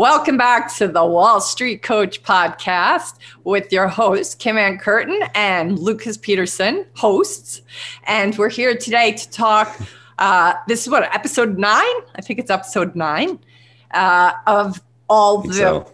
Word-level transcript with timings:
Welcome 0.00 0.38
back 0.38 0.74
to 0.76 0.88
the 0.88 1.04
Wall 1.04 1.42
Street 1.42 1.82
Coach 1.82 2.22
podcast 2.22 3.18
with 3.44 3.70
your 3.70 3.86
host, 3.86 4.38
Kim 4.38 4.56
Ann 4.56 4.78
Curtin 4.78 5.20
and 5.34 5.78
Lucas 5.78 6.16
Peterson, 6.16 6.86
hosts. 6.96 7.60
And 8.04 8.34
we're 8.38 8.48
here 8.48 8.74
today 8.74 9.12
to 9.12 9.30
talk. 9.30 9.78
Uh, 10.18 10.54
this 10.66 10.86
is 10.86 10.90
what, 10.90 11.02
episode 11.14 11.58
nine? 11.58 11.84
I 12.14 12.22
think 12.22 12.38
it's 12.38 12.50
episode 12.50 12.96
nine 12.96 13.40
uh, 13.90 14.32
of 14.46 14.82
all 15.10 15.42
the 15.42 15.52
so. 15.52 15.86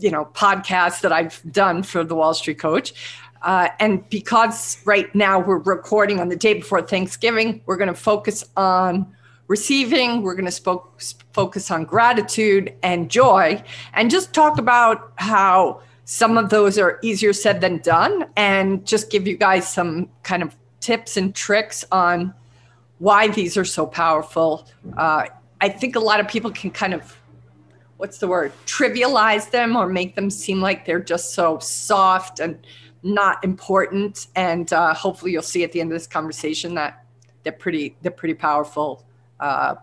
you 0.00 0.10
know 0.10 0.26
podcasts 0.34 1.00
that 1.00 1.10
I've 1.10 1.40
done 1.50 1.82
for 1.82 2.04
the 2.04 2.14
Wall 2.14 2.34
Street 2.34 2.58
Coach. 2.58 2.92
Uh, 3.40 3.68
and 3.80 4.06
because 4.10 4.76
right 4.84 5.14
now 5.14 5.38
we're 5.38 5.60
recording 5.60 6.20
on 6.20 6.28
the 6.28 6.36
day 6.36 6.52
before 6.52 6.82
Thanksgiving, 6.82 7.62
we're 7.64 7.78
going 7.78 7.88
to 7.88 7.94
focus 7.94 8.44
on 8.54 9.15
receiving. 9.48 10.22
We're 10.22 10.34
going 10.34 10.50
to 10.50 10.80
focus 11.32 11.70
on 11.70 11.84
gratitude 11.84 12.74
and 12.82 13.10
joy 13.10 13.62
and 13.94 14.10
just 14.10 14.32
talk 14.32 14.58
about 14.58 15.12
how 15.16 15.82
some 16.04 16.38
of 16.38 16.50
those 16.50 16.78
are 16.78 16.98
easier 17.02 17.32
said 17.32 17.60
than 17.60 17.78
done 17.78 18.26
and 18.36 18.86
just 18.86 19.10
give 19.10 19.26
you 19.26 19.36
guys 19.36 19.68
some 19.68 20.08
kind 20.22 20.42
of 20.42 20.54
tips 20.80 21.16
and 21.16 21.34
tricks 21.34 21.84
on 21.90 22.32
why 22.98 23.28
these 23.28 23.56
are 23.56 23.64
so 23.64 23.86
powerful. 23.86 24.68
Uh, 24.96 25.26
I 25.60 25.68
think 25.68 25.96
a 25.96 26.00
lot 26.00 26.20
of 26.20 26.28
people 26.28 26.50
can 26.50 26.70
kind 26.70 26.94
of, 26.94 27.20
what's 27.96 28.18
the 28.18 28.28
word, 28.28 28.52
trivialize 28.66 29.50
them 29.50 29.76
or 29.76 29.88
make 29.88 30.14
them 30.14 30.30
seem 30.30 30.60
like 30.60 30.84
they're 30.84 31.00
just 31.00 31.34
so 31.34 31.58
soft 31.58 32.40
and 32.40 32.64
not 33.02 33.42
important. 33.44 34.28
And 34.36 34.72
uh, 34.72 34.94
hopefully 34.94 35.32
you'll 35.32 35.42
see 35.42 35.64
at 35.64 35.72
the 35.72 35.80
end 35.80 35.90
of 35.90 35.98
this 35.98 36.06
conversation 36.06 36.74
that 36.76 37.04
they're 37.42 37.52
pretty, 37.52 37.96
they're 38.02 38.12
pretty 38.12 38.34
powerful 38.34 39.04
uh, 39.40 39.76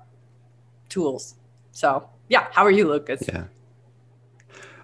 tools. 0.89 1.35
So 1.71 2.09
yeah, 2.29 2.47
how 2.51 2.63
are 2.63 2.71
you, 2.71 2.87
Lucas? 2.87 3.23
Yeah, 3.27 3.45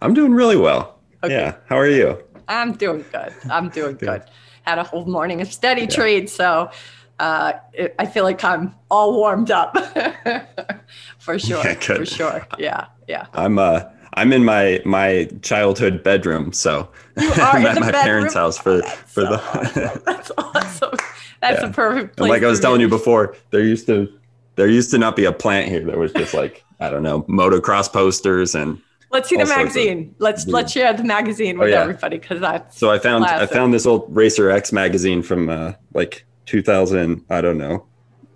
I'm 0.01 0.13
doing 0.13 0.33
really 0.33 0.57
well. 0.57 0.99
Okay. 1.23 1.33
Yeah, 1.33 1.55
how 1.67 1.77
are 1.77 1.89
you? 1.89 2.23
I'm 2.47 2.73
doing 2.73 3.05
good. 3.11 3.33
I'm 3.49 3.69
doing 3.69 3.95
good. 3.99 4.23
Had 4.63 4.77
a 4.77 4.83
whole 4.83 5.05
morning 5.05 5.41
of 5.41 5.51
steady 5.51 5.81
yeah. 5.81 5.87
trade, 5.87 6.29
so 6.29 6.71
uh, 7.19 7.53
it, 7.73 7.95
I 7.99 8.05
feel 8.05 8.23
like 8.23 8.43
I'm 8.43 8.75
all 8.89 9.13
warmed 9.15 9.51
up 9.51 9.77
for 11.19 11.37
sure. 11.37 11.63
Yeah, 11.63 11.73
for 11.75 12.05
sure. 12.05 12.47
Yeah, 12.57 12.87
yeah. 13.07 13.27
I'm 13.33 13.59
uh 13.59 13.83
I'm 14.13 14.33
in 14.33 14.43
my 14.43 14.81
my 14.85 15.29
childhood 15.41 16.03
bedroom, 16.03 16.51
so 16.53 16.89
I'm 17.17 17.65
at 17.65 17.79
my 17.79 17.91
bedroom? 17.91 18.03
parents' 18.03 18.33
house 18.33 18.57
for 18.57 18.81
That's 18.81 18.95
for 19.11 19.21
so 19.21 19.29
the. 19.29 19.39
awesome. 19.39 20.01
That's 20.05 20.31
awesome. 20.37 20.91
That's 21.41 21.61
yeah. 21.61 21.69
a 21.69 21.73
perfect 21.73 22.17
place. 22.17 22.25
And 22.25 22.29
like 22.29 22.43
I 22.43 22.47
was 22.47 22.59
telling 22.59 22.81
you 22.81 22.89
before, 22.89 23.35
there 23.51 23.61
used 23.61 23.85
to 23.87 24.11
there 24.59 24.67
used 24.67 24.91
to 24.91 24.97
not 24.97 25.15
be 25.15 25.23
a 25.23 25.31
plant 25.31 25.69
here. 25.69 25.85
There 25.85 25.97
was 25.97 26.11
just 26.11 26.33
like 26.33 26.65
I 26.81 26.89
don't 26.89 27.01
know 27.01 27.23
motocross 27.23 27.91
posters 27.91 28.55
and. 28.55 28.81
Let's 29.11 29.27
see 29.27 29.37
the 29.37 29.45
magazine. 29.45 30.13
Let's 30.19 30.45
let's 30.45 30.71
share 30.71 30.93
the 30.93 31.03
magazine 31.03 31.57
with 31.57 31.69
oh, 31.69 31.71
yeah. 31.71 31.81
everybody 31.81 32.19
because 32.19 32.41
that's. 32.41 32.77
So 32.77 32.91
I 32.91 32.99
found 32.99 33.23
classic. 33.23 33.49
I 33.49 33.51
found 33.51 33.73
this 33.73 33.87
old 33.87 34.05
Racer 34.15 34.51
X 34.51 34.71
magazine 34.71 35.23
from 35.23 35.49
uh, 35.49 35.73
like 35.95 36.25
2000. 36.45 37.25
I 37.27 37.41
don't 37.41 37.57
know, 37.57 37.87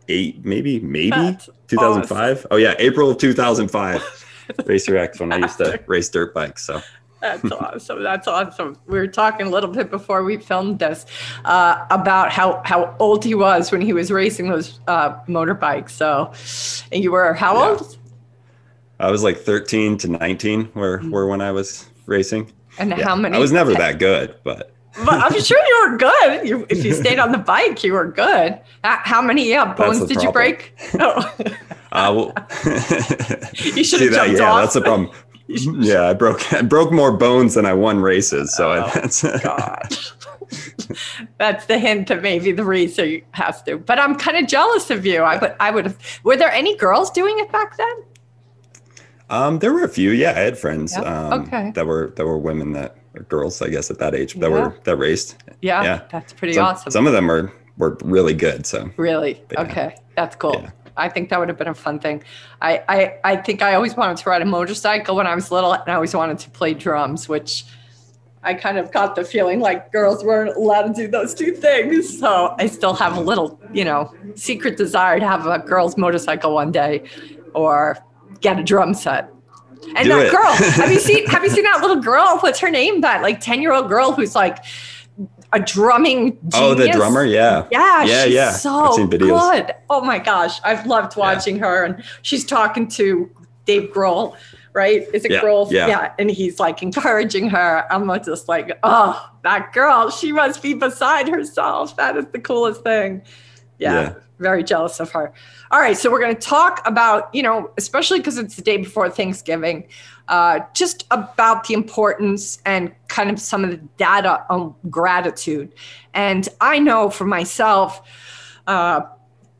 eight 0.08 0.44
maybe 0.44 0.80
maybe 0.80 1.38
2005. 1.68 2.38
Awesome. 2.38 2.48
Oh 2.50 2.56
yeah, 2.56 2.74
April 2.80 3.12
of 3.12 3.20
2005. 3.20 4.26
Racer 4.66 4.98
X 4.98 5.20
when 5.20 5.32
I 5.32 5.38
used 5.38 5.60
to 5.60 5.80
race 5.86 6.10
dirt 6.10 6.34
bikes. 6.34 6.66
So 6.66 6.82
that's 7.24 7.52
awesome. 7.52 8.04
That's 8.04 8.28
awesome. 8.28 8.78
We 8.86 9.00
were 9.00 9.08
talking 9.08 9.48
a 9.48 9.50
little 9.50 9.72
bit 9.72 9.90
before 9.90 10.24
we 10.24 10.38
filmed 10.38 10.80
this 10.80 11.06
uh, 11.46 11.86
about 11.90 12.32
how, 12.32 12.62
how 12.66 12.96
old 13.00 13.24
he 13.24 13.34
was 13.34 13.72
when 13.72 13.80
he 13.80 13.94
was 13.94 14.12
racing 14.12 14.50
those 14.50 14.80
uh, 14.88 15.16
motorbikes. 15.26 15.92
So, 15.92 16.34
and 16.92 17.02
you 17.02 17.12
were 17.12 17.34
how 17.34 17.54
yeah. 17.56 17.70
old? 17.70 17.98
I 19.00 19.10
was 19.10 19.24
like 19.24 19.38
13 19.38 19.98
to 20.00 20.08
19 20.10 20.66
where, 20.74 21.00
mm-hmm. 21.00 21.12
were 21.12 21.28
when 21.28 21.40
I 21.40 21.52
was 21.52 21.90
racing. 22.06 22.52
And 22.78 22.90
yeah. 22.90 23.04
how 23.04 23.16
many? 23.16 23.36
I 23.36 23.40
was 23.40 23.54
never 23.54 23.74
that 23.74 24.00
good, 24.00 24.36
but. 24.44 24.74
but 25.06 25.14
I'm 25.14 25.40
sure 25.42 25.66
you 25.66 25.90
were 25.90 25.98
good. 25.98 26.48
You, 26.48 26.66
if 26.70 26.84
you 26.84 26.94
stayed 26.94 27.20
on 27.20 27.32
the 27.32 27.38
bike, 27.38 27.84
you 27.84 27.94
were 27.94 28.12
good. 28.12 28.60
How 28.84 29.22
many 29.22 29.50
yeah, 29.50 29.74
bones 29.74 30.00
did 30.00 30.18
problem. 30.20 30.26
you 30.26 30.32
break? 30.32 30.76
Oh. 31.00 31.34
Uh, 31.92 32.12
well, 32.12 32.34
you 33.54 33.84
should 33.84 34.02
have 34.02 34.14
jumped 34.14 34.32
that, 34.34 34.36
yeah, 34.36 34.52
off. 34.52 34.62
That's 34.62 34.74
the 34.74 34.82
problem. 34.82 35.12
Yeah, 35.54 36.10
I 36.10 36.14
broke 36.14 36.54
I 36.54 36.62
broke 36.62 36.92
more 36.92 37.12
bones 37.12 37.56
than 37.56 37.66
I 37.66 37.74
won 37.74 38.00
races. 38.00 38.54
So 38.54 38.72
oh, 38.72 38.92
that's 38.94 39.24
gosh. 39.44 40.12
that's 41.38 41.66
the 41.66 41.80
hint 41.80 42.08
that 42.08 42.22
maybe 42.22 42.52
the 42.52 42.64
racer 42.64 43.20
has 43.32 43.62
to. 43.64 43.78
But 43.78 44.00
I'm 44.00 44.16
kind 44.16 44.38
of 44.38 44.48
jealous 44.48 44.90
of 44.90 45.06
you. 45.06 45.22
I 45.22 45.38
would 45.38 45.56
I 45.60 45.72
would 45.72 45.86
have. 45.86 46.20
Were 46.24 46.38
there 46.38 46.52
any 46.52 46.76
girls 46.78 47.10
doing 47.12 47.40
it 47.40 47.52
back 47.52 47.78
then? 47.78 48.04
Um, 49.30 49.60
there 49.60 49.74
were 49.74 49.84
a 49.84 49.90
few. 49.90 50.12
Yeah, 50.12 50.32
I 50.32 50.40
had 50.40 50.58
friends. 50.58 50.96
Um, 50.96 51.42
okay. 51.44 51.72
That 51.72 51.88
were 51.88 52.14
that 52.16 52.26
were 52.26 52.38
women 52.38 52.74
that 52.74 52.98
or 53.16 53.24
girls, 53.24 53.62
I 53.62 53.70
guess, 53.70 53.90
at 53.90 54.00
that 54.00 54.16
age 54.16 54.34
that 54.36 54.50
yeah. 54.50 54.68
were 54.68 54.80
that 54.84 54.98
raced. 54.98 55.38
Yeah, 55.62 55.84
yeah, 55.84 56.02
that's 56.10 56.34
pretty 56.34 56.58
awesome. 56.58 56.92
Some 56.92 57.08
of 57.08 57.14
them 57.14 57.28
were 57.28 57.52
were 57.78 57.98
really 58.04 58.34
good. 58.34 58.66
So 58.66 58.90
really, 58.98 59.42
yeah. 59.52 59.62
okay, 59.62 59.96
that's 60.16 60.36
cool. 60.36 60.68
I 60.96 61.10
think 61.10 61.30
that 61.30 61.40
would 61.40 61.50
have 61.50 61.58
been 61.58 61.68
a 61.68 61.74
fun 61.74 62.00
thing. 62.00 62.24
I, 62.62 62.84
I, 62.88 63.18
I 63.24 63.36
think 63.38 63.62
I 63.62 63.76
always 63.76 63.96
wanted 63.96 64.18
to 64.18 64.30
ride 64.30 64.42
a 64.42 64.46
motorcycle 64.46 65.16
when 65.16 65.28
I 65.28 65.36
was 65.36 65.52
little, 65.52 65.74
and 65.74 65.88
I 65.88 65.96
always 65.96 66.16
wanted 66.16 66.40
to 66.40 66.50
play 66.52 66.74
drums, 66.74 67.28
which 67.28 67.66
I 68.44 68.54
kind 68.54 68.78
of 68.78 68.92
got 68.92 69.16
the 69.16 69.24
feeling 69.24 69.60
like 69.60 69.92
girls 69.92 70.24
weren't 70.24 70.56
allowed 70.56 70.84
to 70.84 70.94
do 70.94 71.08
those 71.08 71.34
two 71.34 71.54
things. 71.54 72.20
So 72.20 72.56
I 72.60 72.68
still 72.68 72.94
have 72.94 73.16
a 73.16 73.22
little, 73.22 73.60
you 73.74 73.86
know, 73.86 74.14
secret 74.36 74.78
desire 74.78 75.20
to 75.20 75.28
have 75.28 75.46
a 75.46 75.60
girl's 75.60 75.98
motorcycle 75.98 76.54
one 76.54 76.72
day 76.72 77.04
or 77.54 77.98
get 78.42 78.60
a 78.60 78.64
drum 78.64 78.94
set. 78.94 79.30
And 79.96 80.06
do 80.06 80.10
that 80.10 80.28
it. 80.28 80.32
girl, 80.32 80.54
have 80.54 80.92
you 80.92 81.00
seen 81.10 81.26
have 81.28 81.44
you 81.44 81.50
seen 81.50 81.64
that 81.64 81.82
little 81.82 82.02
girl? 82.02 82.38
What's 82.40 82.60
her 82.60 82.70
name? 82.70 83.02
That 83.02 83.22
like 83.22 83.42
10-year-old 83.42 83.88
girl 83.88 84.12
who's 84.12 84.36
like 84.36 84.58
a 85.54 85.60
drumming 85.60 86.32
genius. 86.32 86.54
Oh, 86.56 86.74
the 86.74 86.90
drummer, 86.90 87.24
yeah, 87.26 87.68
yeah, 87.72 88.04
yeah, 88.04 88.26
yeah. 88.26 88.52
So 88.52 89.08
good. 89.08 89.74
Oh 89.90 90.02
my 90.02 90.20
gosh, 90.20 90.60
I've 90.64 90.86
loved 90.86 91.16
watching 91.16 91.58
yeah. 91.58 91.66
her, 91.66 91.84
and 91.86 92.04
she's 92.24 92.46
talking 92.46 92.88
to 92.90 93.30
Dave 93.66 93.92
Grohl, 93.92 94.36
right? 94.74 95.08
Is 95.14 95.24
it 95.26 95.32
yeah, 95.32 95.42
Grohl? 95.42 95.72
Yeah. 95.72 95.88
yeah, 95.88 96.14
and 96.20 96.30
he's 96.30 96.60
like 96.60 96.82
encouraging 96.84 97.50
her. 97.50 97.86
I'm 97.90 98.08
just 98.24 98.50
like, 98.50 98.78
oh, 98.84 99.30
that 99.44 99.72
girl, 99.74 100.10
she 100.10 100.32
must 100.32 100.62
be 100.62 100.74
beside 100.74 101.30
herself. 101.30 101.96
That 101.96 102.18
is 102.18 102.26
the 102.28 102.40
coolest 102.40 102.84
thing. 102.84 103.22
yeah. 103.78 103.94
yeah 103.94 104.14
very 104.44 104.64
jealous 104.64 105.00
of 105.00 105.10
her. 105.12 105.34
All 105.72 105.80
right, 105.80 105.98
so 105.98 106.12
we're 106.12 106.20
going 106.20 106.36
to 106.36 106.42
talk 106.42 106.82
about, 106.86 107.34
you 107.34 107.42
know, 107.42 107.72
especially 107.78 108.20
because 108.20 108.38
it's 108.38 108.56
the 108.56 108.62
day 108.62 108.78
before 108.78 109.10
Thanksgiving, 109.10 109.88
uh, 110.28 110.60
just 110.76 111.06
about 111.10 111.68
the 111.68 111.74
importance 111.74 112.60
and 112.66 112.94
kind 113.08 113.32
of 113.32 113.40
some 113.40 113.64
of 113.64 113.72
the 113.72 113.78
data 113.98 114.46
on 114.50 114.76
gratitude. 114.90 115.74
And 116.14 116.48
I 116.62 116.78
know 116.78 117.10
for 117.10 117.26
myself, 117.26 118.02
uh, 118.68 119.02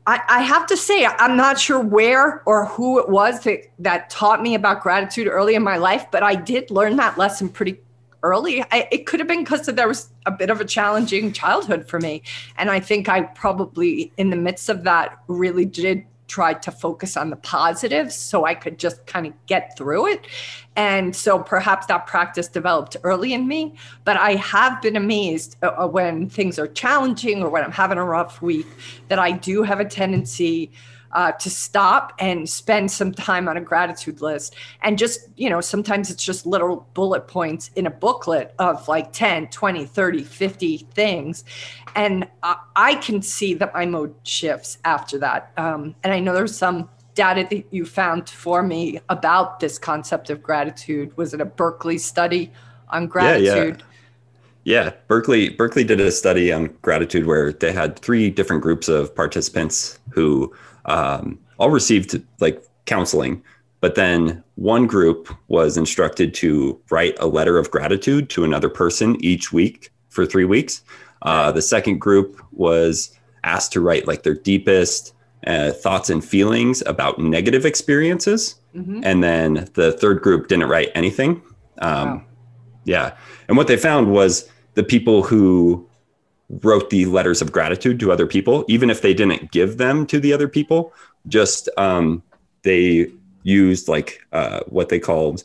I, 0.06 0.20
I, 0.28 0.42
have 0.42 0.66
to 0.66 0.76
say, 0.76 1.06
I'm 1.06 1.36
not 1.36 1.58
sure 1.58 1.80
where 1.80 2.42
or 2.46 2.66
who 2.66 2.98
it 2.98 3.08
was 3.08 3.40
that, 3.40 3.70
that 3.78 4.10
taught 4.10 4.42
me 4.42 4.54
about 4.54 4.82
gratitude 4.82 5.28
early 5.28 5.54
in 5.54 5.62
my 5.62 5.78
life, 5.78 6.06
but 6.10 6.22
I 6.22 6.34
did 6.34 6.70
learn 6.70 6.96
that 6.96 7.16
lesson 7.16 7.48
pretty 7.48 7.80
early. 8.24 8.62
I, 8.72 8.88
it 8.90 9.06
could 9.06 9.20
have 9.20 9.28
been 9.28 9.44
because 9.44 9.66
there 9.66 9.86
was 9.86 10.08
a 10.26 10.32
bit 10.32 10.50
of 10.50 10.60
a 10.60 10.64
challenging 10.64 11.32
childhood 11.32 11.86
for 11.86 12.00
me. 12.00 12.22
And 12.56 12.70
I 12.70 12.80
think 12.80 13.08
I 13.08 13.22
probably, 13.22 14.12
in 14.16 14.30
the 14.30 14.36
midst 14.36 14.68
of 14.68 14.82
that, 14.84 15.18
really 15.28 15.66
did 15.66 16.04
try 16.26 16.54
to 16.54 16.72
focus 16.72 17.16
on 17.18 17.28
the 17.28 17.36
positives 17.36 18.16
so 18.16 18.46
I 18.46 18.54
could 18.54 18.78
just 18.78 19.06
kind 19.06 19.26
of 19.26 19.34
get 19.46 19.76
through 19.76 20.06
it. 20.08 20.26
And 20.74 21.14
so 21.14 21.38
perhaps 21.38 21.86
that 21.86 22.06
practice 22.06 22.48
developed 22.48 22.96
early 23.04 23.34
in 23.34 23.46
me. 23.46 23.74
But 24.04 24.16
I 24.16 24.36
have 24.36 24.80
been 24.80 24.96
amazed 24.96 25.56
uh, 25.62 25.72
uh 25.76 25.86
when 25.86 26.28
things 26.30 26.58
are 26.58 26.66
challenging 26.66 27.42
or 27.42 27.50
when 27.50 27.62
I'm 27.62 27.72
having 27.72 27.98
a 27.98 28.04
rough 28.04 28.40
week 28.40 28.66
that 29.08 29.18
I 29.18 29.32
do 29.32 29.62
have 29.62 29.80
a 29.80 29.84
tendency 29.84 30.72
uh, 31.14 31.32
to 31.32 31.48
stop 31.48 32.12
and 32.18 32.48
spend 32.48 32.90
some 32.90 33.12
time 33.12 33.48
on 33.48 33.56
a 33.56 33.60
gratitude 33.60 34.20
list. 34.20 34.56
And 34.82 34.98
just, 34.98 35.28
you 35.36 35.48
know, 35.48 35.60
sometimes 35.60 36.10
it's 36.10 36.24
just 36.24 36.44
little 36.44 36.86
bullet 36.94 37.26
points 37.28 37.70
in 37.76 37.86
a 37.86 37.90
booklet 37.90 38.54
of 38.58 38.86
like 38.88 39.12
10, 39.12 39.48
20, 39.48 39.86
30, 39.86 40.24
50 40.24 40.78
things. 40.92 41.44
And 41.94 42.28
I, 42.42 42.56
I 42.74 42.94
can 42.96 43.22
see 43.22 43.54
that 43.54 43.72
my 43.72 43.86
mode 43.86 44.14
shifts 44.24 44.78
after 44.84 45.18
that. 45.18 45.52
Um, 45.56 45.94
and 46.02 46.12
I 46.12 46.20
know 46.20 46.34
there's 46.34 46.56
some 46.56 46.90
data 47.14 47.46
that 47.48 47.64
you 47.70 47.84
found 47.84 48.28
for 48.28 48.62
me 48.62 49.00
about 49.08 49.60
this 49.60 49.78
concept 49.78 50.30
of 50.30 50.42
gratitude. 50.42 51.16
Was 51.16 51.32
it 51.32 51.40
a 51.40 51.44
Berkeley 51.44 51.98
study 51.98 52.50
on 52.88 53.06
gratitude? 53.06 53.46
Yeah, 53.46 53.64
yeah. 53.64 53.90
Yeah, 54.66 54.92
Berkeley 55.08 55.50
Berkeley 55.50 55.84
did 55.84 56.00
a 56.00 56.10
study 56.10 56.50
on 56.50 56.74
gratitude 56.80 57.26
where 57.26 57.52
they 57.52 57.70
had 57.70 57.98
three 57.98 58.30
different 58.30 58.62
groups 58.62 58.88
of 58.88 59.14
participants 59.14 59.98
who 60.08 60.54
um, 60.86 61.38
all 61.58 61.70
received 61.70 62.20
like 62.40 62.62
counseling, 62.86 63.42
but 63.80 63.94
then 63.94 64.42
one 64.56 64.86
group 64.86 65.34
was 65.48 65.76
instructed 65.76 66.34
to 66.34 66.80
write 66.90 67.16
a 67.18 67.26
letter 67.26 67.58
of 67.58 67.70
gratitude 67.70 68.30
to 68.30 68.44
another 68.44 68.68
person 68.68 69.22
each 69.24 69.52
week 69.52 69.90
for 70.08 70.24
three 70.24 70.44
weeks. 70.44 70.82
Uh, 71.22 71.50
the 71.52 71.62
second 71.62 71.98
group 71.98 72.42
was 72.52 73.16
asked 73.42 73.72
to 73.72 73.80
write 73.80 74.06
like 74.06 74.22
their 74.22 74.34
deepest 74.34 75.12
uh, 75.46 75.72
thoughts 75.72 76.08
and 76.10 76.24
feelings 76.24 76.82
about 76.86 77.18
negative 77.18 77.66
experiences. 77.66 78.56
Mm-hmm. 78.74 79.00
And 79.04 79.22
then 79.22 79.68
the 79.74 79.92
third 79.92 80.22
group 80.22 80.48
didn't 80.48 80.68
write 80.68 80.90
anything. 80.94 81.42
Um, 81.78 82.08
wow. 82.08 82.24
Yeah. 82.84 83.16
And 83.48 83.56
what 83.56 83.66
they 83.66 83.76
found 83.76 84.12
was 84.12 84.48
the 84.74 84.82
people 84.82 85.22
who 85.22 85.86
wrote 86.48 86.90
the 86.90 87.06
letters 87.06 87.40
of 87.40 87.52
gratitude 87.52 87.98
to 88.00 88.12
other 88.12 88.26
people, 88.26 88.64
even 88.68 88.90
if 88.90 89.02
they 89.02 89.14
didn't 89.14 89.50
give 89.50 89.78
them 89.78 90.06
to 90.06 90.20
the 90.20 90.32
other 90.32 90.48
people, 90.48 90.92
just 91.26 91.68
um, 91.76 92.22
they 92.62 93.10
used 93.42 93.88
like 93.88 94.20
uh, 94.32 94.60
what 94.66 94.88
they 94.88 94.98
called 94.98 95.42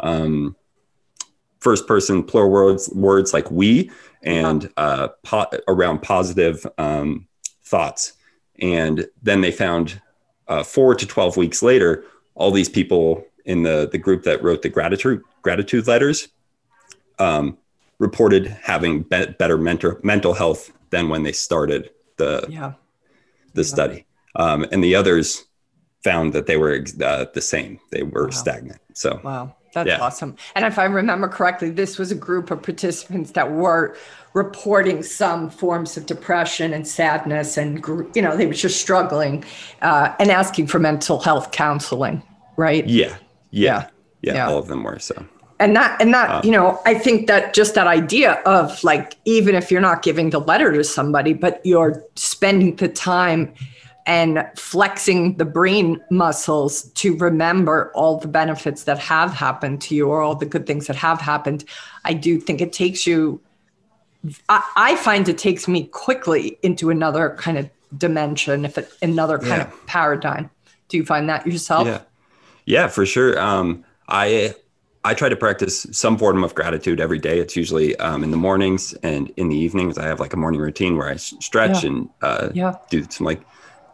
um, 0.00 0.56
first 1.60 1.86
person 1.86 2.22
plural 2.22 2.50
words, 2.50 2.90
words 2.90 3.32
like 3.32 3.50
we 3.50 3.90
and 4.22 4.70
uh, 4.76 5.08
po- 5.22 5.50
around 5.68 6.02
positive 6.02 6.66
um, 6.78 7.26
thoughts. 7.64 8.14
And 8.60 9.06
then 9.22 9.40
they 9.40 9.52
found 9.52 10.00
uh, 10.48 10.62
four 10.62 10.94
to 10.94 11.06
12 11.06 11.36
weeks 11.36 11.62
later, 11.62 12.04
all 12.34 12.50
these 12.50 12.68
people 12.68 13.24
in 13.44 13.62
the, 13.62 13.88
the 13.90 13.98
group 13.98 14.22
that 14.24 14.42
wrote 14.42 14.62
the 14.62 14.68
gratitude, 14.68 15.22
gratitude 15.42 15.86
letters 15.86 16.28
um, 17.18 17.58
reported 18.02 18.48
having 18.62 19.02
be- 19.02 19.34
better 19.38 19.56
mental, 19.56 19.96
mental 20.02 20.34
health 20.34 20.72
than 20.90 21.08
when 21.08 21.22
they 21.22 21.32
started 21.32 21.90
the, 22.16 22.44
yeah. 22.48 22.72
the 23.54 23.62
yeah. 23.62 23.66
study. 23.66 24.06
Um, 24.34 24.66
and 24.72 24.82
the 24.82 24.96
others 24.96 25.44
found 26.02 26.32
that 26.32 26.46
they 26.46 26.56
were 26.56 26.84
uh, 27.00 27.26
the 27.32 27.40
same. 27.40 27.78
They 27.92 28.02
were 28.02 28.24
wow. 28.24 28.30
stagnant. 28.30 28.80
So, 28.92 29.20
wow. 29.22 29.54
That's 29.72 29.88
yeah. 29.88 30.00
awesome. 30.00 30.36
And 30.54 30.66
if 30.66 30.78
I 30.78 30.84
remember 30.84 31.28
correctly, 31.28 31.70
this 31.70 31.98
was 31.98 32.10
a 32.10 32.14
group 32.14 32.50
of 32.50 32.62
participants 32.62 33.30
that 33.30 33.52
were 33.52 33.96
reporting 34.34 35.02
some 35.02 35.48
forms 35.48 35.96
of 35.96 36.04
depression 36.04 36.74
and 36.74 36.86
sadness, 36.86 37.56
and 37.56 37.82
you 38.14 38.20
know 38.20 38.36
they 38.36 38.46
were 38.46 38.52
just 38.52 38.80
struggling 38.80 39.44
uh, 39.80 40.14
and 40.18 40.30
asking 40.30 40.66
for 40.66 40.78
mental 40.78 41.20
health 41.20 41.52
counseling, 41.52 42.22
right? 42.58 42.86
Yeah, 42.86 43.16
yeah, 43.50 43.88
yeah. 44.20 44.34
yeah. 44.34 44.48
All 44.48 44.58
of 44.58 44.68
them 44.68 44.82
were 44.82 44.98
so. 44.98 45.24
And 45.62 45.76
that, 45.76 46.00
and 46.00 46.12
that, 46.12 46.30
um, 46.30 46.44
you 46.44 46.50
know, 46.50 46.80
I 46.84 46.94
think 46.94 47.28
that 47.28 47.54
just 47.54 47.76
that 47.76 47.86
idea 47.86 48.42
of 48.44 48.82
like, 48.82 49.16
even 49.24 49.54
if 49.54 49.70
you're 49.70 49.80
not 49.80 50.02
giving 50.02 50.30
the 50.30 50.40
letter 50.40 50.72
to 50.72 50.82
somebody, 50.82 51.34
but 51.34 51.60
you're 51.64 52.04
spending 52.16 52.74
the 52.74 52.88
time 52.88 53.54
and 54.04 54.44
flexing 54.56 55.36
the 55.36 55.44
brain 55.44 56.00
muscles 56.10 56.90
to 56.94 57.16
remember 57.18 57.92
all 57.94 58.18
the 58.18 58.26
benefits 58.26 58.82
that 58.84 58.98
have 58.98 59.32
happened 59.32 59.80
to 59.82 59.94
you 59.94 60.08
or 60.08 60.20
all 60.20 60.34
the 60.34 60.46
good 60.46 60.66
things 60.66 60.88
that 60.88 60.96
have 60.96 61.20
happened. 61.20 61.64
I 62.04 62.14
do 62.14 62.40
think 62.40 62.60
it 62.60 62.72
takes 62.72 63.06
you, 63.06 63.40
I, 64.48 64.62
I 64.74 64.96
find 64.96 65.28
it 65.28 65.38
takes 65.38 65.68
me 65.68 65.84
quickly 65.84 66.58
into 66.64 66.90
another 66.90 67.36
kind 67.38 67.56
of 67.56 67.70
dimension, 67.96 68.64
if 68.64 68.78
it, 68.78 68.90
another 69.00 69.38
kind 69.38 69.62
yeah. 69.62 69.68
of 69.68 69.86
paradigm. 69.86 70.50
Do 70.88 70.96
you 70.96 71.04
find 71.04 71.28
that 71.28 71.46
yourself? 71.46 71.86
Yeah, 71.86 72.00
yeah, 72.66 72.88
for 72.88 73.06
sure. 73.06 73.40
Um, 73.40 73.84
I 74.08 74.54
I 75.04 75.14
try 75.14 75.28
to 75.28 75.36
practice 75.36 75.86
some 75.90 76.16
form 76.16 76.44
of 76.44 76.54
gratitude 76.54 77.00
every 77.00 77.18
day. 77.18 77.40
It's 77.40 77.56
usually 77.56 77.96
um, 77.96 78.22
in 78.22 78.30
the 78.30 78.36
mornings 78.36 78.94
and 79.02 79.32
in 79.36 79.48
the 79.48 79.56
evenings. 79.56 79.98
I 79.98 80.06
have 80.06 80.20
like 80.20 80.32
a 80.32 80.36
morning 80.36 80.60
routine 80.60 80.96
where 80.96 81.08
I 81.08 81.16
stretch 81.16 81.82
yeah. 81.82 81.90
and 81.90 82.08
uh, 82.22 82.50
yeah. 82.54 82.76
do 82.88 83.04
some 83.10 83.26
like 83.26 83.42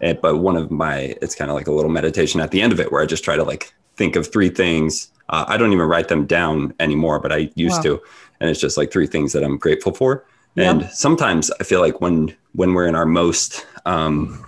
but 0.01 0.39
one 0.39 0.57
of 0.57 0.71
my, 0.71 1.17
it's 1.23 1.35
kind 1.35 1.51
of 1.51 1.57
like 1.57 1.67
a 1.67 1.73
little 1.73 1.91
meditation 1.91 2.41
at 2.41 2.51
the 2.51 2.63
end 2.63 2.73
of 2.73 2.81
it 2.81 2.93
where 2.93 3.03
I 3.03 3.07
just 3.07 3.25
try 3.25 3.37
to 3.37 3.45
like 3.45 3.73
think 3.97 4.17
of 4.17 4.31
three 4.31 4.49
things. 4.49 5.11
Uh, 5.29 5.45
I 5.49 5.57
don't 5.57 5.73
even 5.73 5.87
write 5.87 6.09
them 6.09 6.27
down 6.27 6.73
anymore, 6.81 7.19
but 7.19 7.33
I 7.33 7.51
used 7.55 7.79
wow. 7.79 7.83
to. 7.83 8.03
And 8.41 8.49
it's 8.51 8.61
just 8.61 8.77
like 8.77 8.93
three 8.93 9.07
things 9.07 9.33
that 9.33 9.43
I'm 9.43 9.59
grateful 9.59 9.93
for. 9.93 10.25
Yeah. 10.55 10.71
And 10.71 10.85
sometimes 10.91 11.51
I 11.61 11.65
feel 11.65 11.81
like 11.81 12.01
when, 12.01 12.35
when 12.53 12.75
we're 12.75 12.87
in 12.87 12.95
our 12.95 13.07
most, 13.07 13.67
um, 13.87 14.45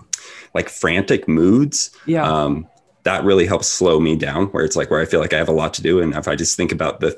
like 0.54 0.68
frantic 0.68 1.28
moods, 1.28 1.90
yeah. 2.06 2.28
um, 2.28 2.66
that 3.04 3.24
really 3.24 3.46
helps 3.46 3.66
slow 3.66 4.00
me 4.00 4.16
down 4.16 4.46
where 4.46 4.64
it's 4.64 4.76
like 4.76 4.90
where 4.90 5.00
I 5.00 5.04
feel 5.04 5.20
like 5.20 5.32
I 5.32 5.38
have 5.38 5.48
a 5.48 5.52
lot 5.52 5.74
to 5.74 5.82
do. 5.82 6.00
And 6.00 6.14
if 6.14 6.28
I 6.28 6.36
just 6.36 6.56
think 6.56 6.72
about 6.72 7.00
the 7.00 7.10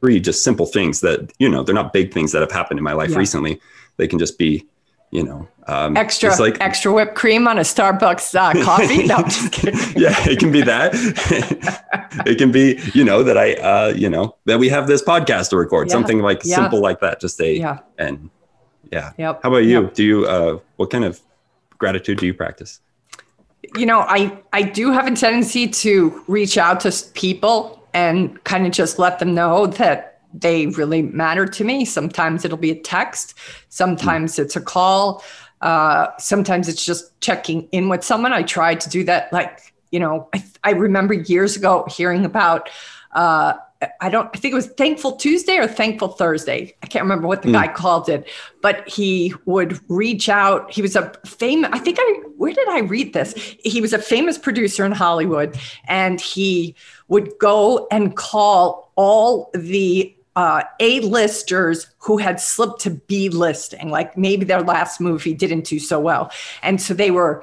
three 0.00 0.20
just 0.20 0.42
simple 0.42 0.66
things 0.66 1.00
that, 1.00 1.32
you 1.38 1.48
know, 1.48 1.62
they're 1.62 1.74
not 1.74 1.92
big 1.92 2.12
things 2.12 2.32
that 2.32 2.40
have 2.40 2.52
happened 2.52 2.78
in 2.78 2.84
my 2.84 2.92
life 2.92 3.10
yeah. 3.10 3.18
recently, 3.18 3.60
they 3.96 4.08
can 4.08 4.18
just 4.18 4.38
be 4.38 4.66
you 5.12 5.22
know, 5.22 5.48
um, 5.68 5.96
extra 5.96 6.34
like, 6.36 6.60
extra 6.60 6.92
whipped 6.92 7.14
cream 7.14 7.46
on 7.46 7.58
a 7.58 7.62
Starbucks 7.62 8.34
uh, 8.34 8.64
coffee. 8.64 9.06
No, 9.06 9.16
I'm 9.16 9.24
just 9.24 9.52
kidding. 9.52 9.74
yeah, 9.96 10.14
it 10.28 10.38
can 10.38 10.50
be 10.50 10.62
that. 10.62 10.90
it 12.26 12.38
can 12.38 12.50
be, 12.50 12.80
you 12.92 13.04
know, 13.04 13.22
that 13.22 13.38
I, 13.38 13.54
uh, 13.54 13.94
you 13.96 14.10
know, 14.10 14.36
that 14.46 14.58
we 14.58 14.68
have 14.68 14.88
this 14.88 15.02
podcast 15.02 15.50
to 15.50 15.56
record, 15.56 15.88
yeah. 15.88 15.92
something 15.92 16.20
like 16.20 16.42
yeah. 16.44 16.56
simple 16.56 16.80
like 16.80 17.00
that. 17.00 17.20
Just 17.20 17.40
a 17.40 17.56
yeah, 17.56 17.78
and 17.98 18.30
yeah. 18.92 19.12
Yep. 19.16 19.40
How 19.42 19.48
about 19.48 19.58
you? 19.58 19.84
Yep. 19.84 19.94
Do 19.94 20.04
you, 20.04 20.26
uh, 20.26 20.58
what 20.76 20.90
kind 20.90 21.04
of 21.04 21.20
gratitude 21.78 22.18
do 22.18 22.26
you 22.26 22.34
practice? 22.34 22.80
You 23.74 23.86
know, 23.86 24.00
I 24.00 24.38
I 24.52 24.62
do 24.62 24.92
have 24.92 25.06
a 25.06 25.14
tendency 25.14 25.68
to 25.68 26.22
reach 26.28 26.56
out 26.58 26.80
to 26.80 26.92
people 27.14 27.86
and 27.92 28.42
kind 28.44 28.66
of 28.66 28.72
just 28.72 28.98
let 28.98 29.18
them 29.18 29.34
know 29.34 29.66
that 29.66 30.20
they 30.34 30.66
really 30.66 31.02
matter 31.02 31.46
to 31.46 31.64
me. 31.64 31.84
Sometimes 31.84 32.44
it'll 32.44 32.58
be 32.58 32.70
a 32.70 32.80
text, 32.80 33.34
sometimes 33.70 34.38
it's 34.38 34.56
a 34.56 34.60
call, 34.60 35.24
uh, 35.62 36.08
sometimes 36.18 36.68
it's 36.68 36.84
just 36.84 37.18
checking 37.20 37.68
in 37.72 37.88
with 37.88 38.04
someone. 38.04 38.34
I 38.34 38.42
tried 38.42 38.80
to 38.82 38.90
do 38.90 39.04
that, 39.04 39.32
like, 39.32 39.72
you 39.90 39.98
know, 39.98 40.28
I, 40.34 40.44
I 40.62 40.70
remember 40.72 41.14
years 41.14 41.56
ago 41.56 41.86
hearing 41.88 42.26
about, 42.26 42.68
uh, 43.12 43.54
I 44.00 44.08
don't, 44.08 44.30
I 44.34 44.38
think 44.38 44.52
it 44.52 44.54
was 44.54 44.68
Thankful 44.68 45.16
Tuesday 45.16 45.58
or 45.58 45.66
Thankful 45.66 46.08
Thursday. 46.08 46.74
I 46.82 46.86
can't 46.86 47.02
remember 47.02 47.28
what 47.28 47.42
the 47.42 47.48
mm. 47.48 47.52
guy 47.52 47.68
called 47.68 48.08
it, 48.08 48.28
but 48.62 48.88
he 48.88 49.34
would 49.44 49.78
reach 49.88 50.28
out. 50.28 50.72
He 50.72 50.80
was 50.80 50.96
a 50.96 51.12
famous, 51.26 51.68
I 51.72 51.78
think 51.78 51.98
I, 52.00 52.20
where 52.36 52.54
did 52.54 52.68
I 52.68 52.80
read 52.80 53.12
this? 53.12 53.34
He 53.62 53.80
was 53.80 53.92
a 53.92 53.98
famous 53.98 54.38
producer 54.38 54.84
in 54.84 54.92
Hollywood 54.92 55.58
and 55.88 56.20
he 56.20 56.74
would 57.08 57.32
go 57.38 57.86
and 57.90 58.16
call 58.16 58.92
all 58.96 59.50
the 59.52 60.14
uh, 60.36 60.62
A-listers 60.80 61.86
who 61.98 62.18
had 62.18 62.40
slipped 62.40 62.80
to 62.82 62.90
B-listing, 62.90 63.90
like 63.90 64.16
maybe 64.16 64.44
their 64.44 64.62
last 64.62 65.00
movie 65.00 65.34
didn't 65.34 65.64
do 65.64 65.78
so 65.78 66.00
well. 66.00 66.30
And 66.62 66.80
so 66.80 66.94
they 66.94 67.10
were, 67.10 67.42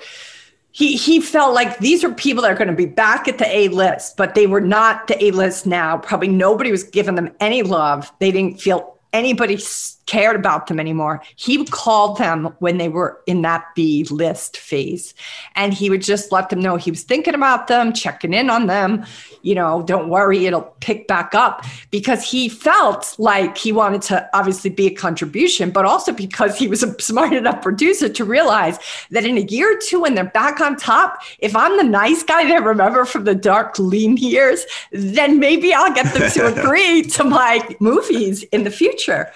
he, 0.73 0.97
he 0.97 1.21
felt 1.21 1.53
like 1.53 1.77
these 1.77 2.03
are 2.03 2.11
people 2.11 2.41
that 2.41 2.51
are 2.51 2.55
going 2.55 2.67
to 2.67 2.73
be 2.73 2.87
back 2.87 3.27
at 3.27 3.37
the 3.37 3.45
A 3.45 3.67
list, 3.67 4.17
but 4.17 4.33
they 4.33 4.47
were 4.47 4.59
not 4.59 5.07
the 5.07 5.23
A 5.23 5.29
list 5.29 5.67
now. 5.67 5.99
Probably 5.99 6.27
nobody 6.27 6.71
was 6.71 6.83
giving 6.83 7.13
them 7.13 7.31
any 7.39 7.61
love. 7.61 8.11
They 8.19 8.31
didn't 8.31 8.59
feel 8.59 8.97
anybody 9.13 9.57
cared 10.05 10.36
about 10.36 10.67
them 10.67 10.79
anymore. 10.79 11.22
He 11.36 11.57
would 11.57 11.72
call 11.72 12.13
them 12.15 12.55
when 12.60 12.77
they 12.77 12.89
were 12.89 13.22
in 13.25 13.41
that 13.43 13.65
B 13.75 14.03
list 14.05 14.57
phase. 14.57 15.13
And 15.55 15.74
he 15.74 15.89
would 15.89 16.01
just 16.01 16.31
let 16.31 16.50
them 16.50 16.60
know 16.60 16.75
he 16.75 16.91
was 16.91 17.03
thinking 17.03 17.33
about 17.33 17.67
them, 17.67 17.93
checking 17.93 18.33
in 18.33 18.50
on 18.50 18.67
them. 18.67 19.05
You 19.41 19.55
know, 19.55 19.83
don't 19.83 20.10
worry, 20.10 20.45
it'll 20.45 20.74
pick 20.79 21.07
back 21.07 21.33
up 21.33 21.65
because 21.91 22.24
he 22.24 22.50
felt 22.50 23.15
like 23.17 23.57
he 23.57 23.72
wanted 23.72 24.01
to 24.03 24.29
obviously 24.33 24.69
be 24.69 24.88
a 24.88 24.93
contribution, 24.93 25.72
but 25.72 25.86
also 25.86 26.12
because 26.12 26.57
he 26.57 26.67
was 26.67 26.83
a 26.83 27.00
smart 27.01 27.33
enough 27.33 27.62
producer 27.62 28.10
to 28.10 28.25
realize 28.25 28.79
that 29.12 29.25
in 29.25 29.38
a 29.38 29.41
year 29.41 29.75
or 29.75 29.79
two, 29.79 30.01
when 30.01 30.15
they're 30.15 30.24
back 30.25 30.60
on 30.60 30.75
top, 30.75 31.22
if 31.39 31.55
I'm 31.55 31.77
the 31.77 31.83
nice 31.83 32.24
guy 32.24 32.45
they 32.45 32.60
remember 32.60 33.05
from 33.05 33.24
the 33.24 33.36
dark, 33.36 33.77
lean 33.79 34.17
years, 34.17 34.65
then 34.91 35.39
maybe 35.39 35.74
I'll 35.74 35.93
get 35.93 36.13
them 36.13 36.29
to 36.31 36.48
agree 36.60 37.03
to 37.03 37.24
my 37.24 37.67
movies 37.79 38.43
in 38.43 38.63
the 38.63 38.72
future. 38.72 39.31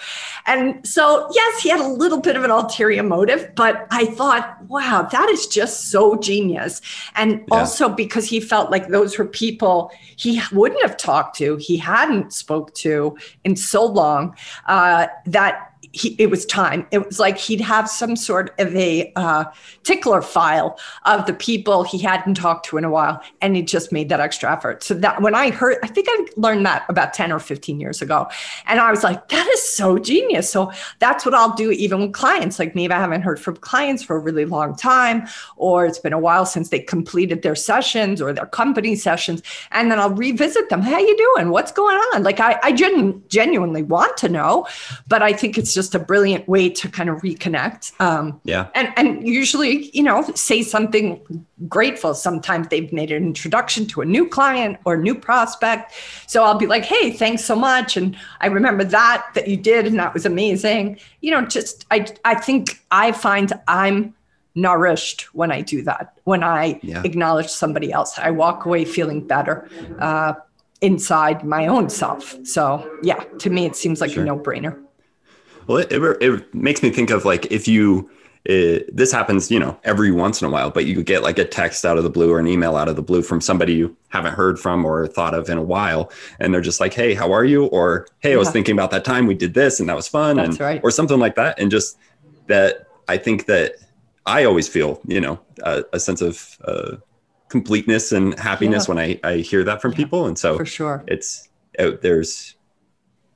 And 0.48 0.84
so, 0.86 1.28
yes, 1.30 1.62
he 1.62 1.68
had 1.68 1.78
a 1.78 1.86
little 1.86 2.20
bit 2.20 2.34
of 2.34 2.42
an 2.42 2.50
ulterior 2.50 3.02
motive, 3.02 3.54
but 3.54 3.86
I 3.90 4.06
thought, 4.06 4.56
wow, 4.64 5.02
that 5.02 5.28
is 5.28 5.46
just 5.46 5.90
so 5.90 6.16
genius. 6.16 6.80
And 7.14 7.32
yeah. 7.32 7.58
also 7.58 7.90
because 7.90 8.24
he 8.26 8.40
felt 8.40 8.70
like 8.70 8.88
those 8.88 9.18
were 9.18 9.26
people 9.26 9.92
he 10.16 10.40
wouldn't 10.50 10.82
have 10.82 10.96
talked 10.96 11.36
to, 11.36 11.56
he 11.56 11.76
hadn't 11.76 12.32
spoke 12.32 12.74
to 12.76 13.16
in 13.44 13.56
so 13.56 13.84
long, 13.84 14.34
uh, 14.66 15.08
that 15.26 15.67
he, 15.98 16.14
it 16.18 16.30
was 16.30 16.46
time. 16.46 16.86
It 16.90 17.04
was 17.04 17.18
like 17.18 17.38
he'd 17.38 17.60
have 17.60 17.88
some 17.88 18.16
sort 18.16 18.54
of 18.58 18.74
a 18.76 19.12
uh, 19.16 19.44
tickler 19.82 20.22
file 20.22 20.78
of 21.04 21.26
the 21.26 21.32
people 21.32 21.82
he 21.82 21.98
hadn't 21.98 22.34
talked 22.34 22.66
to 22.66 22.76
in 22.76 22.84
a 22.84 22.90
while, 22.90 23.20
and 23.40 23.56
he 23.56 23.62
just 23.62 23.92
made 23.92 24.08
that 24.10 24.20
extra 24.20 24.52
effort. 24.52 24.82
So 24.82 24.94
that 24.94 25.22
when 25.22 25.34
I 25.34 25.50
heard, 25.50 25.78
I 25.82 25.88
think 25.88 26.08
I 26.10 26.26
learned 26.36 26.64
that 26.66 26.84
about 26.88 27.14
ten 27.14 27.32
or 27.32 27.38
fifteen 27.38 27.80
years 27.80 28.02
ago, 28.02 28.28
and 28.66 28.80
I 28.80 28.90
was 28.90 29.02
like, 29.02 29.28
that 29.28 29.46
is 29.48 29.62
so 29.68 29.98
genius. 29.98 30.50
So 30.50 30.72
that's 30.98 31.24
what 31.24 31.34
I'll 31.34 31.54
do 31.54 31.70
even 31.70 32.00
with 32.00 32.12
clients. 32.12 32.58
Like 32.58 32.74
maybe 32.74 32.92
I 32.92 32.98
haven't 32.98 33.22
heard 33.22 33.40
from 33.40 33.56
clients 33.56 34.02
for 34.02 34.16
a 34.16 34.20
really 34.20 34.44
long 34.44 34.76
time, 34.76 35.26
or 35.56 35.86
it's 35.86 35.98
been 35.98 36.12
a 36.12 36.18
while 36.18 36.46
since 36.46 36.68
they 36.68 36.80
completed 36.80 37.42
their 37.42 37.56
sessions 37.56 38.20
or 38.22 38.32
their 38.32 38.46
company 38.46 38.94
sessions, 38.94 39.42
and 39.72 39.90
then 39.90 39.98
I'll 39.98 40.14
revisit 40.14 40.68
them. 40.68 40.82
How 40.82 40.98
you 40.98 41.16
doing? 41.16 41.50
What's 41.50 41.72
going 41.72 41.96
on? 42.14 42.22
Like 42.22 42.40
I, 42.40 42.58
I 42.62 42.72
genu- 42.72 43.20
genuinely 43.28 43.82
want 43.82 44.16
to 44.18 44.28
know, 44.28 44.66
but 45.08 45.22
I 45.22 45.32
think 45.32 45.56
it's 45.56 45.68
it's 45.68 45.87
just 45.88 45.94
a 45.94 46.04
brilliant 46.04 46.46
way 46.46 46.68
to 46.68 46.88
kind 46.88 47.08
of 47.08 47.22
reconnect. 47.22 47.98
Um, 48.00 48.40
yeah. 48.44 48.68
And 48.74 48.92
and 48.96 49.26
usually, 49.26 49.90
you 49.96 50.02
know, 50.02 50.22
say 50.34 50.62
something 50.62 51.20
grateful. 51.66 52.14
Sometimes 52.14 52.68
they've 52.68 52.92
made 52.92 53.10
an 53.10 53.22
introduction 53.24 53.86
to 53.86 54.02
a 54.02 54.04
new 54.04 54.28
client 54.28 54.78
or 54.84 54.96
new 54.98 55.14
prospect. 55.14 55.92
So 56.26 56.44
I'll 56.44 56.58
be 56.58 56.66
like, 56.66 56.84
hey, 56.84 57.10
thanks 57.12 57.44
so 57.44 57.56
much. 57.56 57.96
And 57.96 58.16
I 58.40 58.48
remember 58.48 58.84
that 58.84 59.26
that 59.34 59.48
you 59.48 59.56
did, 59.56 59.86
and 59.86 59.98
that 59.98 60.12
was 60.12 60.26
amazing. 60.26 60.98
You 61.22 61.30
know, 61.30 61.46
just 61.46 61.86
I 61.90 62.06
I 62.24 62.34
think 62.34 62.82
I 62.90 63.12
find 63.12 63.52
I'm 63.66 64.14
nourished 64.54 65.34
when 65.34 65.50
I 65.50 65.62
do 65.62 65.82
that. 65.84 66.18
When 66.24 66.42
I 66.44 66.80
yeah. 66.82 67.02
acknowledge 67.02 67.48
somebody 67.48 67.92
else, 67.92 68.18
I 68.18 68.30
walk 68.30 68.66
away 68.66 68.84
feeling 68.84 69.26
better. 69.26 69.68
Uh, 69.98 70.34
inside 70.80 71.42
my 71.42 71.66
own 71.66 71.90
self. 71.90 72.36
So, 72.46 72.88
yeah, 73.02 73.24
to 73.40 73.50
me, 73.50 73.66
it 73.66 73.74
seems 73.74 74.00
like 74.00 74.12
sure. 74.12 74.22
a 74.22 74.26
no 74.26 74.38
brainer. 74.38 74.78
Well, 75.68 75.78
it, 75.78 75.92
it, 75.92 76.02
it, 76.22 76.54
makes 76.54 76.82
me 76.82 76.90
think 76.90 77.10
of 77.10 77.24
like 77.24 77.46
if 77.52 77.68
you, 77.68 78.10
it, 78.44 78.96
this 78.96 79.12
happens, 79.12 79.50
you 79.50 79.60
know, 79.60 79.78
every 79.84 80.10
once 80.10 80.40
in 80.40 80.48
a 80.48 80.50
while, 80.50 80.70
but 80.70 80.86
you 80.86 81.02
get 81.02 81.22
like 81.22 81.38
a 81.38 81.44
text 81.44 81.84
out 81.84 81.98
of 81.98 82.04
the 82.04 82.10
blue 82.10 82.32
or 82.32 82.40
an 82.40 82.48
email 82.48 82.74
out 82.74 82.88
of 82.88 82.96
the 82.96 83.02
blue 83.02 83.22
from 83.22 83.40
somebody 83.40 83.74
you 83.74 83.94
haven't 84.08 84.32
heard 84.32 84.58
from 84.58 84.84
or 84.84 85.06
thought 85.06 85.34
of 85.34 85.48
in 85.50 85.58
a 85.58 85.62
while. 85.62 86.10
And 86.40 86.52
they're 86.52 86.62
just 86.62 86.80
like, 86.80 86.94
hey, 86.94 87.14
how 87.14 87.32
are 87.32 87.44
you? 87.44 87.66
Or, 87.66 88.08
hey, 88.20 88.32
I 88.32 88.36
was 88.36 88.50
thinking 88.50 88.72
about 88.72 88.90
that 88.92 89.04
time 89.04 89.26
we 89.26 89.34
did 89.34 89.54
this 89.54 89.78
and 89.78 89.88
that 89.88 89.96
was 89.96 90.08
fun. 90.08 90.36
That's 90.36 90.50
and, 90.50 90.60
right. 90.60 90.80
Or 90.82 90.90
something 90.90 91.18
like 91.18 91.34
that. 91.36 91.58
And 91.60 91.70
just 91.70 91.98
that 92.46 92.88
I 93.06 93.18
think 93.18 93.44
that 93.46 93.74
I 94.24 94.44
always 94.44 94.66
feel, 94.68 95.00
you 95.06 95.20
know, 95.20 95.38
a, 95.62 95.84
a 95.92 96.00
sense 96.00 96.22
of, 96.22 96.58
uh, 96.64 96.96
completeness 97.48 98.12
and 98.12 98.38
happiness 98.38 98.86
yeah. 98.86 98.94
when 98.94 98.98
I, 98.98 99.20
I 99.24 99.36
hear 99.38 99.64
that 99.64 99.82
from 99.82 99.92
yeah, 99.92 99.96
people. 99.96 100.26
And 100.26 100.38
so 100.38 100.56
for 100.56 100.66
sure, 100.66 101.04
it's 101.06 101.48
uh, 101.78 101.92
there's 102.02 102.56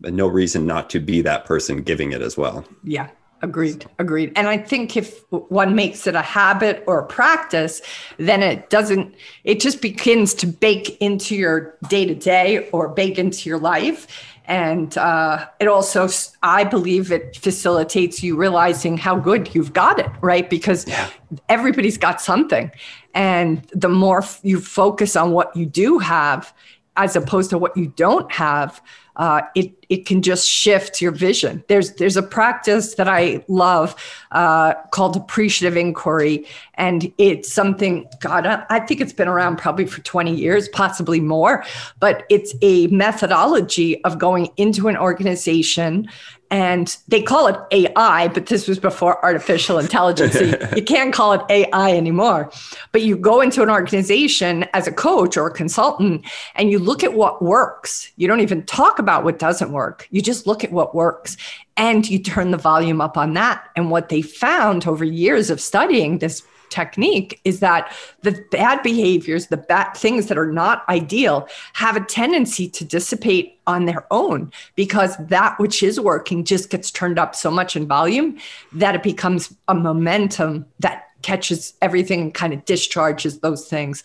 no 0.05 0.27
reason 0.27 0.67
not 0.67 0.91
to 0.91 1.01
be 1.01 1.23
that 1.23 1.45
person 1.45 1.83
giving 1.83 2.13
it 2.13 2.23
as 2.23 2.37
well. 2.37 2.65
Yeah. 2.85 3.09
Agreed. 3.43 3.87
Agreed. 3.99 4.33
And 4.37 4.47
I 4.47 4.57
think 4.57 4.97
if 4.97 5.25
one 5.31 5.75
makes 5.75 6.07
it 6.07 6.15
a 6.15 6.23
habit 6.23 6.85
or 6.87 7.01
a 7.01 7.07
practice, 7.07 7.83
then 8.17 8.41
it 8.41 8.71
doesn't, 8.71 9.17
it 9.43 9.59
just 9.59 9.83
begins 9.83 10.33
to 10.35 10.47
bake 10.47 10.97
into 11.01 11.35
your 11.35 11.77
day 11.89 12.05
to 12.05 12.15
day 12.15 12.71
or 12.71 12.89
bake 12.89 13.19
into 13.19 13.49
your 13.49 13.59
life. 13.59 14.07
And 14.45 14.97
uh, 14.97 15.47
it 15.59 15.67
also, 15.67 16.09
I 16.43 16.63
believe 16.63 17.11
it 17.11 17.37
facilitates 17.37 18.23
you 18.23 18.37
realizing 18.37 18.97
how 18.97 19.17
good 19.17 19.53
you've 19.55 19.73
got 19.73 19.99
it, 19.99 20.11
right? 20.21 20.49
Because 20.49 20.87
yeah. 20.87 21.11
everybody's 21.49 21.99
got 21.99 22.21
something. 22.21 22.71
And 23.13 23.67
the 23.73 23.89
more 23.89 24.23
you 24.43 24.61
focus 24.61 25.17
on 25.17 25.33
what 25.33 25.55
you 25.57 25.67
do 25.67 25.99
have, 25.99 26.55
as 26.97 27.17
opposed 27.17 27.51
to 27.51 27.59
what 27.59 27.77
you 27.77 27.89
don't 27.97 28.31
have, 28.31 28.81
uh, 29.17 29.43
it 29.55 29.82
it 29.93 30.07
can 30.07 30.23
just 30.23 30.49
shift 30.49 31.03
your 31.03 31.13
vision. 31.13 31.63
There's 31.69 31.93
there's 31.97 32.17
a 32.17 32.23
practice 32.23 32.95
that 32.95 33.09
I 33.09 33.45
love 33.47 33.95
uh, 34.31 34.73
called 34.91 35.17
appreciative 35.17 35.77
inquiry, 35.77 36.47
and 36.77 37.13
it's 37.19 37.53
something 37.53 38.09
God 38.21 38.47
I 38.47 38.81
think 38.81 39.03
it's 39.03 39.13
been 39.13 39.29
around 39.29 39.59
probably 39.59 39.85
for 39.85 40.01
20 40.01 40.35
years, 40.35 40.67
possibly 40.71 41.21
more. 41.21 41.63
But 42.01 42.25
it's 42.31 42.55
a 42.63 42.87
methodology 42.87 44.03
of 44.05 44.19
going 44.19 44.49
into 44.57 44.89
an 44.89 44.97
organization 44.97 46.09
and 46.53 46.99
they 47.09 47.23
call 47.23 47.47
it 47.47 47.57
AI, 47.71 48.29
but 48.29 48.45
this 48.45 48.69
was 48.69 48.79
before 48.79 49.25
artificial 49.25 49.79
intelligence. 49.79 50.35
So 50.35 50.45
you, 50.45 50.59
you, 50.77 50.83
can't 50.85 51.13
call 51.13 51.33
it 51.33 51.41
AI 51.49 51.97
anymore. 51.97 52.53
But 52.93 53.01
you 53.01 53.17
go 53.17 53.41
into 53.41 53.63
an 53.63 53.71
organization 53.71 54.67
as 54.75 54.87
a 54.87 54.93
coach 54.93 55.39
or 55.39 55.47
a 55.47 55.51
consultant 55.51 56.27
and 56.55 56.71
you 56.71 56.79
look 56.79 57.03
at 57.03 57.15
what 57.15 57.41
works. 57.41 58.13
You 58.17 58.29
don't 58.29 58.41
even 58.41 58.67
talk 58.67 58.99
about 58.99 59.25
what 59.25 59.39
doesn't 59.39 59.73
work. 59.73 59.82
You 60.11 60.23
just 60.23 60.47
look 60.47 60.65
at 60.65 60.73
what 60.73 60.95
works 60.95 61.37
and 61.77 62.09
you 62.09 62.19
turn 62.19 62.51
the 62.51 62.57
volume 62.57 63.01
up 63.01 63.17
on 63.17 63.35
that. 63.35 63.69
And 63.77 63.91
what 63.91 64.09
they 64.09 64.23
found 64.23 64.87
over 64.87 65.05
years 65.05 65.51
of 65.51 65.61
studying 65.61 66.19
this 66.19 66.43
technique 66.73 67.41
is 67.45 67.61
that 67.61 67.93
the 68.23 68.45
bad 68.51 68.83
behaviors, 68.83 69.49
the 69.49 69.57
bad 69.59 69.93
things 69.93 70.27
that 70.27 70.39
are 70.39 70.51
not 70.51 70.89
ideal, 70.89 71.47
have 71.75 71.97
a 71.97 72.05
tendency 72.05 72.69
to 72.69 72.85
dissipate 72.85 73.61
on 73.67 73.85
their 73.85 74.07
own 74.11 74.51
because 74.75 75.17
that 75.19 75.59
which 75.61 75.83
is 75.83 76.01
working 76.01 76.45
just 76.45 76.71
gets 76.71 76.91
turned 76.91 77.19
up 77.19 77.37
so 77.37 77.51
much 77.51 77.77
in 77.77 77.87
volume 77.87 78.39
that 78.73 78.95
it 78.95 79.03
becomes 79.03 79.55
a 79.69 79.75
momentum 79.75 80.67
that 80.81 81.09
catches 81.21 81.75
everything 81.81 82.21
and 82.21 82.35
kind 82.35 82.53
of 82.53 82.65
discharges 82.65 83.41
those 83.41 83.69
things. 83.69 84.03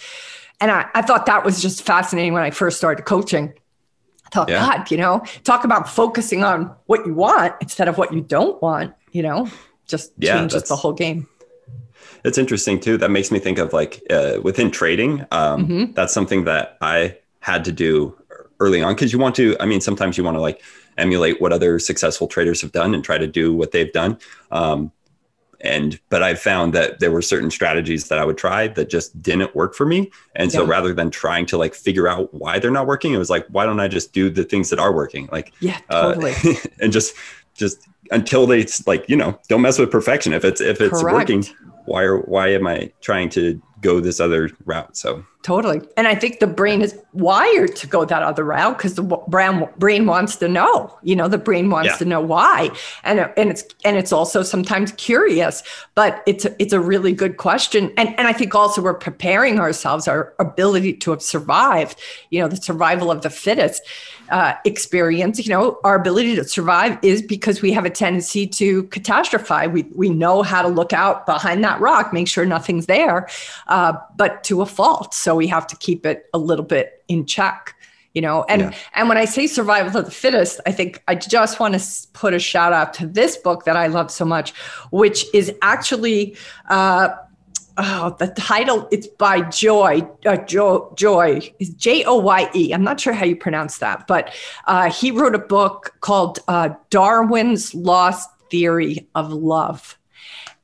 And 0.59 0.69
I, 0.69 0.87
I 0.93 1.01
thought 1.01 1.25
that 1.27 1.45
was 1.45 1.61
just 1.61 1.83
fascinating 1.83 2.33
when 2.33 2.43
I 2.43 2.51
first 2.51 2.77
started 2.77 3.05
coaching. 3.05 3.53
I 4.27 4.29
thought, 4.35 4.49
yeah. 4.49 4.59
God, 4.59 4.91
you 4.91 4.97
know, 4.97 5.23
talk 5.43 5.63
about 5.63 5.87
focusing 5.87 6.43
on 6.43 6.75
what 6.85 7.05
you 7.05 7.13
want 7.13 7.55
instead 7.61 7.87
of 7.87 7.97
what 7.97 8.13
you 8.13 8.21
don't 8.21 8.61
want, 8.61 8.93
you 9.13 9.23
know, 9.23 9.49
just 9.87 10.11
yeah, 10.17 10.37
changes 10.37 10.63
the 10.63 10.75
whole 10.75 10.93
game. 10.93 11.27
It's 12.25 12.37
interesting 12.37 12.79
too. 12.79 12.97
That 12.97 13.09
makes 13.09 13.31
me 13.31 13.39
think 13.39 13.57
of 13.57 13.71
like 13.71 14.03
uh, 14.09 14.39
within 14.43 14.69
trading. 14.69 15.21
Um, 15.31 15.67
mm-hmm. 15.67 15.91
That's 15.93 16.13
something 16.13 16.43
that 16.43 16.77
I 16.81 17.17
had 17.39 17.63
to 17.65 17.71
do 17.71 18.17
early 18.59 18.81
on 18.81 18.95
because 18.95 19.13
you 19.13 19.19
want 19.19 19.35
to. 19.35 19.55
I 19.61 19.65
mean, 19.65 19.79
sometimes 19.79 20.17
you 20.17 20.25
want 20.25 20.35
to 20.35 20.41
like 20.41 20.61
emulate 20.97 21.39
what 21.39 21.53
other 21.53 21.79
successful 21.79 22.27
traders 22.27 22.61
have 22.61 22.73
done 22.73 22.93
and 22.93 23.03
try 23.03 23.17
to 23.17 23.27
do 23.27 23.53
what 23.53 23.71
they've 23.71 23.93
done. 23.93 24.17
Um, 24.51 24.91
and 25.61 25.99
but 26.09 26.23
I 26.23 26.35
found 26.35 26.73
that 26.73 26.99
there 26.99 27.11
were 27.11 27.21
certain 27.21 27.49
strategies 27.49 28.07
that 28.09 28.19
I 28.19 28.25
would 28.25 28.37
try 28.37 28.67
that 28.69 28.89
just 28.89 29.19
didn't 29.21 29.55
work 29.55 29.73
for 29.73 29.85
me. 29.85 30.11
And 30.35 30.51
so 30.51 30.65
rather 30.65 30.93
than 30.93 31.09
trying 31.09 31.45
to 31.47 31.57
like 31.57 31.73
figure 31.73 32.07
out 32.07 32.33
why 32.33 32.59
they're 32.59 32.71
not 32.71 32.87
working, 32.87 33.13
it 33.13 33.17
was 33.17 33.29
like, 33.29 33.47
why 33.47 33.65
don't 33.65 33.79
I 33.79 33.87
just 33.87 34.13
do 34.13 34.29
the 34.29 34.43
things 34.43 34.69
that 34.69 34.79
are 34.79 34.93
working? 34.93 35.27
Like, 35.31 35.53
yeah, 35.59 35.79
totally. 35.89 36.33
Uh, 36.45 36.53
and 36.81 36.91
just 36.91 37.15
just 37.55 37.87
until 38.11 38.47
they 38.47 38.65
like 38.85 39.07
you 39.09 39.15
know 39.15 39.37
don't 39.49 39.61
mess 39.61 39.77
with 39.79 39.91
perfection 39.91 40.31
if 40.31 40.45
it's 40.45 40.61
if 40.61 40.79
it's 40.79 41.01
Correct. 41.01 41.17
working 41.17 41.43
why 41.85 42.03
are 42.03 42.19
why 42.19 42.49
am 42.49 42.67
I 42.67 42.91
trying 43.01 43.29
to 43.29 43.61
go 43.81 43.99
this 43.99 44.19
other 44.19 44.49
route? 44.65 44.95
So 44.97 45.25
totally, 45.43 45.81
and 45.95 46.07
I 46.07 46.15
think 46.15 46.39
the 46.39 46.47
brain 46.47 46.81
is 46.81 46.97
wired 47.13 47.75
to 47.77 47.87
go 47.87 48.05
that 48.05 48.23
other 48.23 48.43
route 48.43 48.77
because 48.77 48.95
the 48.95 49.03
brain 49.27 49.67
brain 49.77 50.05
wants 50.05 50.35
to 50.37 50.47
know. 50.47 50.97
You 51.03 51.15
know, 51.15 51.27
the 51.27 51.37
brain 51.37 51.69
wants 51.69 51.91
yeah. 51.91 51.97
to 51.97 52.05
know 52.05 52.21
why, 52.21 52.69
and 53.03 53.19
and 53.37 53.49
it's 53.49 53.63
and 53.85 53.97
it's 53.97 54.11
also 54.11 54.43
sometimes 54.43 54.91
curious, 54.93 55.63
but 55.95 56.23
it's 56.25 56.45
a, 56.45 56.61
it's 56.61 56.73
a 56.73 56.79
really 56.79 57.13
good 57.13 57.37
question, 57.37 57.91
and 57.97 58.09
and 58.17 58.27
I 58.27 58.33
think 58.33 58.55
also 58.55 58.81
we're 58.81 58.93
preparing 58.93 59.59
ourselves, 59.59 60.07
our 60.07 60.33
ability 60.39 60.93
to 60.93 61.11
have 61.11 61.21
survived. 61.21 61.99
You 62.29 62.41
know, 62.41 62.47
the 62.47 62.57
survival 62.57 63.11
of 63.11 63.21
the 63.21 63.29
fittest 63.29 63.83
uh, 64.29 64.53
experience, 64.65 65.45
you 65.45 65.51
know, 65.51 65.79
our 65.83 65.95
ability 65.95 66.35
to 66.35 66.43
survive 66.43 66.97
is 67.01 67.21
because 67.21 67.61
we 67.61 67.71
have 67.71 67.85
a 67.85 67.89
tendency 67.89 68.47
to 68.47 68.83
catastrophize. 68.85 69.71
We, 69.71 69.83
we 69.95 70.09
know 70.09 70.43
how 70.43 70.61
to 70.61 70.67
look 70.67 70.93
out 70.93 71.25
behind 71.25 71.63
that 71.63 71.79
rock, 71.79 72.13
make 72.13 72.27
sure 72.27 72.45
nothing's 72.45 72.85
there, 72.85 73.27
uh, 73.67 73.93
but 74.15 74.43
to 74.45 74.61
a 74.61 74.65
fault. 74.65 75.13
So 75.13 75.35
we 75.35 75.47
have 75.47 75.67
to 75.67 75.75
keep 75.77 76.05
it 76.05 76.29
a 76.33 76.37
little 76.37 76.65
bit 76.65 77.03
in 77.07 77.25
check 77.25 77.73
you 78.13 78.21
know 78.21 78.43
and 78.49 78.61
yeah. 78.61 78.73
and 78.95 79.09
when 79.09 79.17
i 79.17 79.25
say 79.25 79.45
survival 79.45 79.95
of 79.95 80.05
the 80.05 80.11
fittest 80.11 80.59
i 80.65 80.71
think 80.71 81.03
i 81.07 81.13
just 81.13 81.59
want 81.59 81.79
to 81.79 82.07
put 82.13 82.33
a 82.33 82.39
shout 82.39 82.73
out 82.73 82.93
to 82.93 83.05
this 83.05 83.37
book 83.37 83.65
that 83.65 83.75
i 83.75 83.85
love 83.85 84.09
so 84.09 84.25
much 84.25 84.55
which 84.89 85.25
is 85.35 85.53
actually 85.61 86.35
uh, 86.69 87.09
oh, 87.77 88.15
the 88.19 88.27
title, 88.27 88.87
it's 88.91 89.07
by 89.07 89.41
Joy, 89.41 90.07
uh, 90.25 90.37
jo, 90.37 90.93
Joy, 90.97 91.53
J 91.77 92.03
O 92.03 92.17
Y 92.17 92.49
E. 92.55 92.73
I'm 92.73 92.83
not 92.83 92.99
sure 92.99 93.13
how 93.13 93.25
you 93.25 93.35
pronounce 93.35 93.77
that, 93.79 94.07
but 94.07 94.33
uh, 94.65 94.89
he 94.89 95.11
wrote 95.11 95.35
a 95.35 95.39
book 95.39 95.95
called 96.01 96.39
uh, 96.47 96.69
Darwin's 96.89 97.73
Lost 97.73 98.29
Theory 98.49 99.07
of 99.15 99.31
Love. 99.31 99.97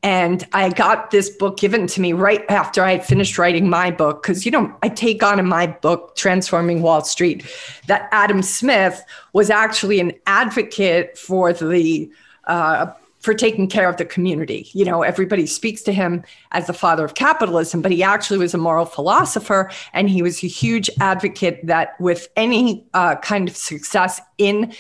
And 0.02 0.46
I 0.52 0.70
got 0.70 1.12
this 1.12 1.30
book 1.30 1.56
given 1.58 1.88
to 1.88 2.02
me 2.02 2.12
right 2.12 2.44
after 2.50 2.84
I 2.84 2.92
had 2.92 3.06
finished 3.06 3.38
writing 3.38 3.70
my 3.70 3.90
book. 3.90 4.22
Because, 4.22 4.46
you 4.46 4.52
know, 4.52 4.76
I 4.84 4.90
take 4.90 5.24
on 5.24 5.40
in 5.40 5.48
my 5.48 5.68
book, 5.68 6.18
Transforming 6.18 6.82
Wall 6.82 7.06
Street, 7.06 7.46
that 7.88 8.10
Adam 8.12 8.42
Smith 8.42 9.02
was 9.32 9.50
actually 9.50 10.02
an 10.02 10.12
advocate 10.28 11.18
for 11.18 11.54
the 11.54 12.12
uh, 12.44 12.88
for 13.24 13.34
taking 13.34 13.68
care 13.68 13.88
of 13.88 13.96
the 13.96 14.04
community. 14.04 14.70
You 14.74 14.84
know, 14.84 15.02
everybody 15.02 15.46
speaks 15.48 15.82
to 15.84 15.94
him 15.94 16.24
as 16.52 16.68
the 16.68 16.74
father 16.74 17.06
of 17.06 17.16
capitalism, 17.16 17.82
but 17.82 17.92
he 17.94 18.04
actually 18.04 18.38
was 18.38 18.54
a 18.54 18.58
moral 18.58 18.86
philosopher 18.86 19.72
and 19.94 20.10
he 20.10 20.22
was 20.22 20.44
a 20.44 20.48
huge 20.48 20.90
advocate 21.00 21.66
that 21.66 22.00
with 22.02 22.28
any 22.36 22.86
uh, 22.94 23.16
kind 23.16 23.48
of 23.48 23.56
success 23.56 24.20
in 24.38 24.74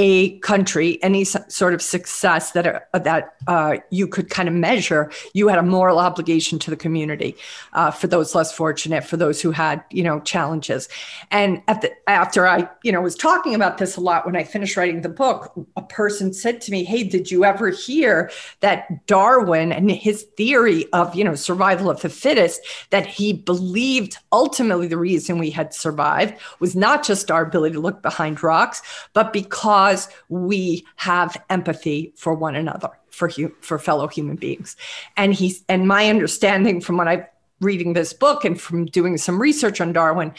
a 0.00 0.38
country, 0.38 1.02
any 1.02 1.24
sort 1.24 1.74
of 1.74 1.82
success 1.82 2.52
that 2.52 2.88
uh, 2.94 2.98
that 3.00 3.34
uh, 3.48 3.78
you 3.90 4.06
could 4.06 4.30
kind 4.30 4.48
of 4.48 4.54
measure, 4.54 5.10
you 5.34 5.48
had 5.48 5.58
a 5.58 5.62
moral 5.62 5.98
obligation 5.98 6.56
to 6.60 6.70
the 6.70 6.76
community 6.76 7.36
uh, 7.72 7.90
for 7.90 8.06
those 8.06 8.32
less 8.32 8.52
fortunate, 8.52 9.02
for 9.02 9.16
those 9.16 9.42
who 9.42 9.50
had 9.50 9.82
you 9.90 10.04
know 10.04 10.20
challenges. 10.20 10.88
And 11.32 11.60
the, 11.66 11.90
after 12.08 12.46
I 12.46 12.68
you 12.84 12.92
know 12.92 13.00
was 13.00 13.16
talking 13.16 13.56
about 13.56 13.78
this 13.78 13.96
a 13.96 14.00
lot 14.00 14.24
when 14.24 14.36
I 14.36 14.44
finished 14.44 14.76
writing 14.76 15.02
the 15.02 15.08
book, 15.08 15.52
a 15.76 15.82
person 15.82 16.32
said 16.32 16.60
to 16.62 16.70
me, 16.70 16.84
"Hey, 16.84 17.02
did 17.02 17.32
you 17.32 17.44
ever 17.44 17.70
hear 17.70 18.30
that 18.60 19.04
Darwin 19.08 19.72
and 19.72 19.90
his 19.90 20.22
theory 20.36 20.86
of 20.92 21.12
you 21.16 21.24
know 21.24 21.34
survival 21.34 21.90
of 21.90 22.00
the 22.02 22.08
fittest 22.08 22.60
that 22.90 23.04
he 23.04 23.32
believed 23.32 24.16
ultimately 24.30 24.86
the 24.86 24.96
reason 24.96 25.38
we 25.38 25.50
had 25.50 25.74
survived 25.74 26.34
was 26.60 26.76
not 26.76 27.02
just 27.02 27.32
our 27.32 27.42
ability 27.42 27.74
to 27.74 27.80
look 27.80 28.00
behind 28.00 28.40
rocks, 28.44 28.80
but 29.12 29.32
because 29.32 29.87
because 29.88 30.08
we 30.28 30.86
have 30.96 31.42
empathy 31.48 32.12
for 32.16 32.34
one 32.34 32.54
another, 32.54 32.90
for 33.10 33.28
hu- 33.28 33.54
for 33.60 33.78
fellow 33.78 34.06
human 34.06 34.36
beings. 34.36 34.76
And 35.16 35.34
he's 35.34 35.64
and 35.68 35.88
my 35.88 36.08
understanding 36.08 36.80
from 36.80 36.96
when 36.96 37.08
I'm 37.08 37.24
reading 37.60 37.92
this 37.94 38.12
book 38.12 38.44
and 38.44 38.60
from 38.60 38.86
doing 38.86 39.16
some 39.16 39.40
research 39.40 39.80
on 39.80 39.92
Darwin, 39.92 40.32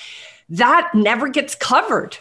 that 0.50 0.90
never 0.94 1.28
gets 1.30 1.56
covered. 1.56 2.18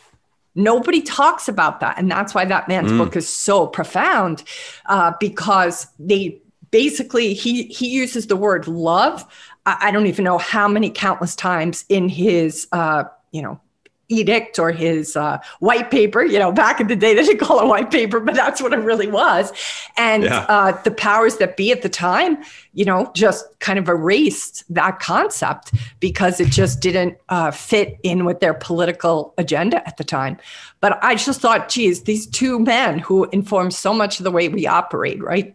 Nobody 0.54 1.02
talks 1.02 1.48
about 1.48 1.80
that, 1.80 1.98
and 1.98 2.10
that's 2.10 2.34
why 2.34 2.44
that 2.46 2.68
man's 2.68 2.90
mm. 2.90 2.98
book 2.98 3.14
is 3.14 3.28
so 3.28 3.66
profound, 3.66 4.42
uh, 4.86 5.12
because 5.20 5.86
they 5.98 6.40
basically 6.70 7.34
he 7.34 7.64
he 7.64 7.88
uses 7.88 8.26
the 8.26 8.36
word 8.36 8.66
love. 8.66 9.24
I, 9.66 9.88
I 9.88 9.90
don't 9.90 10.06
even 10.06 10.24
know 10.24 10.38
how 10.38 10.66
many 10.66 10.90
countless 10.90 11.36
times 11.36 11.84
in 11.88 12.08
his 12.08 12.66
uh, 12.72 13.04
you 13.30 13.42
know 13.42 13.60
edict 14.08 14.58
or 14.58 14.72
his 14.72 15.16
uh, 15.16 15.38
white 15.60 15.90
paper. 15.90 16.22
You 16.24 16.38
know, 16.38 16.52
back 16.52 16.80
in 16.80 16.86
the 16.86 16.96
day, 16.96 17.14
they 17.14 17.22
didn't 17.22 17.40
call 17.40 17.60
it 17.60 17.66
white 17.66 17.90
paper, 17.90 18.20
but 18.20 18.34
that's 18.34 18.62
what 18.62 18.72
it 18.72 18.78
really 18.78 19.06
was. 19.06 19.52
And 19.96 20.24
yeah. 20.24 20.46
uh, 20.48 20.82
the 20.82 20.90
powers 20.90 21.36
that 21.36 21.56
be 21.56 21.72
at 21.72 21.82
the 21.82 21.88
time, 21.88 22.38
you 22.72 22.84
know, 22.84 23.10
just 23.14 23.46
kind 23.60 23.78
of 23.78 23.88
erased 23.88 24.64
that 24.72 24.98
concept 24.98 25.72
because 26.00 26.40
it 26.40 26.48
just 26.48 26.80
didn't 26.80 27.18
uh, 27.28 27.50
fit 27.50 27.98
in 28.02 28.24
with 28.24 28.40
their 28.40 28.54
political 28.54 29.34
agenda 29.38 29.86
at 29.86 29.96
the 29.96 30.04
time. 30.04 30.38
But 30.80 31.02
I 31.02 31.16
just 31.16 31.40
thought, 31.40 31.68
geez, 31.68 32.04
these 32.04 32.26
two 32.26 32.58
men 32.58 32.98
who 32.98 33.24
inform 33.30 33.70
so 33.70 33.92
much 33.92 34.20
of 34.20 34.24
the 34.24 34.30
way 34.30 34.48
we 34.48 34.66
operate, 34.66 35.22
right? 35.22 35.54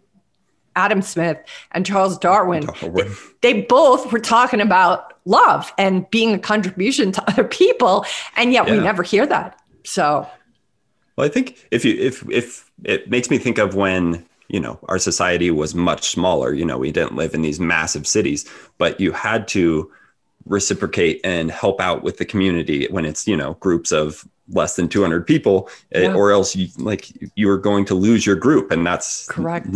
Adam 0.76 1.02
Smith 1.02 1.38
and 1.72 1.86
Charles 1.86 2.18
Darwin, 2.18 2.66
Darwin. 2.66 3.16
They, 3.42 3.54
they, 3.54 3.62
both 3.62 4.12
were 4.12 4.20
talking 4.20 4.60
about 4.60 5.13
love 5.26 5.74
and 5.78 6.10
being 6.10 6.34
a 6.34 6.40
contribution 6.40 7.12
to 7.14 7.24
other 7.30 7.44
people, 7.44 8.06
and 8.36 8.54
yet 8.54 8.68
yeah. 8.68 8.74
we 8.74 8.80
never 8.80 9.04
hear 9.04 9.26
that. 9.26 9.60
So, 9.84 10.28
well, 11.16 11.26
I 11.26 11.30
think 11.30 11.68
if 11.72 11.86
you 11.86 11.96
if 12.00 12.28
if 12.30 12.72
it 12.84 13.10
makes 13.10 13.30
me 13.30 13.38
think 13.38 13.58
of 13.58 13.76
when 13.76 14.26
you 14.50 14.60
know 14.60 14.80
our 14.88 15.00
society 15.00 15.52
was 15.52 15.76
much 15.76 16.10
smaller. 16.10 16.54
You 16.54 16.66
know, 16.66 16.78
we 16.78 16.92
didn't 16.92 17.16
live 17.16 17.34
in 17.34 17.42
these 17.42 17.60
massive 17.60 18.08
cities, 18.08 18.50
but 18.78 19.00
you 19.00 19.12
had 19.12 19.48
to 19.50 19.92
reciprocate 20.46 21.22
and 21.24 21.52
help 21.52 21.80
out 21.80 22.04
with 22.04 22.18
the 22.18 22.26
community 22.26 22.88
when 22.90 23.06
it's 23.06 23.28
you 23.28 23.36
know 23.36 23.54
groups 23.56 23.92
of 23.92 24.28
less 24.50 24.76
than 24.76 24.90
200 24.90 25.26
people 25.26 25.70
eh, 25.94 26.02
yeah. 26.02 26.14
or 26.14 26.32
else 26.32 26.54
you 26.54 26.68
like 26.78 27.12
you 27.36 27.50
are 27.50 27.58
going 27.58 27.86
to 27.86 27.96
lose 27.96 28.26
your 28.26 28.36
group 28.36 28.72
and 28.72 28.86
that's 28.86 29.26
correct 29.28 29.68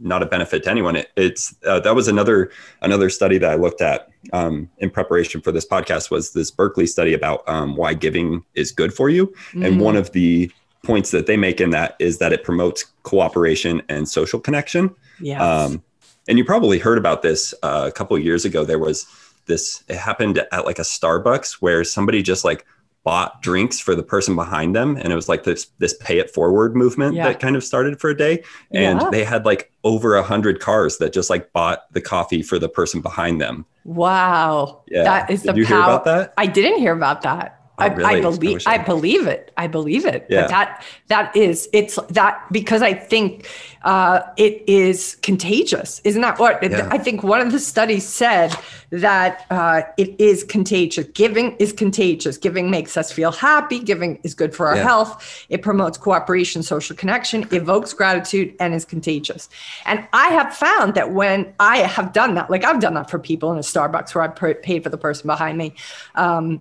not 0.00 0.22
a 0.22 0.26
benefit 0.26 0.62
to 0.64 0.70
anyone. 0.70 0.96
It, 0.96 1.10
it's 1.16 1.54
uh, 1.66 1.80
that 1.80 1.94
was 1.94 2.08
another 2.08 2.50
another 2.82 3.10
study 3.10 3.38
that 3.38 3.50
I 3.50 3.54
looked 3.54 3.80
at 3.80 4.08
um, 4.32 4.68
in 4.78 4.90
preparation 4.90 5.40
for 5.40 5.52
this 5.52 5.66
podcast 5.66 6.10
was 6.10 6.32
this 6.32 6.50
Berkeley 6.50 6.86
study 6.86 7.14
about 7.14 7.48
um, 7.48 7.76
why 7.76 7.94
giving 7.94 8.44
is 8.54 8.72
good 8.72 8.92
for 8.92 9.08
you, 9.08 9.28
mm. 9.52 9.66
and 9.66 9.80
one 9.80 9.96
of 9.96 10.12
the 10.12 10.50
points 10.84 11.10
that 11.10 11.26
they 11.26 11.36
make 11.36 11.60
in 11.60 11.70
that 11.70 11.96
is 11.98 12.18
that 12.18 12.32
it 12.32 12.44
promotes 12.44 12.84
cooperation 13.02 13.82
and 13.88 14.08
social 14.08 14.40
connection. 14.40 14.94
Yeah. 15.20 15.42
Um, 15.42 15.82
and 16.28 16.38
you 16.38 16.44
probably 16.44 16.78
heard 16.78 16.98
about 16.98 17.22
this 17.22 17.54
uh, 17.62 17.84
a 17.88 17.92
couple 17.92 18.18
years 18.18 18.44
ago. 18.44 18.64
There 18.64 18.78
was 18.78 19.06
this. 19.46 19.82
It 19.88 19.96
happened 19.96 20.38
at 20.52 20.64
like 20.64 20.78
a 20.78 20.82
Starbucks 20.82 21.54
where 21.54 21.82
somebody 21.84 22.22
just 22.22 22.44
like 22.44 22.64
bought 23.08 23.40
drinks 23.40 23.80
for 23.80 23.94
the 23.94 24.02
person 24.02 24.36
behind 24.36 24.76
them 24.76 24.94
and 24.98 25.10
it 25.10 25.16
was 25.16 25.30
like 25.30 25.44
this 25.44 25.68
this 25.78 25.94
pay 25.94 26.18
it 26.18 26.30
forward 26.30 26.76
movement 26.76 27.14
yeah. 27.14 27.26
that 27.26 27.40
kind 27.40 27.56
of 27.56 27.64
started 27.64 27.98
for 27.98 28.10
a 28.10 28.14
day 28.14 28.44
and 28.70 29.00
yeah. 29.00 29.08
they 29.08 29.24
had 29.24 29.46
like 29.46 29.72
over 29.82 30.14
a 30.14 30.22
hundred 30.22 30.60
cars 30.60 30.98
that 30.98 31.10
just 31.10 31.30
like 31.30 31.50
bought 31.54 31.90
the 31.94 32.02
coffee 32.02 32.42
for 32.42 32.58
the 32.58 32.68
person 32.68 33.00
behind 33.00 33.40
them 33.40 33.64
wow 33.84 34.82
yeah 34.88 35.04
that 35.04 35.30
is 35.30 35.40
Did 35.40 35.54
the 35.54 35.60
you 35.60 35.64
power. 35.64 35.76
hear 35.76 35.84
about 35.84 36.04
that 36.04 36.34
i 36.36 36.46
didn't 36.46 36.80
hear 36.80 36.92
about 36.92 37.22
that 37.22 37.57
I, 37.78 37.86
really? 37.88 38.04
I, 38.04 38.20
believe 38.20 38.62
I, 38.66 38.74
I, 38.74 38.78
believe 38.78 39.26
it. 39.26 39.52
I 39.56 39.66
believe 39.66 40.04
it. 40.04 40.26
Yeah. 40.28 40.42
But 40.42 40.48
that 40.50 40.84
that 41.06 41.36
is 41.36 41.68
it's 41.72 41.98
that 42.10 42.44
because 42.50 42.82
I 42.82 42.94
think 42.94 43.48
uh, 43.82 44.20
it 44.36 44.68
is 44.68 45.16
contagious. 45.22 46.00
Isn't 46.04 46.22
that 46.22 46.38
what 46.38 46.62
yeah. 46.62 46.88
I 46.90 46.98
think? 46.98 47.22
One 47.22 47.40
of 47.40 47.52
the 47.52 47.60
studies 47.60 48.06
said 48.06 48.54
that 48.90 49.46
uh, 49.50 49.82
it 49.96 50.18
is 50.20 50.44
contagious. 50.44 51.06
Giving 51.14 51.56
is 51.56 51.72
contagious. 51.72 52.36
Giving 52.36 52.70
makes 52.70 52.96
us 52.96 53.12
feel 53.12 53.32
happy. 53.32 53.78
Giving 53.78 54.18
is 54.24 54.34
good 54.34 54.54
for 54.54 54.66
our 54.66 54.76
yeah. 54.76 54.82
health. 54.82 55.46
It 55.48 55.62
promotes 55.62 55.96
cooperation, 55.98 56.62
social 56.62 56.96
connection, 56.96 57.46
evokes 57.52 57.92
gratitude, 57.92 58.54
and 58.58 58.74
is 58.74 58.84
contagious. 58.84 59.48
And 59.86 60.06
I 60.12 60.28
have 60.28 60.54
found 60.54 60.94
that 60.94 61.12
when 61.12 61.54
I 61.60 61.78
have 61.78 62.12
done 62.12 62.34
that, 62.34 62.50
like 62.50 62.64
I've 62.64 62.80
done 62.80 62.94
that 62.94 63.10
for 63.10 63.18
people 63.18 63.52
in 63.52 63.58
a 63.58 63.62
Starbucks 63.62 64.14
where 64.14 64.24
I 64.24 64.28
paid 64.54 64.82
for 64.82 64.90
the 64.90 64.98
person 64.98 65.26
behind 65.26 65.58
me. 65.58 65.74
Um, 66.14 66.60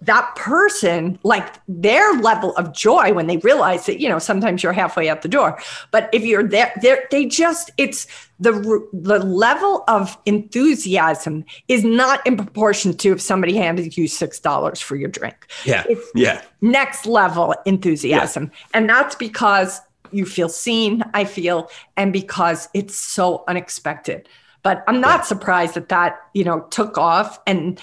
that 0.00 0.34
person 0.36 1.18
like 1.24 1.54
their 1.66 2.12
level 2.14 2.54
of 2.56 2.72
joy 2.72 3.12
when 3.12 3.26
they 3.26 3.36
realize 3.38 3.86
that 3.86 4.00
you 4.00 4.08
know 4.08 4.18
sometimes 4.18 4.62
you're 4.62 4.72
halfway 4.72 5.08
out 5.08 5.22
the 5.22 5.28
door. 5.28 5.58
But 5.90 6.08
if 6.12 6.24
you're 6.24 6.44
there 6.44 7.06
they 7.10 7.26
just 7.26 7.70
it's 7.78 8.06
the 8.38 8.52
the 8.92 9.18
level 9.18 9.84
of 9.88 10.16
enthusiasm 10.24 11.44
is 11.66 11.82
not 11.82 12.24
in 12.26 12.36
proportion 12.36 12.96
to 12.98 13.12
if 13.12 13.20
somebody 13.20 13.56
handed 13.56 13.96
you 13.96 14.06
six 14.06 14.38
dollars 14.38 14.80
for 14.80 14.94
your 14.94 15.08
drink. 15.08 15.48
Yeah 15.64 15.84
it's 15.88 16.08
yeah. 16.14 16.42
next 16.60 17.06
level 17.06 17.54
enthusiasm. 17.66 18.44
Yeah. 18.44 18.66
and 18.74 18.88
that's 18.88 19.16
because 19.16 19.80
you 20.10 20.24
feel 20.24 20.48
seen 20.48 21.02
i 21.12 21.24
feel 21.24 21.68
and 21.96 22.12
because 22.12 22.68
it's 22.72 22.96
so 22.96 23.44
unexpected. 23.48 24.28
But 24.62 24.84
i'm 24.86 25.00
not 25.00 25.20
yeah. 25.20 25.24
surprised 25.24 25.74
that 25.74 25.88
that 25.88 26.20
you 26.34 26.44
know 26.44 26.60
took 26.70 26.98
off 26.98 27.40
and 27.46 27.80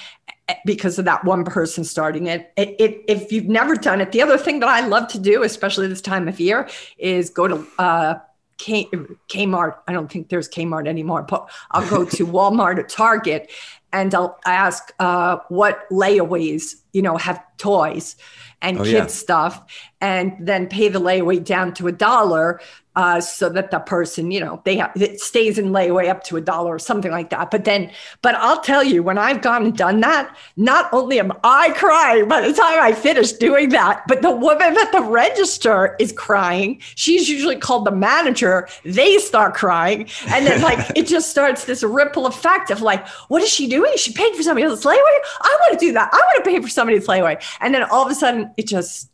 because 0.66 1.00
of 1.00 1.06
that 1.06 1.24
one 1.26 1.44
person 1.44 1.84
starting 1.84 2.28
it. 2.28 2.52
It, 2.56 2.76
it. 2.80 3.04
If 3.08 3.32
you've 3.32 3.48
never 3.48 3.76
done 3.76 4.02
it, 4.02 4.12
the 4.12 4.22
other 4.22 4.38
thing 4.38 4.60
that 4.60 4.70
I 4.70 4.86
love 4.86 5.08
to 5.10 5.20
do, 5.20 5.44
especially 5.44 5.88
this 5.88 6.02
time 6.02 6.28
of 6.28 6.40
year, 6.40 6.70
is 6.98 7.30
go 7.30 7.48
to 7.48 7.68
uh, 7.80 8.16
K, 8.58 8.86
Kmart. 9.30 9.78
I 9.88 9.94
don't 9.94 10.12
think 10.12 10.30
there's 10.30 10.48
Kmart 10.48 10.88
anymore, 10.88 11.24
but 11.24 11.50
I'll 11.72 11.90
go 11.90 12.06
to 12.06 12.28
Walmart 12.28 12.78
or 12.78 12.84
Target 12.84 13.52
and 13.92 14.14
I'll 14.14 14.38
ask 14.46 14.94
uh, 15.00 15.38
what 15.50 15.90
layaways, 15.90 16.76
you 16.96 17.02
know, 17.02 17.18
have 17.18 17.44
toys 17.58 18.16
and 18.62 18.80
oh, 18.80 18.84
kids 18.84 18.94
yeah. 18.94 19.06
stuff, 19.08 19.62
and 20.00 20.34
then 20.40 20.68
pay 20.68 20.88
the 20.88 21.00
layaway 21.00 21.44
down 21.44 21.74
to 21.74 21.88
a 21.88 21.92
dollar 21.92 22.62
uh, 22.96 23.20
so 23.20 23.50
that 23.50 23.72
the 23.72 23.80
person, 23.80 24.32
you 24.32 24.40
know, 24.40 24.62
they 24.64 24.78
have, 24.78 24.92
it 24.96 25.20
stays 25.20 25.58
in 25.58 25.72
layaway 25.72 26.10
up 26.10 26.24
to 26.24 26.38
a 26.38 26.42
dollar 26.42 26.76
or 26.76 26.80
something 26.80 27.12
like 27.12 27.30
that. 27.30 27.52
But 27.52 27.66
then, 27.66 27.92
but 28.22 28.36
I'll 28.36 28.62
tell 28.62 28.84
you, 28.84 29.04
when 29.04 29.18
I've 29.18 29.42
gone 29.42 29.64
and 29.64 29.78
done 29.78 30.00
that, 30.02 30.36
not 30.56 30.92
only 30.94 31.20
am 31.20 31.34
I 31.44 31.72
crying 31.72 32.28
by 32.28 32.42
the 32.42 32.54
time 32.54 32.80
I 32.80 32.94
finish 32.94 33.34
doing 33.34 33.70
that, 33.70 34.04
but 34.08 34.22
the 34.22 34.32
woman 34.32 34.78
at 34.78 34.92
the 34.92 35.02
register 35.02 35.96
is 36.00 36.14
crying. 36.14 36.80
She's 36.96 37.28
usually 37.28 37.58
called 37.58 37.86
the 37.86 37.92
manager. 37.92 38.70
They 38.86 39.18
start 39.18 39.56
crying. 39.56 40.08
And 40.28 40.48
then, 40.48 40.62
like, 40.62 40.92
it 40.96 41.08
just 41.08 41.30
starts 41.30 41.66
this 41.66 41.84
ripple 41.84 42.28
effect 42.28 42.72
of 42.72 42.82
like, 42.82 43.06
what 43.28 43.42
is 43.42 43.50
she 43.50 43.68
doing? 43.68 43.92
She 43.98 44.14
paid 44.14 44.34
for 44.36 44.44
somebody 44.44 44.66
else's 44.66 44.86
layaway. 44.86 45.18
I 45.42 45.58
want 45.62 45.80
to 45.80 45.86
do 45.86 45.92
that. 45.94 46.10
I 46.14 46.18
want 46.18 46.46
to 46.46 46.50
pay 46.50 46.62
for 46.62 46.70
somebody's 46.86 47.08
layaway. 47.08 47.44
And 47.60 47.74
then 47.74 47.84
all 47.84 48.06
of 48.06 48.12
a 48.12 48.16
sudden, 48.16 48.52
it 48.58 48.68
just 48.68 49.10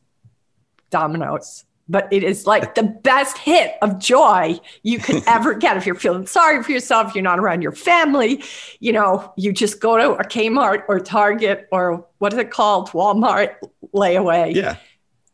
dominoes. 0.89 1.65
But 1.89 2.07
it 2.11 2.23
is 2.23 2.47
like 2.47 2.75
the 2.75 2.83
best 2.83 3.37
hit 3.37 3.73
of 3.81 3.99
joy 3.99 4.59
you 4.83 4.99
could 4.99 5.23
ever 5.27 5.53
get 5.53 5.75
if 5.77 5.85
you're 5.85 5.95
feeling 5.95 6.25
sorry 6.25 6.63
for 6.63 6.71
yourself 6.71 7.13
you're 7.13 7.23
not 7.23 7.39
around 7.39 7.61
your 7.61 7.73
family. 7.73 8.43
You 8.79 8.93
know 8.93 9.33
you 9.35 9.51
just 9.51 9.81
go 9.81 9.97
to 9.97 10.11
a 10.13 10.23
kmart 10.23 10.83
or 10.87 10.99
target 10.99 11.67
or 11.71 12.05
what 12.19 12.31
is 12.31 12.39
it 12.39 12.49
called? 12.49 12.89
Walmart 12.91 13.55
layaway 13.93 14.55
yeah. 14.55 14.77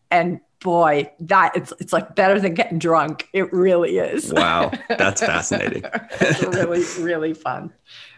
And 0.10 0.39
boy 0.62 1.12
that 1.19 1.56
it's, 1.56 1.73
it's 1.80 1.93
like 1.93 2.15
better 2.15 2.39
than 2.39 2.56
getting 2.56 2.80
drunk. 2.80 3.28
It 3.34 3.54
really 3.54 4.00
is. 4.00 4.34
Wow. 4.34 4.71
That's 4.89 5.21
fascinating. 5.34 5.84
It's 6.21 6.41
really 6.41 6.84
really 7.04 7.34
fun. 7.36 7.71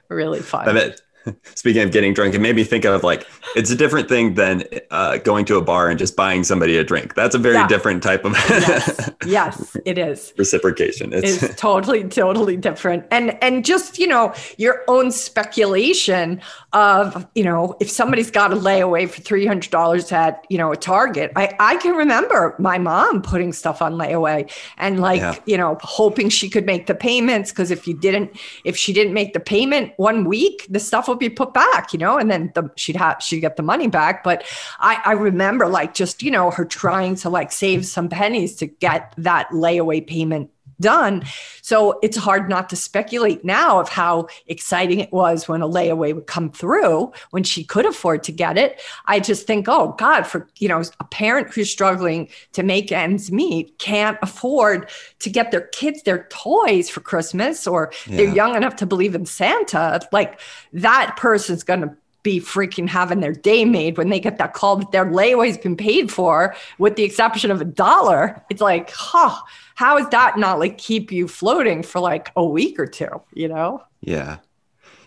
Really 0.07 0.39
fun. 0.39 0.69
I 0.69 0.73
bet 0.73 1.01
speaking 1.55 1.81
of 1.81 1.91
getting 1.91 2.13
drunk, 2.13 2.33
it 2.33 2.39
made 2.39 2.55
me 2.55 2.63
think 2.63 2.85
of 2.85 3.03
like 3.03 3.27
it's 3.55 3.69
a 3.69 3.75
different 3.75 4.07
thing 4.07 4.35
than 4.35 4.63
uh, 4.91 5.17
going 5.17 5.45
to 5.45 5.57
a 5.57 5.61
bar 5.61 5.89
and 5.89 5.99
just 5.99 6.15
buying 6.15 6.43
somebody 6.43 6.77
a 6.77 6.83
drink. 6.83 7.15
That's 7.15 7.35
a 7.35 7.37
very 7.37 7.55
yeah. 7.55 7.67
different 7.67 8.03
type 8.03 8.25
of 8.25 8.33
yes. 8.49 9.09
yes, 9.25 9.77
it 9.85 9.97
is 9.97 10.33
reciprocation. 10.37 11.13
It's, 11.13 11.43
it's 11.43 11.55
totally 11.55 12.07
totally 12.07 12.57
different, 12.57 13.05
and 13.11 13.41
and 13.43 13.65
just 13.65 13.99
you 13.99 14.07
know 14.07 14.33
your 14.57 14.83
own 14.87 15.11
speculation 15.11 16.41
of 16.73 17.27
you 17.35 17.43
know 17.43 17.75
if 17.79 17.89
somebody's 17.89 18.31
got 18.31 18.53
a 18.53 18.55
layaway 18.55 19.09
for 19.09 19.21
three 19.21 19.45
hundred 19.45 19.71
dollars 19.71 20.11
at 20.11 20.45
you 20.49 20.57
know 20.57 20.71
a 20.71 20.77
Target. 20.77 21.31
I 21.35 21.55
I 21.59 21.77
can 21.77 21.95
remember 21.95 22.55
my 22.59 22.77
mom 22.77 23.21
putting 23.21 23.53
stuff 23.53 23.81
on 23.81 23.93
layaway 23.93 24.51
and 24.77 24.99
like 24.99 25.19
yeah. 25.19 25.35
you 25.45 25.57
know 25.57 25.77
hoping 25.81 26.29
she 26.29 26.49
could 26.49 26.65
make 26.65 26.87
the 26.87 26.95
payments 26.95 27.51
because 27.51 27.71
if 27.71 27.87
you 27.87 27.93
didn't 27.93 28.39
if 28.63 28.77
she 28.77 28.93
didn't 28.93 29.13
make 29.13 29.33
the 29.33 29.39
payment 29.39 29.93
one 29.97 30.23
week 30.25 30.65
the 30.69 30.79
stuff 30.79 31.08
would 31.09 31.19
be 31.19 31.29
put 31.29 31.53
back, 31.53 31.91
you 31.91 31.99
know, 31.99 32.17
and 32.17 32.31
then 32.31 32.51
the, 32.55 32.69
she'd 32.75 32.95
have 32.95 33.21
she'd 33.21 33.41
get 33.41 33.57
the 33.57 33.63
money 33.63 33.87
back. 33.87 34.23
But 34.23 34.43
I, 34.79 35.01
I 35.03 35.11
remember 35.13 35.67
like 35.67 35.93
just 35.93 36.23
you 36.23 36.31
know 36.31 36.51
her 36.51 36.65
trying 36.65 37.15
to 37.15 37.29
like 37.29 37.51
save 37.51 37.85
some 37.85 38.09
pennies 38.09 38.55
to 38.57 38.67
get 38.67 39.13
that 39.17 39.49
layaway 39.49 40.05
payment 40.05 40.51
done. 40.79 41.23
So 41.61 41.99
it's 42.01 42.17
hard 42.17 42.49
not 42.49 42.69
to 42.69 42.75
speculate 42.75 43.43
now 43.45 43.79
of 43.79 43.89
how 43.89 44.27
exciting 44.47 44.99
it 44.99 45.11
was 45.11 45.47
when 45.47 45.61
a 45.61 45.67
layaway 45.67 46.13
would 46.13 46.27
come 46.27 46.51
through 46.51 47.11
when 47.31 47.43
she 47.43 47.63
could 47.63 47.85
afford 47.85 48.23
to 48.23 48.31
get 48.31 48.57
it. 48.57 48.81
I 49.05 49.19
just 49.19 49.45
think, 49.45 49.67
oh 49.67 49.95
God, 49.97 50.23
for 50.23 50.47
you 50.57 50.67
know, 50.67 50.81
a 50.99 51.03
parent 51.05 51.53
who's 51.53 51.69
struggling 51.69 52.29
to 52.53 52.63
make 52.63 52.91
ends 52.91 53.31
meet 53.31 53.77
can't 53.79 54.17
afford 54.21 54.89
to 55.19 55.29
get 55.29 55.51
their 55.51 55.67
kids 55.67 56.03
their 56.03 56.27
toys 56.29 56.89
for 56.89 57.01
Christmas 57.01 57.67
or 57.67 57.91
yeah. 58.07 58.17
they're 58.17 58.33
young 58.33 58.55
enough 58.55 58.75
to 58.77 58.85
believe 58.85 59.15
in 59.15 59.25
Santa. 59.25 60.01
Like 60.11 60.39
that 60.73 61.15
person's 61.17 61.63
gonna 61.63 61.95
be 62.23 62.39
freaking 62.39 62.87
having 62.87 63.21
their 63.21 63.33
day 63.33 63.65
made 63.65 63.97
when 63.97 64.09
they 64.09 64.19
get 64.19 64.37
that 64.37 64.53
call 64.53 64.75
that 64.77 64.91
their 64.91 65.05
layaway's 65.05 65.57
been 65.57 65.77
paid 65.77 66.11
for, 66.11 66.55
with 66.77 66.95
the 66.95 67.03
exception 67.03 67.51
of 67.51 67.61
a 67.61 67.65
dollar. 67.65 68.43
It's 68.49 68.61
like, 68.61 68.91
huh, 68.91 69.39
how 69.75 69.97
is 69.97 70.07
that 70.09 70.37
not 70.37 70.59
like 70.59 70.77
keep 70.77 71.11
you 71.11 71.27
floating 71.27 71.83
for 71.83 71.99
like 71.99 72.31
a 72.35 72.43
week 72.43 72.79
or 72.79 72.85
two, 72.85 73.21
you 73.33 73.47
know? 73.47 73.83
Yeah. 74.01 74.37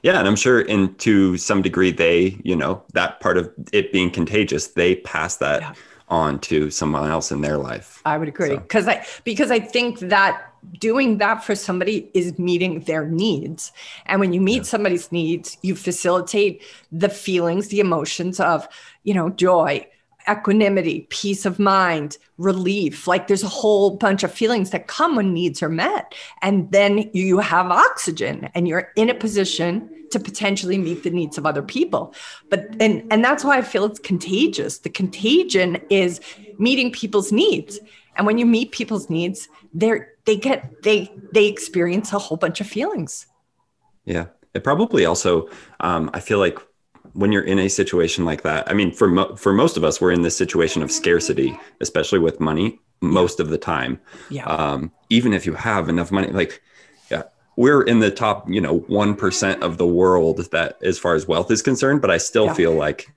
Yeah. 0.03 0.19
And 0.19 0.27
I'm 0.27 0.37
sure 0.37 0.61
in 0.61 0.95
to 0.97 1.37
some 1.37 1.63
degree 1.63 1.93
they, 1.93 2.39
you 2.43 2.57
know, 2.57 2.83
that 2.95 3.21
part 3.21 3.37
of 3.37 3.53
it 3.73 3.93
being 3.93 4.11
contagious, 4.11 4.69
they 4.69 4.97
pass 4.97 5.37
that 5.37 5.61
yeah. 5.61 5.75
on 6.09 6.39
to 6.41 6.71
someone 6.71 7.11
else 7.11 7.31
in 7.31 7.43
their 7.43 7.59
life. 7.59 8.01
I 8.05 8.19
would 8.19 8.29
agree. 8.29 8.57
Because 8.57 8.87
so. 8.87 8.93
I 8.93 9.07
because 9.25 9.51
I 9.51 9.61
think 9.61 10.01
that 10.01 10.52
doing 10.79 11.19
that 11.19 11.45
for 11.45 11.55
somebody 11.55 12.11
is 12.15 12.39
meeting 12.39 12.81
their 12.81 13.07
needs. 13.07 13.73
And 14.07 14.21
when 14.21 14.33
you 14.33 14.41
meet 14.41 14.59
yeah. 14.59 14.63
somebody's 14.63 15.11
needs, 15.13 15.57
you 15.63 15.75
facilitate 15.75 16.63
the 16.91 17.09
feelings, 17.09 17.69
the 17.69 17.81
emotions 17.81 18.41
of, 18.41 18.69
you 19.05 19.15
know, 19.15 19.31
joy, 19.31 19.87
equanimity, 20.31 21.07
peace 21.11 21.45
of 21.45 21.59
mind, 21.59 22.17
relief. 22.39 23.07
Like 23.07 23.27
there's 23.27 23.43
a 23.43 23.49
whole 23.49 23.97
bunch 23.97 24.23
of 24.23 24.33
feelings 24.33 24.71
that 24.71 24.87
come 24.87 25.17
when 25.17 25.33
needs 25.33 25.63
are 25.63 25.69
met. 25.69 26.15
And 26.43 26.71
then 26.71 27.11
you 27.13 27.39
have 27.39 27.71
oxygen 27.71 28.49
and 28.55 28.69
you're 28.69 28.93
in 28.97 29.11
a 29.11 29.15
position 29.15 29.89
to 30.11 30.21
potentially 30.21 30.79
meet 30.79 31.03
the 31.03 31.11
needs 31.11 31.39
of 31.39 31.47
other 31.47 31.63
people. 31.63 32.15
But 32.51 32.77
and 32.81 33.05
and 33.11 33.25
that's 33.25 33.45
why 33.45 33.59
I 33.59 33.63
feel 33.63 33.85
it's 33.85 33.99
contagious. 33.99 34.79
The 34.79 34.91
contagion 34.91 35.81
is 35.91 36.21
meeting 36.59 36.93
people's 36.93 37.33
needs. 37.33 37.81
And 38.17 38.27
when 38.27 38.37
you 38.37 38.45
meet 38.45 38.73
people's 38.73 39.09
needs, 39.09 39.49
they're 39.73 40.13
they 40.25 40.37
get 40.37 40.83
they 40.83 41.11
they 41.33 41.47
experience 41.47 42.13
a 42.13 42.19
whole 42.19 42.37
bunch 42.37 42.61
of 42.61 42.67
feelings 42.67 43.27
yeah 44.05 44.27
it 44.55 44.65
probably 44.65 45.05
also 45.05 45.49
um, 45.81 46.11
i 46.15 46.21
feel 46.21 46.39
like 46.39 46.59
when 47.15 47.33
you're 47.33 47.43
in 47.43 47.59
a 47.59 47.69
situation 47.69 48.25
like 48.25 48.43
that 48.43 48.69
i 48.71 48.75
mean 48.75 48.93
for 48.93 49.09
mo- 49.09 49.35
for 49.37 49.53
most 49.53 49.77
of 49.77 49.85
us 49.85 50.01
we're 50.01 50.13
in 50.13 50.23
this 50.23 50.37
situation 50.37 50.83
of 50.83 50.91
scarcity 50.91 51.59
especially 51.81 52.19
with 52.19 52.41
money 52.41 52.81
most 53.01 53.39
yeah. 53.39 53.45
of 53.45 53.51
the 53.51 53.59
time 53.59 54.01
yeah 54.31 54.45
um, 54.47 54.93
even 55.11 55.33
if 55.33 55.47
you 55.47 55.55
have 55.55 55.89
enough 55.89 56.13
money 56.13 56.29
like 56.29 56.63
yeah 57.11 57.23
we're 57.57 57.83
in 57.83 57.99
the 57.99 58.11
top 58.11 58.49
you 58.49 58.61
know 58.61 58.81
1% 58.81 59.63
of 59.63 59.79
the 59.79 59.87
world 59.87 60.39
that 60.51 60.79
as 60.83 60.99
far 60.99 61.15
as 61.15 61.27
wealth 61.27 61.51
is 61.51 61.63
concerned 61.63 62.01
but 62.01 62.11
i 62.11 62.17
still 62.19 62.47
yeah. 62.47 62.55
feel 62.55 62.73
like 62.73 63.09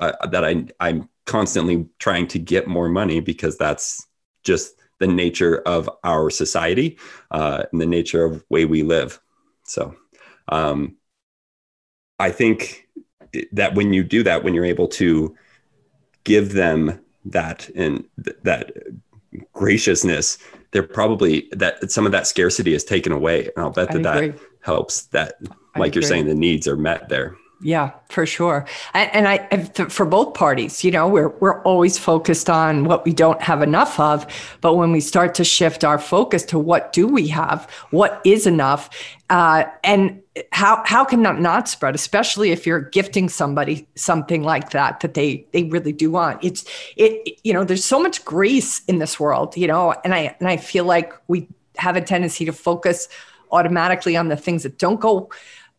uh, 0.00 0.12
that 0.28 0.44
i 0.44 0.64
i'm 0.80 1.08
constantly 1.26 1.86
trying 1.98 2.26
to 2.28 2.38
get 2.38 2.68
more 2.68 2.88
money 2.88 3.20
because 3.20 3.58
that's 3.58 4.06
just 4.44 4.76
the 4.98 5.06
nature 5.06 5.58
of 5.58 5.90
our 6.04 6.30
society 6.30 6.98
uh, 7.30 7.64
and 7.70 7.80
the 7.80 7.86
nature 7.86 8.24
of 8.24 8.44
way 8.48 8.64
we 8.64 8.82
live. 8.82 9.20
So 9.64 9.94
um, 10.48 10.96
I 12.18 12.30
think 12.30 12.88
that 13.52 13.74
when 13.74 13.92
you 13.92 14.04
do 14.04 14.22
that, 14.22 14.42
when 14.42 14.54
you're 14.54 14.64
able 14.64 14.88
to 14.88 15.36
give 16.24 16.52
them 16.52 17.00
that 17.26 17.68
and 17.74 18.04
th- 18.24 18.36
that 18.44 18.72
graciousness, 19.52 20.38
they're 20.70 20.82
probably 20.82 21.48
that 21.52 21.90
some 21.90 22.06
of 22.06 22.12
that 22.12 22.26
scarcity 22.26 22.74
is 22.74 22.84
taken 22.84 23.12
away. 23.12 23.44
And 23.44 23.58
I'll 23.58 23.70
bet 23.70 23.92
that 23.92 24.02
that 24.02 24.38
helps 24.60 25.06
that, 25.06 25.34
like 25.76 25.94
you're 25.94 26.02
saying, 26.02 26.26
the 26.26 26.34
needs 26.34 26.66
are 26.66 26.76
met 26.76 27.08
there. 27.08 27.36
Yeah, 27.62 27.92
for 28.10 28.26
sure. 28.26 28.66
And 28.92 29.26
I, 29.26 29.38
for 29.88 30.04
both 30.04 30.34
parties, 30.34 30.84
you 30.84 30.90
know, 30.90 31.08
we're 31.08 31.30
we're 31.40 31.62
always 31.62 31.96
focused 31.96 32.50
on 32.50 32.84
what 32.84 33.06
we 33.06 33.14
don't 33.14 33.40
have 33.40 33.62
enough 33.62 33.98
of, 33.98 34.26
but 34.60 34.74
when 34.74 34.92
we 34.92 35.00
start 35.00 35.34
to 35.36 35.44
shift 35.44 35.82
our 35.82 35.98
focus 35.98 36.42
to 36.46 36.58
what 36.58 36.92
do 36.92 37.06
we 37.08 37.28
have, 37.28 37.68
what 37.92 38.20
is 38.26 38.46
enough, 38.46 38.90
uh, 39.30 39.64
and 39.84 40.20
how 40.52 40.82
how 40.84 41.02
can 41.02 41.22
that 41.22 41.40
not 41.40 41.66
spread, 41.66 41.94
especially 41.94 42.50
if 42.50 42.66
you're 42.66 42.82
gifting 42.82 43.26
somebody 43.30 43.88
something 43.94 44.42
like 44.42 44.70
that 44.70 45.00
that 45.00 45.14
they 45.14 45.46
they 45.52 45.64
really 45.64 45.92
do 45.92 46.10
want. 46.10 46.44
It's 46.44 46.66
it 46.98 47.40
you 47.42 47.54
know, 47.54 47.64
there's 47.64 47.86
so 47.86 47.98
much 47.98 48.22
grace 48.26 48.82
in 48.84 48.98
this 48.98 49.18
world, 49.18 49.56
you 49.56 49.66
know, 49.66 49.94
and 50.04 50.14
I 50.14 50.36
and 50.40 50.48
I 50.48 50.58
feel 50.58 50.84
like 50.84 51.14
we 51.26 51.48
have 51.78 51.96
a 51.96 52.02
tendency 52.02 52.44
to 52.44 52.52
focus 52.52 53.08
automatically 53.50 54.14
on 54.14 54.28
the 54.28 54.36
things 54.36 54.62
that 54.64 54.76
don't 54.76 55.00
go 55.00 55.30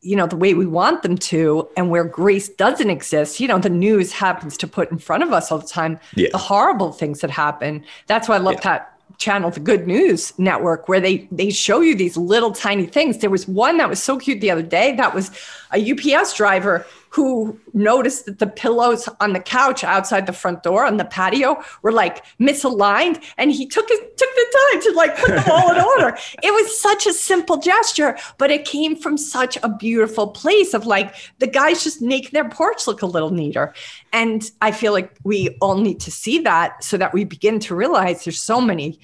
you 0.02 0.16
know 0.16 0.28
the 0.28 0.36
way 0.36 0.54
we 0.54 0.66
want 0.66 1.02
them 1.02 1.18
to 1.18 1.68
and 1.76 1.90
where 1.90 2.04
grace 2.04 2.50
doesn't 2.50 2.90
exist 2.90 3.40
you 3.40 3.48
know 3.48 3.58
the 3.58 3.70
news 3.70 4.12
happens 4.12 4.56
to 4.58 4.68
put 4.68 4.92
in 4.92 4.98
front 4.98 5.24
of 5.24 5.32
us 5.34 5.52
all 5.52 5.58
the 5.58 5.68
time 5.68 6.00
yeah. 6.16 6.30
the 6.32 6.38
horrible 6.38 6.92
things 6.92 7.22
that 7.22 7.32
happen 7.32 7.84
that's 8.06 8.30
why 8.30 8.36
i 8.36 8.40
love 8.40 8.56
yeah. 8.56 8.62
that 8.62 9.00
channel 9.18 9.50
the 9.50 9.60
good 9.60 9.88
news 9.88 10.38
network 10.38 10.88
where 10.88 11.00
they 11.00 11.28
they 11.32 11.50
show 11.50 11.82
you 11.82 11.96
these 11.96 12.16
little 12.16 12.52
tiny 12.52 12.86
things 12.86 13.18
there 13.18 13.30
was 13.30 13.48
one 13.48 13.78
that 13.78 13.90
was 13.90 14.02
so 14.02 14.18
cute 14.18 14.40
the 14.42 14.52
other 14.52 14.62
day 14.62 14.96
that 14.96 15.16
was 15.16 15.32
a 15.74 15.92
ups 15.92 16.34
driver 16.34 16.86
who 17.10 17.60
noticed 17.74 18.26
that 18.26 18.40
the 18.40 18.48
pillows 18.48 19.08
on 19.20 19.34
the 19.34 19.40
couch 19.40 19.84
outside 19.84 20.26
the 20.26 20.34
front 20.34 20.64
door 20.64 20.86
on 20.86 20.98
the 20.98 21.06
patio 21.06 21.62
were 21.82 21.92
like 21.92 22.26
misaligned 22.40 23.24
and 23.38 23.52
he 23.52 23.66
took 23.66 23.88
his, 23.90 24.00
took 24.00 24.36
the 24.36 24.58
time 24.72 24.82
to 24.82 24.92
like 24.96 25.18
put 25.18 25.30
them 25.30 25.44
all 25.52 25.72
in 25.72 25.84
order. 25.84 26.18
It 26.44 26.52
was 26.54 26.80
such 26.80 27.08
a 27.08 27.14
simple 27.14 27.58
gesture 27.58 28.18
but 28.38 28.52
it 28.52 28.66
came 28.66 28.96
from 28.96 29.18
such 29.18 29.58
a 29.64 29.70
beautiful 29.70 30.28
place 30.28 30.74
of 30.74 30.86
like 30.86 31.16
the 31.40 31.48
guys 31.48 31.84
just 31.84 32.02
making 32.02 32.32
their 32.34 32.50
porch 32.50 32.88
look 32.88 33.02
a 33.02 33.06
little 33.06 33.32
neater. 33.32 33.74
And 34.14 34.50
i 34.62 34.72
feel 34.72 34.94
like 34.94 35.16
we 35.24 35.58
all 35.62 35.78
need 35.78 36.00
to 36.02 36.12
see 36.12 36.40
that 36.40 36.84
so 36.84 36.98
that 36.98 37.14
we 37.14 37.24
begin 37.24 37.60
to 37.60 37.76
realize 37.76 38.24
there's 38.24 38.40
so 38.40 38.62
many 38.62 39.00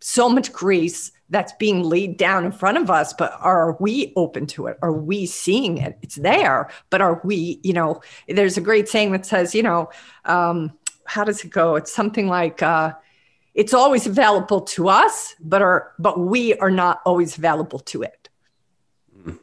so 0.00 0.28
much 0.28 0.52
grace 0.52 1.12
that's 1.32 1.52
being 1.54 1.82
laid 1.82 2.18
down 2.18 2.44
in 2.44 2.52
front 2.52 2.78
of 2.78 2.90
us 2.90 3.12
but 3.14 3.32
are 3.40 3.76
we 3.80 4.12
open 4.16 4.46
to 4.46 4.66
it? 4.66 4.78
Are 4.82 4.92
we 4.92 5.26
seeing 5.26 5.78
it? 5.78 5.98
It's 6.02 6.16
there 6.16 6.70
but 6.90 7.00
are 7.00 7.20
we 7.24 7.58
you 7.62 7.72
know 7.72 8.00
there's 8.28 8.56
a 8.56 8.60
great 8.60 8.88
saying 8.88 9.12
that 9.12 9.26
says 9.26 9.54
you 9.54 9.62
know 9.62 9.90
um, 10.26 10.72
how 11.04 11.24
does 11.24 11.42
it 11.44 11.50
go? 11.50 11.74
It's 11.74 11.92
something 11.92 12.28
like 12.28 12.62
uh, 12.62 12.92
it's 13.54 13.74
always 13.74 14.06
available 14.06 14.60
to 14.60 14.88
us 14.88 15.34
but 15.40 15.62
are 15.62 15.92
but 15.98 16.20
we 16.20 16.54
are 16.56 16.70
not 16.70 17.00
always 17.04 17.36
available 17.36 17.80
to 17.80 18.02
it. 18.02 18.28
Mm. 19.18 19.38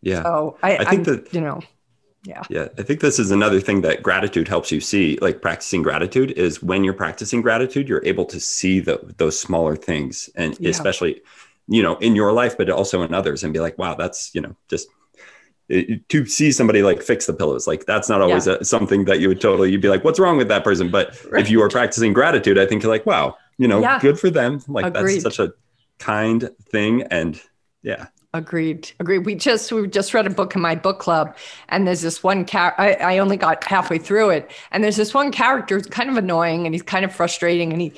yeah. 0.00 0.22
So 0.22 0.58
i, 0.62 0.78
I 0.78 0.84
think 0.84 1.06
I'm, 1.08 1.16
that 1.16 1.34
you 1.34 1.40
know 1.42 1.60
yeah 2.26 2.42
yeah 2.50 2.68
i 2.78 2.82
think 2.82 3.00
this 3.00 3.18
is 3.18 3.30
another 3.30 3.60
thing 3.60 3.80
that 3.80 4.02
gratitude 4.02 4.48
helps 4.48 4.72
you 4.72 4.80
see 4.80 5.18
like 5.22 5.40
practicing 5.40 5.82
gratitude 5.82 6.32
is 6.32 6.62
when 6.62 6.82
you're 6.82 6.94
practicing 6.94 7.40
gratitude 7.40 7.88
you're 7.88 8.04
able 8.04 8.24
to 8.24 8.40
see 8.40 8.80
the, 8.80 8.98
those 9.16 9.38
smaller 9.38 9.76
things 9.76 10.28
and 10.34 10.58
yeah. 10.58 10.70
especially 10.70 11.22
you 11.68 11.82
know 11.82 11.96
in 11.98 12.16
your 12.16 12.32
life 12.32 12.56
but 12.56 12.68
also 12.68 13.02
in 13.02 13.14
others 13.14 13.44
and 13.44 13.52
be 13.52 13.60
like 13.60 13.78
wow 13.78 13.94
that's 13.94 14.34
you 14.34 14.40
know 14.40 14.54
just 14.68 14.88
it, 15.68 16.08
to 16.08 16.26
see 16.26 16.52
somebody 16.52 16.82
like 16.82 17.02
fix 17.02 17.26
the 17.26 17.32
pillows 17.32 17.66
like 17.66 17.86
that's 17.86 18.08
not 18.08 18.20
always 18.20 18.46
yeah. 18.46 18.56
a, 18.60 18.64
something 18.64 19.04
that 19.04 19.20
you 19.20 19.28
would 19.28 19.40
totally 19.40 19.70
you'd 19.70 19.80
be 19.80 19.88
like 19.88 20.04
what's 20.04 20.18
wrong 20.18 20.36
with 20.36 20.48
that 20.48 20.64
person 20.64 20.90
but 20.90 21.16
right. 21.30 21.40
if 21.40 21.50
you 21.50 21.62
are 21.62 21.68
practicing 21.68 22.12
gratitude 22.12 22.58
i 22.58 22.66
think 22.66 22.82
you're 22.82 22.92
like 22.92 23.06
wow 23.06 23.36
you 23.58 23.68
know 23.68 23.80
yeah. 23.80 23.98
good 24.00 24.18
for 24.18 24.30
them 24.30 24.60
like 24.68 24.86
Agreed. 24.86 25.22
that's 25.22 25.36
such 25.36 25.38
a 25.38 25.52
kind 25.98 26.50
thing 26.70 27.02
and 27.04 27.40
yeah 27.82 28.06
Agreed. 28.36 28.92
Agreed. 29.00 29.20
We 29.20 29.34
just 29.34 29.72
we 29.72 29.86
just 29.88 30.12
read 30.12 30.26
a 30.26 30.30
book 30.30 30.54
in 30.54 30.60
my 30.60 30.74
book 30.74 30.98
club, 30.98 31.36
and 31.70 31.86
there's 31.86 32.02
this 32.02 32.22
one 32.22 32.44
character. 32.44 32.82
I 33.02 33.18
only 33.18 33.38
got 33.38 33.64
halfway 33.64 33.98
through 33.98 34.30
it, 34.30 34.50
and 34.72 34.84
there's 34.84 34.96
this 34.96 35.14
one 35.14 35.32
character 35.32 35.76
who's 35.76 35.86
kind 35.86 36.10
of 36.10 36.16
annoying 36.16 36.66
and 36.66 36.74
he's 36.74 36.82
kind 36.82 37.04
of 37.04 37.14
frustrating, 37.14 37.72
and 37.72 37.80
he 37.80 37.92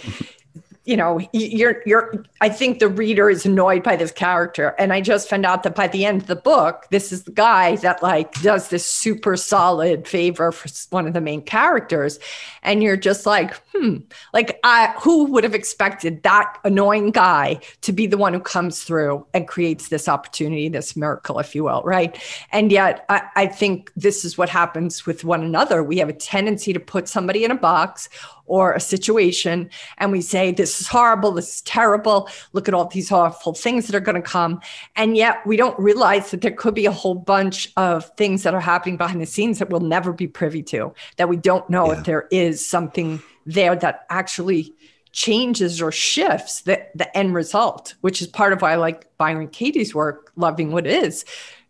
you 0.88 0.96
know 0.96 1.20
you're 1.35 1.83
you're 1.85 2.24
i 2.40 2.48
think 2.48 2.79
the 2.79 2.88
reader 2.88 3.29
is 3.29 3.44
annoyed 3.44 3.83
by 3.83 3.94
this 3.94 4.11
character. 4.11 4.74
And 4.79 4.90
i 4.90 5.03
just 5.03 5.29
found 5.29 5.44
out 5.44 5.62
that 5.64 5.74
by 5.74 5.87
the 5.87 6.07
end 6.07 6.22
of 6.22 6.29
the 6.29 6.37
book 6.37 6.87
this 6.90 7.12
is 7.12 7.24
the 7.24 7.31
guy 7.31 7.77
that 7.77 8.03
like 8.03 8.33
does 8.40 8.70
this 8.70 8.88
super 8.88 9.37
solid 9.37 10.09
favor 10.09 10.51
for 10.51 10.68
one 10.88 11.07
of 11.07 11.12
the 11.12 11.20
main 11.20 11.42
characters. 11.42 12.18
And 12.62 12.83
you're 12.83 12.96
just 12.96 13.27
like 13.27 13.55
hmm 13.74 13.98
like 14.33 14.59
i 14.64 14.94
who 14.98 15.24
would 15.24 15.44
have 15.44 15.55
expected 15.55 16.22
that 16.22 16.57
annoying 16.64 17.11
guy 17.11 17.61
to 17.83 17.92
be 17.92 18.07
the 18.07 18.16
one 18.16 18.33
who 18.33 18.40
comes 18.40 18.83
through 18.83 19.27
and 19.35 19.46
creates 19.46 19.90
this 19.90 20.09
opportunity 20.09 20.70
this 20.70 20.96
miracle 20.96 21.38
if 21.38 21.55
you 21.55 21.64
will 21.64 21.83
right? 21.83 22.18
And 22.51 22.72
yet 22.72 23.05
i, 23.11 23.20
I 23.37 23.46
think 23.46 23.92
this 23.94 24.24
is 24.24 24.38
what 24.38 24.48
happens 24.48 25.05
with 25.05 25.22
one 25.22 25.44
another. 25.44 25.83
We 25.83 25.98
have 25.98 26.09
a 26.09 26.14
tendency 26.14 26.72
to 26.72 26.81
put 26.81 27.09
somebody 27.09 27.44
in 27.44 27.51
a 27.51 27.57
box 27.57 28.09
or 28.48 28.72
a 28.72 28.81
situation 28.81 29.70
and 29.98 30.11
we 30.11 30.20
say, 30.20 30.51
This 30.51 30.77
is 30.80 30.88
horrible, 30.88 31.32
this 31.32 31.56
is 31.56 31.60
terrible, 31.62 32.28
look 32.52 32.68
at 32.68 32.74
all 32.74 32.86
these 32.86 33.12
awful 33.12 33.54
things 33.54 33.86
that 33.86 33.94
are 33.94 34.00
going 34.00 34.20
to 34.20 34.22
come. 34.22 34.60
And 34.96 35.16
yet 35.16 35.46
we 35.46 35.56
don't 35.56 35.78
realize 35.78 36.30
that 36.30 36.40
there 36.40 36.52
could 36.52 36.74
be 36.74 36.86
a 36.86 36.92
whole 36.92 37.14
bunch 37.14 37.72
of 37.76 38.10
things 38.16 38.42
that 38.42 38.54
are 38.54 38.60
happening 38.60 38.96
behind 38.96 39.20
the 39.20 39.26
scenes 39.26 39.58
that 39.58 39.70
we'll 39.70 39.80
never 39.80 40.12
be 40.12 40.26
privy 40.26 40.62
to, 40.64 40.92
that 41.16 41.28
we 41.28 41.36
don't 41.36 41.68
know 41.68 41.92
yeah. 41.92 41.98
if 41.98 42.04
there 42.04 42.28
is 42.30 42.66
something 42.66 43.22
there 43.46 43.76
that 43.76 44.06
actually 44.10 44.74
changes 45.12 45.80
or 45.80 45.90
shifts 45.90 46.62
the, 46.62 46.84
the 46.94 47.16
end 47.16 47.34
result, 47.34 47.94
which 48.02 48.20
is 48.20 48.28
part 48.28 48.52
of 48.52 48.62
why 48.62 48.72
I 48.72 48.76
like 48.76 49.16
Byron 49.16 49.48
Katie's 49.48 49.94
work, 49.94 50.32
Loving 50.36 50.70
What 50.70 50.86
Is, 50.86 51.24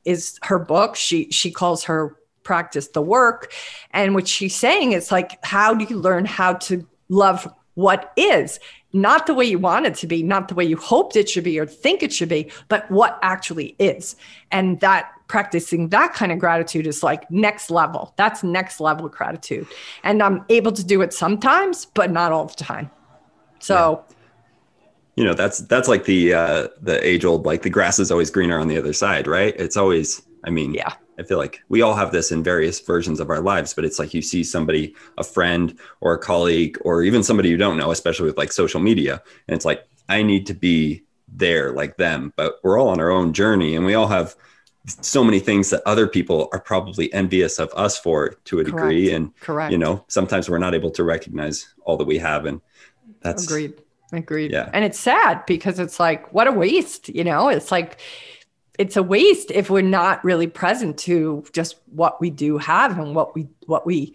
is 0.04 0.38
her 0.42 0.58
book. 0.58 0.96
She 0.96 1.30
she 1.30 1.50
calls 1.50 1.84
her 1.84 2.16
practice 2.42 2.88
the 2.88 3.02
work. 3.02 3.52
And 3.90 4.14
what 4.14 4.26
she's 4.26 4.56
saying 4.56 4.92
is 4.92 5.12
like, 5.12 5.38
how 5.44 5.74
do 5.74 5.84
you 5.84 5.98
learn 5.98 6.24
how 6.24 6.54
to 6.54 6.86
love 7.10 7.46
what 7.74 8.12
is? 8.16 8.58
Not 8.92 9.26
the 9.26 9.34
way 9.34 9.44
you 9.44 9.58
want 9.58 9.86
it 9.86 9.94
to 9.96 10.06
be, 10.06 10.22
not 10.22 10.48
the 10.48 10.54
way 10.54 10.64
you 10.64 10.76
hoped 10.76 11.14
it 11.14 11.28
should 11.28 11.44
be 11.44 11.58
or 11.58 11.66
think 11.66 12.02
it 12.02 12.12
should 12.12 12.30
be, 12.30 12.50
but 12.68 12.90
what 12.90 13.18
actually 13.22 13.76
is. 13.78 14.16
And 14.50 14.80
that 14.80 15.12
practicing 15.28 15.90
that 15.90 16.14
kind 16.14 16.32
of 16.32 16.38
gratitude 16.38 16.86
is 16.86 17.02
like 17.02 17.30
next 17.30 17.70
level. 17.70 18.14
That's 18.16 18.42
next 18.42 18.80
level 18.80 19.08
gratitude. 19.08 19.66
And 20.02 20.22
I'm 20.22 20.44
able 20.48 20.72
to 20.72 20.82
do 20.82 21.02
it 21.02 21.12
sometimes, 21.12 21.84
but 21.84 22.10
not 22.10 22.32
all 22.32 22.46
the 22.46 22.54
time. 22.54 22.90
So 23.58 24.04
yeah. 24.08 24.14
you 25.16 25.24
know, 25.24 25.34
that's 25.34 25.58
that's 25.58 25.88
like 25.88 26.04
the 26.04 26.32
uh 26.32 26.68
the 26.80 27.06
age 27.06 27.24
old 27.26 27.44
like 27.44 27.62
the 27.62 27.70
grass 27.70 27.98
is 27.98 28.10
always 28.10 28.30
greener 28.30 28.58
on 28.58 28.68
the 28.68 28.78
other 28.78 28.94
side, 28.94 29.26
right? 29.26 29.54
It's 29.58 29.76
always 29.76 30.22
I 30.44 30.50
mean, 30.50 30.74
yeah. 30.74 30.94
I 31.18 31.24
feel 31.24 31.38
like 31.38 31.60
we 31.68 31.82
all 31.82 31.94
have 31.94 32.12
this 32.12 32.30
in 32.30 32.42
various 32.44 32.78
versions 32.80 33.18
of 33.18 33.28
our 33.28 33.40
lives, 33.40 33.74
but 33.74 33.84
it's 33.84 33.98
like 33.98 34.14
you 34.14 34.22
see 34.22 34.44
somebody, 34.44 34.94
a 35.18 35.24
friend 35.24 35.76
or 36.00 36.14
a 36.14 36.18
colleague, 36.18 36.78
or 36.82 37.02
even 37.02 37.22
somebody 37.22 37.48
you 37.48 37.56
don't 37.56 37.76
know, 37.76 37.90
especially 37.90 38.26
with 38.26 38.38
like 38.38 38.52
social 38.52 38.80
media. 38.80 39.20
And 39.48 39.56
it's 39.56 39.64
like, 39.64 39.84
I 40.08 40.22
need 40.22 40.46
to 40.46 40.54
be 40.54 41.02
there 41.26 41.72
like 41.72 41.96
them, 41.96 42.32
but 42.36 42.60
we're 42.62 42.78
all 42.78 42.88
on 42.88 43.00
our 43.00 43.10
own 43.10 43.32
journey 43.32 43.74
and 43.74 43.84
we 43.84 43.94
all 43.94 44.06
have 44.06 44.36
so 44.86 45.22
many 45.22 45.40
things 45.40 45.70
that 45.70 45.82
other 45.84 46.06
people 46.06 46.48
are 46.52 46.60
probably 46.60 47.12
envious 47.12 47.58
of 47.58 47.70
us 47.74 47.98
for 47.98 48.30
to 48.44 48.60
a 48.60 48.64
Correct. 48.64 48.76
degree. 48.76 49.12
And, 49.12 49.36
Correct. 49.40 49.72
you 49.72 49.78
know, 49.78 50.04
sometimes 50.08 50.48
we're 50.48 50.58
not 50.58 50.74
able 50.74 50.90
to 50.92 51.04
recognize 51.04 51.74
all 51.84 51.96
that 51.98 52.06
we 52.06 52.18
have. 52.18 52.46
And 52.46 52.60
that's 53.20 53.44
agreed. 53.44 53.74
Agreed. 54.12 54.52
Yeah. 54.52 54.70
And 54.72 54.84
it's 54.84 54.98
sad 54.98 55.44
because 55.46 55.78
it's 55.78 56.00
like, 56.00 56.32
what 56.32 56.46
a 56.46 56.52
waste, 56.52 57.10
you 57.10 57.24
know? 57.24 57.48
It's 57.48 57.70
like, 57.70 58.00
it's 58.78 58.96
a 58.96 59.02
waste 59.02 59.50
if 59.50 59.68
we're 59.68 59.82
not 59.82 60.24
really 60.24 60.46
present 60.46 60.96
to 60.98 61.44
just 61.52 61.76
what 61.90 62.20
we 62.20 62.30
do 62.30 62.58
have 62.58 62.98
and 62.98 63.14
what 63.14 63.34
we 63.34 63.48
what 63.66 63.84
we 63.84 64.14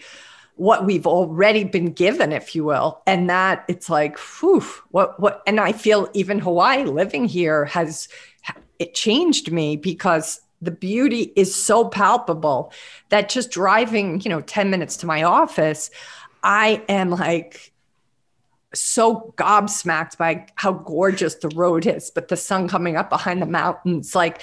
what 0.55 0.85
we've 0.85 1.07
already 1.07 1.63
been 1.63 1.91
given 1.91 2.31
if 2.31 2.55
you 2.55 2.63
will. 2.63 3.01
And 3.05 3.29
that 3.29 3.65
it's 3.67 3.89
like 3.89 4.17
whew, 4.17 4.63
what 4.89 5.19
what 5.19 5.43
and 5.45 5.59
i 5.59 5.71
feel 5.71 6.09
even 6.13 6.39
hawaii 6.39 6.85
living 6.85 7.25
here 7.25 7.65
has 7.65 8.07
it 8.79 8.93
changed 8.93 9.51
me 9.51 9.75
because 9.75 10.41
the 10.61 10.71
beauty 10.71 11.33
is 11.35 11.53
so 11.53 11.85
palpable 11.89 12.71
that 13.09 13.29
just 13.29 13.51
driving 13.51 14.21
you 14.21 14.29
know 14.29 14.41
10 14.41 14.69
minutes 14.69 14.97
to 14.97 15.05
my 15.05 15.23
office 15.23 15.89
i 16.41 16.81
am 16.87 17.09
like 17.09 17.72
so 18.73 19.33
gobsmacked 19.37 20.17
by 20.17 20.47
how 20.55 20.73
gorgeous 20.73 21.35
the 21.35 21.49
road 21.49 21.85
is, 21.85 22.11
but 22.11 22.27
the 22.27 22.37
sun 22.37 22.67
coming 22.67 22.95
up 22.95 23.09
behind 23.09 23.41
the 23.41 23.45
mountains, 23.45 24.15
like 24.15 24.41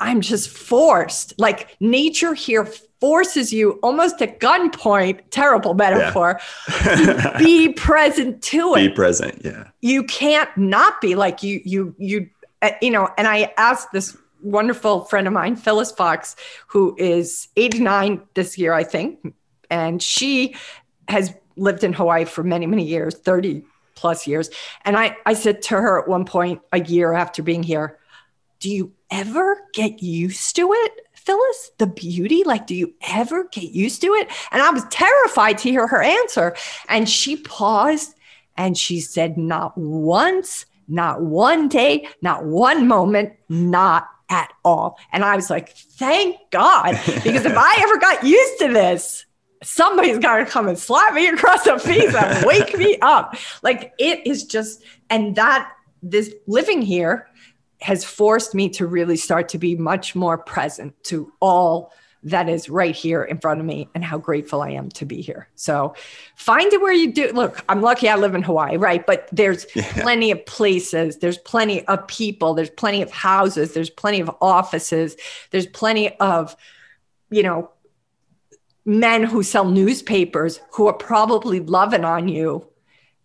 I'm 0.00 0.20
just 0.20 0.50
forced. 0.50 1.38
Like 1.38 1.76
nature 1.80 2.34
here 2.34 2.66
forces 3.00 3.52
you 3.52 3.72
almost 3.82 4.20
at 4.20 4.40
gunpoint, 4.40 5.20
terrible 5.30 5.74
metaphor, 5.74 6.40
yeah. 6.84 7.36
be 7.38 7.72
present 7.72 8.42
to 8.42 8.74
it. 8.74 8.88
Be 8.88 8.94
present, 8.94 9.40
yeah. 9.44 9.68
You 9.80 10.04
can't 10.04 10.54
not 10.56 11.00
be 11.00 11.14
like 11.14 11.42
you, 11.42 11.60
you, 11.64 11.94
you, 11.98 12.30
uh, 12.62 12.70
you 12.80 12.90
know, 12.90 13.08
and 13.16 13.26
I 13.26 13.52
asked 13.56 13.92
this 13.92 14.16
wonderful 14.42 15.04
friend 15.04 15.26
of 15.26 15.32
mine, 15.32 15.56
Phyllis 15.56 15.92
Fox, 15.92 16.36
who 16.66 16.94
is 16.98 17.48
89 17.56 18.22
this 18.34 18.58
year, 18.58 18.72
I 18.72 18.84
think. 18.84 19.34
And 19.70 20.02
she 20.02 20.54
has 21.08 21.34
lived 21.56 21.84
in 21.84 21.92
Hawaii 21.92 22.24
for 22.24 22.42
many, 22.42 22.66
many 22.66 22.84
years, 22.84 23.14
30 23.14 23.64
plus 23.94 24.26
years. 24.26 24.50
And 24.84 24.96
I, 24.96 25.16
I 25.26 25.34
said 25.34 25.62
to 25.62 25.74
her 25.74 26.00
at 26.00 26.08
one 26.08 26.24
point, 26.24 26.60
a 26.72 26.80
year 26.80 27.12
after 27.12 27.42
being 27.42 27.62
here, 27.62 27.98
do 28.60 28.70
you 28.70 28.92
ever 29.10 29.60
get 29.74 30.02
used 30.02 30.56
to 30.56 30.72
it, 30.72 30.92
Phyllis? 31.14 31.72
The 31.78 31.86
beauty? 31.86 32.44
Like, 32.44 32.66
do 32.66 32.74
you 32.74 32.94
ever 33.08 33.44
get 33.44 33.72
used 33.72 34.00
to 34.02 34.14
it? 34.14 34.28
And 34.50 34.62
I 34.62 34.70
was 34.70 34.84
terrified 34.90 35.58
to 35.58 35.70
hear 35.70 35.86
her 35.86 36.02
answer. 36.02 36.56
And 36.88 37.08
she 37.08 37.36
paused 37.36 38.14
and 38.56 38.76
she 38.76 39.00
said, 39.00 39.36
Not 39.36 39.76
once, 39.76 40.66
not 40.88 41.22
one 41.22 41.68
day, 41.68 42.08
not 42.20 42.44
one 42.44 42.86
moment, 42.86 43.32
not 43.48 44.08
at 44.30 44.52
all. 44.64 44.98
And 45.12 45.24
I 45.24 45.36
was 45.36 45.50
like, 45.50 45.70
Thank 45.70 46.36
God. 46.50 46.98
Because 47.06 47.44
if 47.44 47.56
I 47.56 47.78
ever 47.80 47.98
got 47.98 48.24
used 48.24 48.60
to 48.60 48.68
this, 48.68 49.26
somebody's 49.62 50.18
got 50.18 50.38
to 50.38 50.46
come 50.46 50.68
and 50.68 50.78
slap 50.78 51.14
me 51.14 51.28
across 51.28 51.64
the 51.64 51.78
face 51.78 52.14
and 52.14 52.46
wake 52.46 52.76
me 52.76 52.98
up. 53.00 53.36
Like 53.62 53.94
it 53.98 54.26
is 54.26 54.44
just, 54.44 54.82
and 55.10 55.36
that 55.36 55.72
this 56.02 56.34
living 56.46 56.82
here 56.82 57.28
has 57.80 58.04
forced 58.04 58.54
me 58.54 58.68
to 58.68 58.86
really 58.86 59.16
start 59.16 59.48
to 59.50 59.58
be 59.58 59.76
much 59.76 60.14
more 60.14 60.38
present 60.38 60.94
to 61.04 61.32
all 61.40 61.92
that 62.24 62.48
is 62.48 62.68
right 62.68 62.94
here 62.94 63.22
in 63.24 63.38
front 63.38 63.58
of 63.58 63.66
me 63.66 63.88
and 63.94 64.04
how 64.04 64.16
grateful 64.16 64.62
I 64.62 64.70
am 64.70 64.88
to 64.90 65.04
be 65.04 65.20
here. 65.20 65.48
So 65.56 65.94
find 66.36 66.72
it 66.72 66.80
where 66.80 66.92
you 66.92 67.12
do. 67.12 67.32
Look, 67.32 67.64
I'm 67.68 67.82
lucky 67.82 68.08
I 68.08 68.14
live 68.14 68.34
in 68.34 68.42
Hawaii, 68.42 68.76
right? 68.76 69.04
But 69.04 69.28
there's 69.32 69.66
yeah. 69.74 69.92
plenty 70.02 70.30
of 70.30 70.44
places, 70.46 71.18
there's 71.18 71.38
plenty 71.38 71.86
of 71.88 72.06
people, 72.06 72.54
there's 72.54 72.70
plenty 72.70 73.02
of 73.02 73.10
houses, 73.10 73.74
there's 73.74 73.90
plenty 73.90 74.20
of 74.20 74.30
offices, 74.40 75.16
there's 75.50 75.66
plenty 75.66 76.16
of, 76.18 76.56
you 77.30 77.42
know, 77.42 77.70
men 78.84 79.22
who 79.24 79.42
sell 79.42 79.64
newspapers 79.64 80.60
who 80.72 80.86
are 80.86 80.92
probably 80.92 81.60
loving 81.60 82.04
on 82.04 82.28
you 82.28 82.66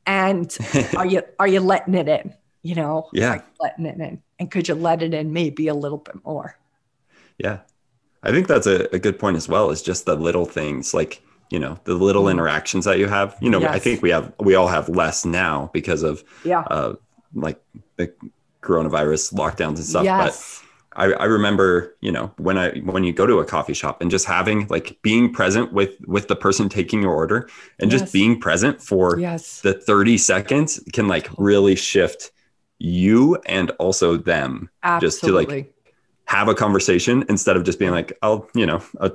and 0.06 0.56
are 0.98 1.06
you 1.06 1.22
are 1.39 1.48
you 1.48 1.60
letting 1.60 1.96
it 1.96 2.08
in 2.08 2.34
you 2.67 2.76
know? 2.76 3.10
Yeah. 3.13 3.41
Letting 3.62 3.86
it 3.86 4.00
in? 4.00 4.22
And 4.39 4.52
could 4.52 4.67
you 4.67 4.76
let 4.76 5.02
it 5.02 5.13
in 5.13 5.32
maybe 5.32 5.70
a 5.70 5.74
little 5.74 6.00
bit 6.00 6.24
more? 6.26 6.58
Yeah. 7.38 7.60
I 8.24 8.32
think 8.32 8.48
that's 8.48 8.67
a, 8.67 8.93
a 8.93 9.00
good 9.00 9.17
point 9.20 9.38
as 9.38 9.48
well. 9.48 9.72
Is 9.72 9.82
just 9.82 10.06
the 10.06 10.15
little 10.15 10.46
things 10.46 10.93
like 10.93 11.22
you 11.50 11.60
know 11.60 11.80
the 11.86 11.93
little 11.93 12.26
mm. 12.26 12.32
interactions 12.32 12.84
that 12.86 13.00
you 13.00 13.08
have. 13.08 13.38
You 13.39 13.50
know 13.50 13.62
yes. 13.62 13.74
i 13.74 13.80
think 13.80 14.02
we 14.02 14.10
have 14.10 14.34
we 14.39 14.56
all 14.56 14.67
have 14.67 14.89
less 14.89 15.24
now 15.24 15.70
because 15.72 16.04
of 16.04 16.24
yeah. 16.43 16.62
uh 16.62 16.96
like 17.34 17.62
the 17.96 18.12
coronavirus 18.62 19.34
lockdowns 19.34 19.78
and 19.78 19.86
stuff 19.86 20.04
yes. 20.04 20.62
but 20.62 20.66
I, 20.97 21.12
I 21.12 21.25
remember, 21.25 21.95
you 22.01 22.12
know, 22.12 22.33
when 22.38 22.57
I 22.57 22.79
when 22.79 23.03
you 23.03 23.13
go 23.13 23.27
to 23.27 23.39
a 23.39 23.45
coffee 23.45 23.75
shop 23.75 24.01
and 24.01 24.10
just 24.10 24.25
having 24.25 24.67
like 24.67 24.99
being 25.03 25.31
present 25.31 25.71
with 25.71 25.95
with 26.07 26.27
the 26.27 26.36
person 26.36 26.69
taking 26.69 27.03
your 27.03 27.13
order 27.13 27.47
and 27.79 27.91
yes. 27.91 28.01
just 28.01 28.13
being 28.13 28.39
present 28.39 28.81
for 28.81 29.19
yes. 29.19 29.62
the 29.62 29.73
30 29.73 30.17
seconds 30.17 30.83
can 30.93 31.07
like 31.07 31.29
really 31.38 31.75
shift 31.75 32.31
you 32.79 33.36
and 33.45 33.69
also 33.71 34.17
them 34.17 34.69
Absolutely. 34.83 35.07
just 35.07 35.23
to 35.23 35.31
like 35.55 35.73
have 36.25 36.47
a 36.47 36.55
conversation 36.55 37.23
instead 37.29 37.55
of 37.55 37.63
just 37.63 37.77
being 37.77 37.91
like, 37.91 38.17
oh, 38.23 38.47
you 38.55 38.65
know, 38.65 38.81
a 38.99 39.12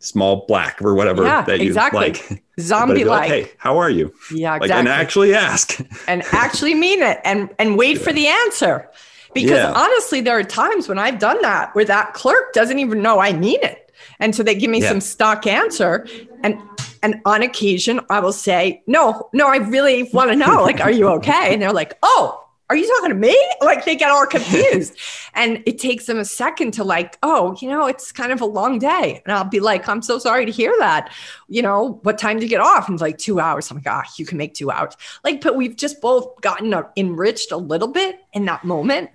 small 0.00 0.46
black 0.46 0.80
or 0.80 0.94
whatever 0.94 1.22
yeah, 1.22 1.42
that 1.42 1.60
you 1.60 1.66
exactly. 1.66 2.00
like. 2.00 2.42
Zombie 2.58 3.04
like. 3.04 3.28
Hey, 3.28 3.50
how 3.58 3.76
are 3.76 3.90
you? 3.90 4.14
Yeah, 4.32 4.56
exactly. 4.56 4.68
Like, 4.68 4.78
and 4.78 4.88
actually 4.88 5.34
ask. 5.34 5.78
and 6.08 6.22
actually 6.32 6.74
mean 6.74 7.02
it 7.02 7.20
and 7.24 7.54
and 7.58 7.76
wait 7.76 7.98
yeah. 7.98 8.02
for 8.02 8.12
the 8.14 8.26
answer. 8.26 8.90
Because 9.34 9.50
yeah. 9.50 9.72
honestly, 9.72 10.20
there 10.20 10.38
are 10.38 10.44
times 10.44 10.88
when 10.88 10.98
I've 10.98 11.18
done 11.18 11.40
that 11.42 11.74
where 11.74 11.84
that 11.84 12.14
clerk 12.14 12.52
doesn't 12.52 12.78
even 12.78 13.02
know 13.02 13.18
I 13.18 13.32
mean 13.32 13.58
it. 13.62 13.90
And 14.18 14.34
so 14.34 14.42
they 14.42 14.54
give 14.54 14.70
me 14.70 14.80
yeah. 14.80 14.88
some 14.88 15.00
stock 15.00 15.46
answer. 15.46 16.06
And 16.42 16.60
and 17.02 17.20
on 17.24 17.42
occasion 17.42 18.00
I 18.10 18.20
will 18.20 18.32
say, 18.32 18.82
no, 18.86 19.28
no, 19.32 19.48
I 19.48 19.56
really 19.56 20.04
want 20.12 20.30
to 20.30 20.36
know. 20.36 20.62
Like, 20.62 20.80
are 20.80 20.90
you 20.90 21.08
okay? 21.08 21.52
And 21.52 21.62
they're 21.62 21.72
like, 21.72 21.98
oh, 22.02 22.45
are 22.68 22.76
you 22.76 22.86
talking 22.96 23.10
to 23.10 23.14
me? 23.14 23.36
Like 23.60 23.84
they 23.84 23.94
get 23.94 24.10
all 24.10 24.26
confused. 24.26 24.96
and 25.34 25.62
it 25.66 25.78
takes 25.78 26.06
them 26.06 26.18
a 26.18 26.24
second 26.24 26.72
to 26.72 26.84
like, 26.84 27.16
oh, 27.22 27.56
you 27.60 27.68
know, 27.68 27.86
it's 27.86 28.10
kind 28.10 28.32
of 28.32 28.40
a 28.40 28.46
long 28.46 28.78
day. 28.78 29.22
And 29.24 29.32
I'll 29.32 29.44
be 29.44 29.60
like, 29.60 29.88
I'm 29.88 30.02
so 30.02 30.18
sorry 30.18 30.46
to 30.46 30.52
hear 30.52 30.74
that. 30.78 31.12
You 31.48 31.62
know, 31.62 32.00
what 32.02 32.18
time 32.18 32.38
do 32.38 32.44
you 32.44 32.48
get 32.48 32.60
off? 32.60 32.88
And 32.88 32.96
it's 32.96 33.02
like 33.02 33.18
two 33.18 33.38
hours. 33.38 33.70
I'm 33.70 33.76
like, 33.76 33.86
ah, 33.86 34.04
you 34.16 34.26
can 34.26 34.38
make 34.38 34.54
two 34.54 34.70
hours. 34.70 34.96
Like, 35.24 35.40
but 35.40 35.54
we've 35.54 35.76
just 35.76 36.00
both 36.00 36.40
gotten 36.40 36.74
enriched 36.96 37.52
a 37.52 37.56
little 37.56 37.88
bit 37.88 38.20
in 38.32 38.44
that 38.46 38.64
moment. 38.64 39.10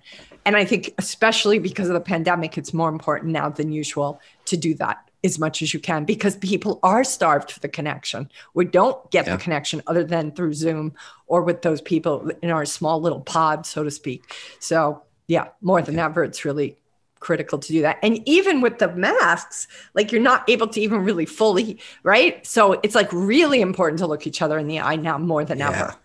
And 0.46 0.56
I 0.56 0.66
think, 0.66 0.94
especially 0.98 1.60
because 1.60 1.88
of 1.88 1.94
the 1.94 2.02
pandemic, 2.02 2.58
it's 2.58 2.74
more 2.74 2.90
important 2.90 3.32
now 3.32 3.50
than 3.50 3.72
usual 3.72 4.20
to 4.46 4.58
do 4.58 4.74
that 4.76 5.11
as 5.24 5.38
much 5.38 5.62
as 5.62 5.74
you 5.74 5.80
can 5.80 6.04
because 6.06 6.36
people 6.38 6.80
are 6.84 7.04
starved 7.04 7.52
for 7.52 7.60
the 7.60 7.68
connection. 7.68 8.30
We 8.54 8.66
don't 8.66 9.10
get 9.12 9.28
yeah. 9.28 9.36
the 9.36 9.44
connection 9.44 9.82
other 9.88 10.04
than 10.04 10.32
through 10.32 10.54
Zoom 10.54 10.94
or 11.28 11.44
with 11.44 11.62
those 11.62 11.82
people 11.82 12.32
in 12.42 12.50
our 12.50 12.66
small 12.66 13.02
little 13.02 13.22
pod, 13.22 13.66
so 13.66 13.84
to 13.84 13.92
speak. 13.92 14.36
So, 14.60 15.04
yeah, 15.28 15.50
more 15.62 15.82
than 15.82 16.00
ever, 16.00 16.24
it's 16.24 16.44
really 16.44 16.78
critical 17.20 17.60
to 17.60 17.72
do 17.72 17.82
that. 17.84 18.00
And 18.02 18.28
even 18.28 18.62
with 18.62 18.80
the 18.80 18.94
masks, 18.96 19.68
like 19.94 20.12
you're 20.12 20.22
not 20.22 20.50
able 20.50 20.68
to 20.68 20.82
even 20.82 21.06
really 21.06 21.26
fully, 21.26 21.80
right? 22.04 22.46
So 22.46 22.80
it's 22.84 22.96
like 22.96 23.12
really 23.14 23.62
important 23.62 24.00
to 24.00 24.08
look 24.08 24.28
each 24.28 24.42
other 24.42 24.58
in 24.58 24.68
the 24.68 24.80
eye 24.80 24.96
now 24.96 25.18
more 25.18 25.46
than 25.46 25.60
yeah. 25.60 25.70
ever. 25.70 25.96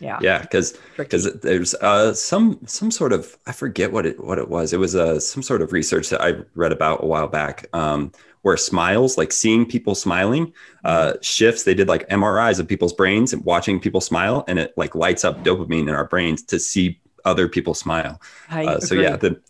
Yeah. 0.00 0.18
Yeah, 0.22 0.40
because 0.40 0.78
because 0.96 1.30
there's 1.40 1.74
uh, 1.74 2.14
some 2.14 2.58
some 2.64 2.90
sort 2.90 3.12
of 3.12 3.36
I 3.46 3.52
forget 3.52 3.92
what 3.92 4.06
it 4.06 4.22
what 4.24 4.38
it 4.38 4.48
was. 4.48 4.72
It 4.72 4.78
was 4.78 4.96
uh, 4.96 5.20
some 5.20 5.42
sort 5.42 5.60
of 5.60 5.72
research 5.72 6.08
that 6.08 6.22
I 6.22 6.36
read 6.54 6.72
about 6.72 7.04
a 7.04 7.06
while 7.06 7.28
back. 7.28 7.66
Um, 7.74 8.10
where 8.42 8.56
smiles, 8.56 9.18
like 9.18 9.32
seeing 9.32 9.66
people 9.66 9.94
smiling, 9.94 10.52
uh, 10.84 11.12
mm-hmm. 11.12 11.18
shifts. 11.20 11.64
They 11.64 11.74
did 11.74 11.88
like 11.88 12.08
MRIs 12.08 12.58
of 12.58 12.66
people's 12.66 12.92
brains 12.92 13.32
and 13.32 13.44
watching 13.44 13.80
people 13.80 14.00
smile, 14.00 14.44
and 14.48 14.58
it 14.58 14.72
like 14.76 14.94
lights 14.94 15.24
up 15.24 15.42
dopamine 15.44 15.88
in 15.88 15.90
our 15.90 16.06
brains 16.06 16.42
to 16.44 16.58
see 16.58 17.00
other 17.24 17.48
people 17.48 17.74
smile. 17.74 18.20
Uh, 18.50 18.80
so 18.80 18.94
yeah, 18.94 19.16
the, 19.16 19.40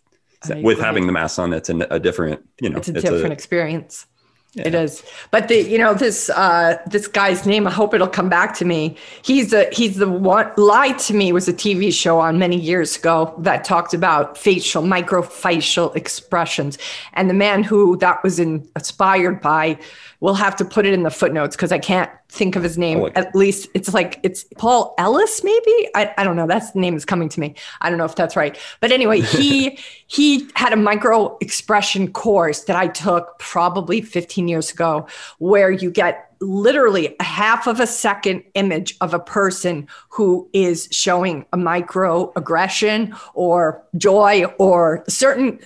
with 0.61 0.79
having 0.79 1.05
the 1.05 1.13
mask 1.13 1.39
on, 1.39 1.53
it's 1.53 1.69
a, 1.69 1.77
a 1.89 1.99
different, 1.99 2.47
you 2.59 2.69
know, 2.69 2.77
it's 2.77 2.89
a 2.89 2.93
it's 2.93 3.01
different 3.01 3.29
a, 3.29 3.33
experience. 3.33 4.07
Yeah. 4.53 4.67
It 4.67 4.75
is, 4.75 5.01
but 5.31 5.47
the 5.47 5.61
you 5.61 5.77
know 5.77 5.93
this 5.93 6.29
uh 6.29 6.77
this 6.85 7.07
guy's 7.07 7.45
name. 7.45 7.67
I 7.67 7.71
hope 7.71 7.93
it'll 7.93 8.05
come 8.09 8.27
back 8.27 8.53
to 8.55 8.65
me. 8.65 8.97
He's 9.23 9.53
a 9.53 9.69
he's 9.71 9.95
the 9.95 10.09
one. 10.09 10.51
Lie 10.57 10.91
to 10.91 11.13
Me 11.13 11.31
was 11.31 11.47
a 11.47 11.53
TV 11.53 11.93
show 11.93 12.19
on 12.19 12.37
many 12.37 12.57
years 12.57 12.97
ago 12.97 13.33
that 13.37 13.63
talked 13.63 13.93
about 13.93 14.37
facial 14.37 14.83
microfacial 14.83 15.95
expressions, 15.95 16.77
and 17.13 17.29
the 17.29 17.33
man 17.33 17.63
who 17.63 17.95
that 17.99 18.21
was 18.23 18.39
in, 18.39 18.67
inspired 18.75 19.39
by 19.39 19.79
We'll 20.21 20.35
have 20.35 20.55
to 20.57 20.65
put 20.65 20.85
it 20.85 20.93
in 20.93 21.03
the 21.03 21.09
footnotes 21.09 21.55
because 21.55 21.71
I 21.71 21.79
can't 21.79 22.09
think 22.29 22.55
of 22.55 22.63
his 22.63 22.77
name. 22.77 23.09
At 23.15 23.35
least 23.35 23.67
it's 23.73 23.93
like 23.93 24.19
it's 24.23 24.45
Paul 24.57 24.93
Ellis, 24.97 25.43
maybe. 25.43 25.89
I, 25.95 26.13
I 26.17 26.23
don't 26.23 26.35
know. 26.35 26.47
That's 26.47 26.71
the 26.71 26.79
name 26.79 26.93
that's 26.93 27.05
coming 27.05 27.27
to 27.29 27.39
me. 27.39 27.55
I 27.81 27.89
don't 27.89 27.97
know 27.97 28.05
if 28.05 28.15
that's 28.15 28.35
right. 28.35 28.57
But 28.79 28.91
anyway, 28.91 29.21
he 29.21 29.79
he 30.07 30.47
had 30.55 30.73
a 30.73 30.77
micro 30.77 31.37
expression 31.41 32.13
course 32.13 32.65
that 32.65 32.75
I 32.75 32.87
took 32.87 33.37
probably 33.39 34.01
15 34.01 34.47
years 34.47 34.71
ago, 34.71 35.07
where 35.39 35.71
you 35.71 35.91
get 35.91 36.31
literally 36.41 37.15
a 37.19 37.23
half 37.23 37.67
of 37.67 37.79
a 37.79 37.87
second 37.87 38.43
image 38.55 38.95
of 39.01 39.13
a 39.13 39.19
person 39.19 39.87
who 40.09 40.49
is 40.53 40.87
showing 40.91 41.45
a 41.53 41.57
micro 41.57 42.31
aggression 42.35 43.15
or 43.33 43.83
joy 43.97 44.45
or 44.57 45.03
certain 45.07 45.59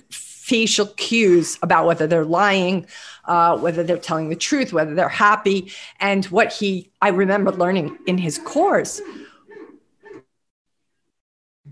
facial 0.46 0.86
cues 0.86 1.58
about 1.60 1.86
whether 1.86 2.06
they're 2.06 2.24
lying, 2.24 2.86
uh, 3.24 3.58
whether 3.58 3.82
they're 3.82 3.98
telling 3.98 4.28
the 4.28 4.36
truth, 4.36 4.72
whether 4.72 4.94
they're 4.94 5.08
happy. 5.08 5.72
And 5.98 6.24
what 6.26 6.52
he, 6.52 6.88
I 7.02 7.08
remember 7.08 7.50
learning 7.50 7.98
in 8.06 8.16
his 8.16 8.38
course, 8.38 9.02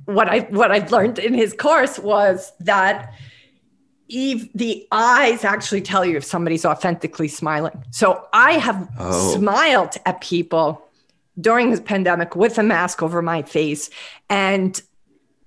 what 0.06 0.28
I 0.28 0.40
what 0.50 0.72
I've 0.72 0.90
learned 0.90 1.20
in 1.20 1.34
his 1.34 1.52
course 1.52 2.00
was 2.00 2.52
that 2.60 3.14
Eve, 4.08 4.50
the 4.54 4.86
eyes 4.90 5.44
actually 5.44 5.80
tell 5.80 6.04
you 6.04 6.16
if 6.16 6.24
somebody's 6.24 6.64
authentically 6.64 7.28
smiling. 7.28 7.84
So 7.90 8.26
I 8.32 8.54
have 8.54 8.88
oh. 8.98 9.36
smiled 9.36 9.94
at 10.04 10.20
people 10.20 10.84
during 11.40 11.70
this 11.70 11.80
pandemic 11.80 12.34
with 12.34 12.58
a 12.58 12.62
mask 12.64 13.04
over 13.04 13.22
my 13.22 13.42
face 13.42 13.88
and 14.28 14.82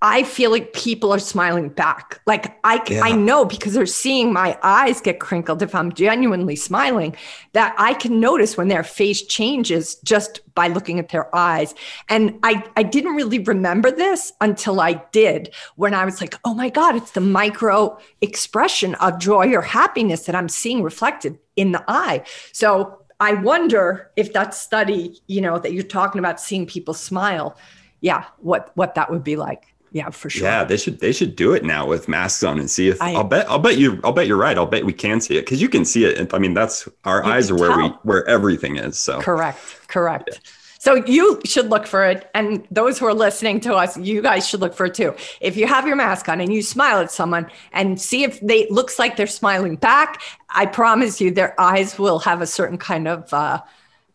I 0.01 0.23
feel 0.23 0.51
like 0.51 0.73
people 0.73 1.11
are 1.11 1.19
smiling 1.19 1.69
back. 1.69 2.21
Like 2.27 2.59
I, 2.63 2.83
yeah. 2.87 3.01
I 3.03 3.13
know 3.13 3.45
because 3.45 3.73
they're 3.73 3.87
seeing 3.87 4.31
my 4.31 4.57
eyes 4.61 5.01
get 5.01 5.19
crinkled 5.19 5.63
if 5.63 5.73
I'm 5.73 5.91
genuinely 5.91 6.55
smiling, 6.55 7.15
that 7.53 7.73
I 7.79 7.95
can 7.95 8.19
notice 8.19 8.57
when 8.57 8.67
their 8.67 8.83
face 8.83 9.23
changes 9.23 9.95
just 10.03 10.41
by 10.53 10.67
looking 10.67 10.99
at 10.99 11.09
their 11.09 11.35
eyes. 11.35 11.73
And 12.09 12.37
I, 12.43 12.63
I 12.75 12.83
didn't 12.83 13.15
really 13.15 13.39
remember 13.39 13.89
this 13.89 14.33
until 14.39 14.81
I 14.81 15.01
did 15.11 15.53
when 15.77 15.95
I 15.95 16.05
was 16.05 16.21
like, 16.21 16.35
oh 16.45 16.53
my 16.53 16.69
God, 16.69 16.95
it's 16.95 17.11
the 17.11 17.21
micro 17.21 17.97
expression 18.21 18.93
of 18.95 19.17
joy 19.17 19.51
or 19.53 19.61
happiness 19.61 20.25
that 20.25 20.35
I'm 20.35 20.49
seeing 20.49 20.83
reflected 20.83 21.39
in 21.55 21.71
the 21.71 21.83
eye. 21.87 22.23
So 22.51 22.99
I 23.19 23.33
wonder 23.33 24.11
if 24.15 24.33
that 24.33 24.53
study, 24.53 25.19
you 25.25 25.41
know, 25.41 25.57
that 25.57 25.73
you're 25.73 25.83
talking 25.83 26.19
about 26.19 26.39
seeing 26.39 26.67
people 26.67 26.93
smile, 26.93 27.57
yeah, 27.99 28.25
what 28.37 28.71
what 28.75 28.93
that 28.93 29.09
would 29.09 29.23
be 29.23 29.35
like. 29.35 29.73
Yeah, 29.91 30.09
for 30.09 30.29
sure. 30.29 30.47
Yeah, 30.47 30.63
they 30.63 30.77
should 30.77 30.99
they 30.99 31.11
should 31.11 31.35
do 31.35 31.53
it 31.53 31.63
now 31.63 31.87
with 31.87 32.07
masks 32.07 32.43
on 32.43 32.59
and 32.59 32.69
see 32.69 32.89
if 32.89 33.01
I, 33.01 33.13
will 33.13 33.23
bet 33.23 33.49
I'll 33.49 33.59
bet 33.59 33.77
you 33.77 33.99
I'll 34.03 34.11
bet 34.11 34.27
you're 34.27 34.37
right. 34.37 34.57
I'll 34.57 34.65
bet 34.65 34.85
we 34.85 34.93
can 34.93 35.21
see 35.21 35.37
it 35.37 35.41
because 35.41 35.61
you 35.61 35.69
can 35.69 35.85
see 35.85 36.05
it. 36.05 36.33
I 36.33 36.39
mean, 36.39 36.53
that's 36.53 36.87
our 37.05 37.23
eyes 37.23 37.49
are 37.49 37.55
where 37.55 37.69
tell. 37.69 37.89
we 37.89 37.89
where 38.03 38.27
everything 38.27 38.77
is. 38.77 38.99
So 38.99 39.21
correct, 39.21 39.59
correct. 39.87 40.29
Yeah. 40.31 40.39
So 40.79 40.95
you 41.05 41.41
should 41.43 41.69
look 41.69 41.87
for 41.87 42.05
it, 42.05 42.29
and 42.33 42.65
those 42.69 42.99
who 42.99 43.07
are 43.07 43.13
listening 43.13 43.59
to 43.61 43.73
us, 43.73 43.97
you 43.97 44.21
guys 44.21 44.47
should 44.47 44.61
look 44.61 44.73
for 44.73 44.85
it 44.85 44.93
too. 44.93 45.15
If 45.41 45.57
you 45.57 45.67
have 45.67 45.87
your 45.87 45.95
mask 45.95 46.29
on 46.29 46.39
and 46.39 46.53
you 46.53 46.61
smile 46.61 46.99
at 46.99 47.11
someone 47.11 47.49
and 47.73 47.99
see 47.99 48.23
if 48.23 48.39
they 48.41 48.69
looks 48.69 48.99
like 48.99 49.17
they're 49.17 49.27
smiling 49.27 49.75
back, 49.75 50.21
I 50.49 50.65
promise 50.65 51.19
you, 51.19 51.31
their 51.31 51.59
eyes 51.59 51.97
will 51.97 52.19
have 52.19 52.41
a 52.41 52.47
certain 52.47 52.77
kind 52.77 53.07
of 53.07 53.33
uh, 53.33 53.61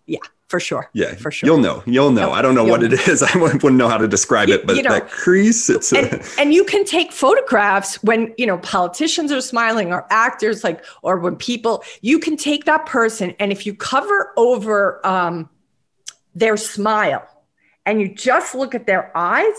yeah 0.06 0.20
for 0.52 0.60
sure. 0.60 0.90
Yeah, 0.92 1.14
for 1.14 1.30
sure. 1.30 1.46
You'll 1.46 1.56
know. 1.56 1.82
You'll 1.86 2.10
know. 2.10 2.30
I 2.30 2.42
don't 2.42 2.54
know 2.54 2.62
what 2.62 2.82
it 2.82 2.92
is. 2.92 3.22
I 3.34 3.38
wouldn't 3.38 3.64
know 3.72 3.88
how 3.88 3.96
to 3.96 4.06
describe 4.06 4.50
it, 4.50 4.66
but 4.66 4.76
you 4.76 4.82
know, 4.82 4.90
that 4.90 5.08
crease. 5.08 5.70
It's 5.70 5.90
and, 5.94 6.12
a... 6.12 6.24
and 6.38 6.52
you 6.52 6.62
can 6.62 6.84
take 6.84 7.10
photographs 7.10 8.02
when 8.02 8.34
you 8.36 8.46
know 8.46 8.58
politicians 8.58 9.32
are 9.32 9.40
smiling 9.40 9.94
or 9.94 10.06
actors, 10.10 10.62
like 10.62 10.84
or 11.00 11.18
when 11.18 11.36
people. 11.36 11.82
You 12.02 12.18
can 12.18 12.36
take 12.36 12.66
that 12.66 12.84
person, 12.84 13.34
and 13.40 13.50
if 13.50 13.64
you 13.64 13.74
cover 13.74 14.34
over 14.36 15.04
um, 15.06 15.48
their 16.34 16.58
smile, 16.58 17.26
and 17.86 17.98
you 17.98 18.14
just 18.14 18.54
look 18.54 18.74
at 18.74 18.86
their 18.86 19.10
eyes, 19.16 19.56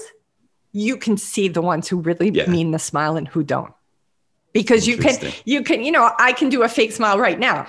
you 0.73 0.95
can 0.95 1.17
see 1.17 1.47
the 1.47 1.63
ones 1.63 1.87
who 1.87 2.01
really 2.01 2.29
yeah. 2.29 2.45
mean 2.45 2.69
the 2.69 2.77
smile 2.77 3.17
and 3.17 3.27
who 3.27 3.41
don't. 3.41 3.73
Because 4.51 4.87
you 4.87 4.97
can, 4.97 5.17
you 5.45 5.63
can, 5.63 5.83
you 5.83 5.91
know, 5.91 6.11
I 6.19 6.33
can 6.33 6.49
do 6.49 6.61
a 6.61 6.69
fake 6.69 6.91
smile 6.91 7.17
right 7.17 7.39
now. 7.39 7.65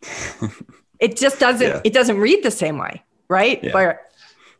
It 1.00 1.16
just 1.16 1.38
doesn't 1.38 1.66
yeah. 1.66 1.80
it 1.84 1.92
doesn't 1.92 2.18
read 2.18 2.42
the 2.42 2.50
same 2.50 2.78
way, 2.78 3.02
right? 3.28 3.62
Yeah. 3.62 3.72
But 3.72 4.08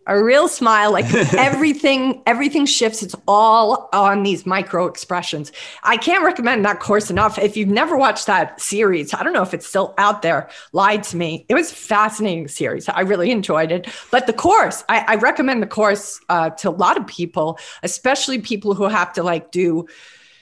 a 0.08 0.22
real 0.24 0.48
smile, 0.48 0.90
like 0.90 1.04
everything, 1.34 2.22
everything 2.26 2.66
shifts. 2.66 3.02
It's 3.02 3.14
all 3.28 3.88
on 3.92 4.22
these 4.22 4.46
micro 4.46 4.86
expressions. 4.86 5.52
I 5.82 5.98
can't 5.98 6.24
recommend 6.24 6.64
that 6.64 6.80
course 6.80 7.10
enough. 7.10 7.38
If 7.38 7.56
you've 7.56 7.68
never 7.68 7.96
watched 7.96 8.26
that 8.26 8.60
series, 8.60 9.12
I 9.12 9.22
don't 9.22 9.34
know 9.34 9.42
if 9.42 9.52
it's 9.52 9.66
still 9.66 9.94
out 9.98 10.22
there. 10.22 10.48
Lie 10.72 10.96
to 10.96 11.16
Me. 11.16 11.44
It 11.48 11.54
was 11.54 11.70
fascinating 11.70 12.48
series. 12.48 12.88
I 12.88 13.00
really 13.02 13.30
enjoyed 13.30 13.70
it. 13.70 13.86
But 14.10 14.26
the 14.26 14.32
course, 14.32 14.82
I, 14.88 15.04
I 15.06 15.14
recommend 15.16 15.62
the 15.62 15.66
course 15.66 16.18
uh, 16.30 16.50
to 16.50 16.70
a 16.70 16.72
lot 16.72 16.96
of 16.96 17.06
people, 17.06 17.58
especially 17.82 18.40
people 18.40 18.74
who 18.74 18.84
have 18.84 19.12
to 19.12 19.22
like 19.22 19.50
do 19.50 19.86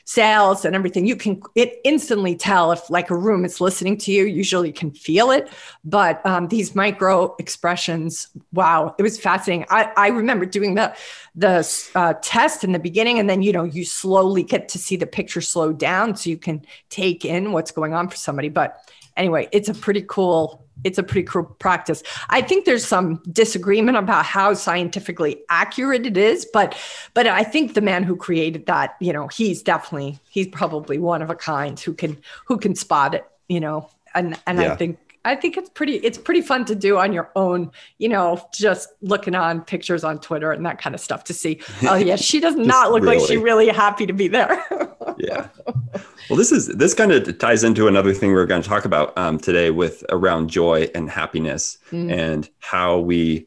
sales 0.09 0.65
and 0.65 0.77
everything 0.77 1.05
you 1.05 1.17
can 1.17 1.43
it 1.57 1.81
instantly 1.83 2.37
tell 2.37 2.71
if 2.71 2.89
like 2.89 3.11
a 3.11 3.17
room 3.17 3.45
is 3.45 3.61
listening 3.61 3.99
to 3.99 4.13
you. 4.13 4.25
Usually 4.25 4.69
you 4.69 4.73
can 4.73 4.93
feel 4.93 5.33
it. 5.33 5.51
But 5.85 6.25
um, 6.25 6.47
these 6.47 6.77
micro 6.77 7.35
expressions 7.41 8.29
wow 8.53 8.95
it 8.99 9.03
was 9.03 9.19
fascinating. 9.19 9.67
I, 9.69 9.93
I 9.97 10.09
remember 10.09 10.47
doing 10.47 10.75
the 10.75 10.95
the 11.35 11.89
uh, 11.97 12.15
test 12.23 12.63
in 12.63 12.71
the 12.71 12.79
beginning 12.79 13.19
and 13.19 13.29
then 13.29 13.43
you 13.43 13.53
know 13.53 13.65
you 13.65 13.85
slowly 13.85 14.45
get 14.45 14.69
to 14.71 14.79
see 14.79 14.95
the 14.95 15.07
picture 15.07 15.41
slow 15.41 15.73
down 15.73 16.15
so 16.15 16.31
you 16.31 16.39
can 16.39 16.65
take 16.89 17.25
in 17.25 17.51
what's 17.51 17.73
going 17.73 17.93
on 17.93 18.09
for 18.09 18.17
somebody. 18.17 18.49
But 18.49 18.79
anyway 19.17 19.49
it's 19.51 19.69
a 19.69 19.75
pretty 19.75 20.05
cool 20.09 20.66
it's 20.85 20.99
a 20.99 21.03
pretty 21.03 21.27
cool 21.27 21.45
practice. 21.45 22.03
I 22.31 22.43
think 22.43 22.65
there's 22.65 22.85
some 22.85 23.23
disagreement 23.33 23.97
about 23.97 24.25
how 24.25 24.55
scientifically 24.55 25.39
accurate 25.49 26.07
it 26.07 26.17
is, 26.17 26.47
but 26.53 26.77
but 27.15 27.27
I 27.27 27.43
think 27.43 27.75
the 27.75 27.81
man 27.81 28.03
who 28.03 28.17
created 28.17 28.67
that, 28.67 28.97
you 29.01 29.13
know, 29.13 29.29
he's 29.29 29.63
definitely 29.63 30.19
he's 30.29 30.49
probably 30.49 30.99
one 30.99 31.23
of 31.23 31.31
a 31.31 31.35
kind 31.35 31.79
who 31.79 31.95
can 31.95 32.19
who 32.45 32.59
can 32.59 32.75
spot 32.75 33.15
it, 33.15 33.27
you 33.49 33.61
know. 33.61 33.89
And 34.15 34.39
and 34.47 34.59
yeah. 34.59 34.73
I 34.73 34.77
think 34.77 34.99
I 35.27 35.35
think 35.35 35.57
it's 35.57 35.69
pretty 35.69 35.97
it's 35.97 36.19
pretty 36.19 36.41
fun 36.41 36.65
to 36.67 36.75
do 36.75 36.99
on 36.99 37.13
your 37.13 37.31
own, 37.35 37.73
you 37.99 38.09
know, 38.09 38.41
just 38.55 38.91
looking 39.01 39.35
on 39.35 39.63
pictures 39.63 40.05
on 40.05 40.21
Twitter 40.21 40.53
and 40.53 40.65
that 40.65 40.79
kind 40.79 40.95
of 40.95 41.01
stuff 41.01 41.25
to 41.25 41.35
see. 41.35 41.61
Oh 41.83 41.97
yeah, 41.97 42.17
she 42.31 42.41
does 42.41 42.55
not 42.55 42.93
look 42.93 43.03
really. 43.03 43.19
like 43.19 43.27
she's 43.27 43.39
really 43.39 43.69
happy 43.69 44.07
to 44.07 44.13
be 44.13 44.29
there. 44.29 44.65
yeah. 45.19 45.49
Well, 46.29 46.37
this 46.37 46.51
is 46.51 46.67
this 46.67 46.93
kind 46.93 47.13
of 47.13 47.39
ties 47.39 47.63
into 47.63 47.87
another 47.87 48.13
thing 48.13 48.33
we're 48.33 48.47
going 48.47 48.61
to 48.61 48.69
talk 48.69 48.85
about 48.85 49.17
um, 49.17 49.39
today 49.39 49.71
with 49.71 50.05
around 50.09 50.51
joy 50.51 50.91
and 50.93 51.09
happiness 51.09 51.79
mm. 51.93 52.13
and 52.13 52.51
how 52.59 52.99
we 52.99 53.47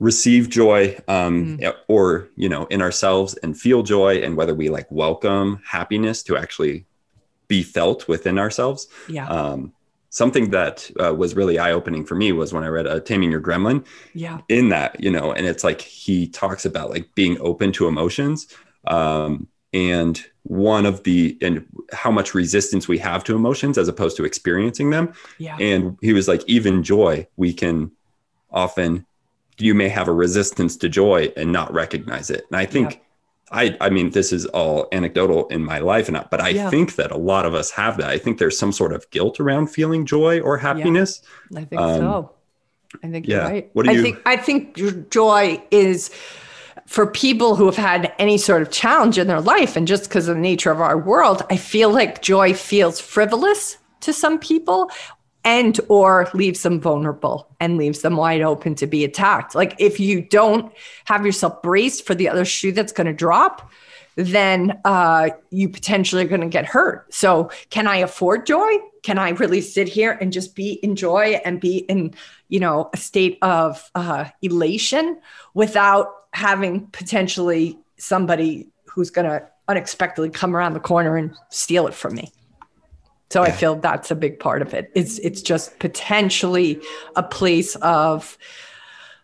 receive 0.00 0.50
joy 0.50 0.98
um, 1.06 1.58
mm. 1.58 1.74
or 1.86 2.28
you 2.34 2.48
know 2.48 2.66
in 2.66 2.82
ourselves 2.82 3.34
and 3.44 3.56
feel 3.56 3.84
joy 3.84 4.16
and 4.16 4.36
whether 4.36 4.56
we 4.56 4.70
like 4.70 4.90
welcome 4.90 5.62
happiness 5.64 6.24
to 6.24 6.36
actually 6.36 6.84
be 7.46 7.62
felt 7.62 8.08
within 8.08 8.38
ourselves. 8.38 8.88
Yeah. 9.08 9.28
Um, 9.28 9.72
something 10.14 10.50
that 10.50 10.88
uh, 11.02 11.12
was 11.12 11.34
really 11.34 11.58
eye 11.58 11.72
opening 11.72 12.04
for 12.04 12.14
me 12.14 12.30
was 12.30 12.52
when 12.52 12.62
I 12.62 12.68
read 12.68 12.86
uh, 12.86 13.00
Taming 13.00 13.32
Your 13.32 13.40
Gremlin. 13.40 13.84
Yeah. 14.14 14.40
In 14.48 14.68
that, 14.68 15.00
you 15.02 15.10
know, 15.10 15.32
and 15.32 15.44
it's 15.44 15.64
like 15.64 15.80
he 15.80 16.28
talks 16.28 16.64
about 16.64 16.90
like 16.90 17.12
being 17.16 17.36
open 17.40 17.72
to 17.72 17.88
emotions. 17.88 18.46
Um, 18.86 19.48
and 19.72 20.24
one 20.44 20.86
of 20.86 21.02
the 21.02 21.36
and 21.42 21.66
how 21.92 22.12
much 22.12 22.32
resistance 22.32 22.86
we 22.86 22.96
have 22.98 23.24
to 23.24 23.34
emotions 23.34 23.76
as 23.76 23.88
opposed 23.88 24.16
to 24.16 24.24
experiencing 24.24 24.90
them 24.90 25.12
yeah 25.38 25.56
and 25.58 25.98
he 26.00 26.12
was 26.12 26.28
like 26.28 26.44
even 26.46 26.84
joy 26.84 27.26
we 27.36 27.52
can 27.52 27.90
often 28.52 29.04
you 29.58 29.74
may 29.74 29.88
have 29.88 30.06
a 30.06 30.12
resistance 30.12 30.76
to 30.76 30.88
joy 30.88 31.32
and 31.36 31.50
not 31.50 31.72
recognize 31.72 32.30
it 32.30 32.44
and 32.50 32.56
i 32.56 32.64
think 32.64 32.92
yeah. 32.92 32.98
I, 33.50 33.76
I 33.80 33.90
mean, 33.90 34.10
this 34.10 34.32
is 34.32 34.46
all 34.46 34.88
anecdotal 34.92 35.46
in 35.48 35.64
my 35.64 35.78
life, 35.78 36.08
and 36.08 36.24
but 36.30 36.40
I 36.40 36.48
yeah. 36.48 36.70
think 36.70 36.96
that 36.96 37.10
a 37.10 37.16
lot 37.16 37.46
of 37.46 37.54
us 37.54 37.70
have 37.72 37.98
that. 37.98 38.08
I 38.08 38.18
think 38.18 38.38
there's 38.38 38.58
some 38.58 38.72
sort 38.72 38.92
of 38.92 39.08
guilt 39.10 39.38
around 39.38 39.68
feeling 39.68 40.06
joy 40.06 40.40
or 40.40 40.56
happiness. 40.56 41.22
Yeah, 41.50 41.60
I 41.60 41.64
think 41.64 41.80
um, 41.80 42.00
so. 42.00 42.30
I 43.02 43.08
think 43.08 43.26
yeah. 43.26 43.36
you're 43.36 43.44
right. 43.44 43.70
What 43.74 43.84
do 43.84 43.90
I 43.90 43.94
you 43.94 44.02
think 44.02 44.20
I 44.24 44.36
think 44.36 44.76
joy 45.10 45.62
is 45.70 46.10
for 46.86 47.06
people 47.06 47.56
who 47.56 47.66
have 47.66 47.76
had 47.76 48.12
any 48.18 48.38
sort 48.38 48.62
of 48.62 48.70
challenge 48.70 49.18
in 49.18 49.26
their 49.26 49.40
life 49.40 49.76
and 49.76 49.86
just 49.86 50.04
because 50.04 50.28
of 50.28 50.36
the 50.36 50.40
nature 50.40 50.70
of 50.70 50.80
our 50.80 50.98
world, 50.98 51.42
I 51.50 51.56
feel 51.56 51.90
like 51.90 52.22
joy 52.22 52.54
feels 52.54 53.00
frivolous 53.00 53.78
to 54.00 54.12
some 54.12 54.38
people 54.38 54.90
and 55.44 55.78
or 55.88 56.28
leaves 56.32 56.62
them 56.62 56.80
vulnerable 56.80 57.48
and 57.60 57.76
leaves 57.76 58.00
them 58.00 58.16
wide 58.16 58.40
open 58.40 58.74
to 58.76 58.86
be 58.86 59.04
attacked. 59.04 59.54
Like 59.54 59.74
if 59.78 60.00
you 60.00 60.22
don't 60.22 60.72
have 61.04 61.24
yourself 61.24 61.62
braced 61.62 62.06
for 62.06 62.14
the 62.14 62.28
other 62.28 62.44
shoe 62.44 62.72
that's 62.72 62.92
going 62.92 63.06
to 63.06 63.12
drop, 63.12 63.70
then 64.16 64.80
uh, 64.84 65.30
you 65.50 65.68
potentially 65.68 66.24
are 66.24 66.28
going 66.28 66.40
to 66.40 66.48
get 66.48 66.64
hurt. 66.64 67.12
So, 67.12 67.50
can 67.70 67.86
I 67.86 67.96
afford 67.96 68.46
joy? 68.46 68.70
Can 69.02 69.18
I 69.18 69.30
really 69.30 69.60
sit 69.60 69.88
here 69.88 70.12
and 70.20 70.32
just 70.32 70.54
be 70.54 70.74
in 70.74 70.96
joy 70.96 71.40
and 71.44 71.60
be 71.60 71.78
in, 71.78 72.14
you 72.48 72.60
know, 72.60 72.90
a 72.92 72.96
state 72.96 73.38
of 73.42 73.90
uh, 73.94 74.26
elation 74.40 75.20
without 75.52 76.12
having 76.32 76.86
potentially 76.88 77.78
somebody 77.96 78.68
who's 78.86 79.10
going 79.10 79.28
to 79.28 79.46
unexpectedly 79.66 80.30
come 80.30 80.54
around 80.54 80.74
the 80.74 80.80
corner 80.80 81.16
and 81.16 81.34
steal 81.50 81.86
it 81.86 81.94
from 81.94 82.14
me? 82.14 82.30
So 83.34 83.42
yeah. 83.42 83.48
I 83.48 83.50
feel 83.50 83.74
that's 83.74 84.12
a 84.12 84.14
big 84.14 84.38
part 84.38 84.62
of 84.62 84.72
it. 84.74 84.92
It's 84.94 85.18
it's 85.18 85.42
just 85.42 85.76
potentially 85.80 86.80
a 87.16 87.22
place 87.24 87.74
of 87.82 88.38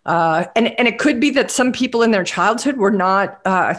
uh, 0.04 0.46
and 0.56 0.76
and 0.80 0.88
it 0.88 0.98
could 0.98 1.20
be 1.20 1.30
that 1.30 1.48
some 1.48 1.70
people 1.70 2.02
in 2.02 2.10
their 2.10 2.24
childhood 2.24 2.76
were 2.76 2.90
not 2.90 3.40
uh, 3.44 3.78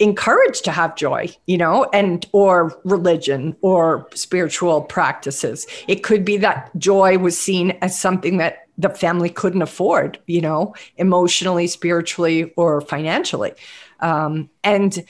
encouraged 0.00 0.64
to 0.64 0.72
have 0.72 0.96
joy 0.96 1.28
you 1.46 1.56
know 1.56 1.88
and 1.92 2.26
or 2.32 2.76
religion 2.82 3.56
or 3.60 4.08
spiritual 4.14 4.82
practices 4.82 5.64
it 5.86 6.02
could 6.02 6.24
be 6.24 6.36
that 6.36 6.70
joy 6.76 7.16
was 7.16 7.38
seen 7.38 7.70
as 7.80 7.96
something 7.96 8.38
that 8.38 8.66
the 8.78 8.88
family 8.88 9.28
couldn't 9.28 9.62
afford 9.62 10.18
you 10.26 10.40
know 10.40 10.74
emotionally 10.96 11.68
spiritually 11.68 12.52
or 12.56 12.80
financially 12.80 13.52
um, 14.00 14.48
and 14.62 15.04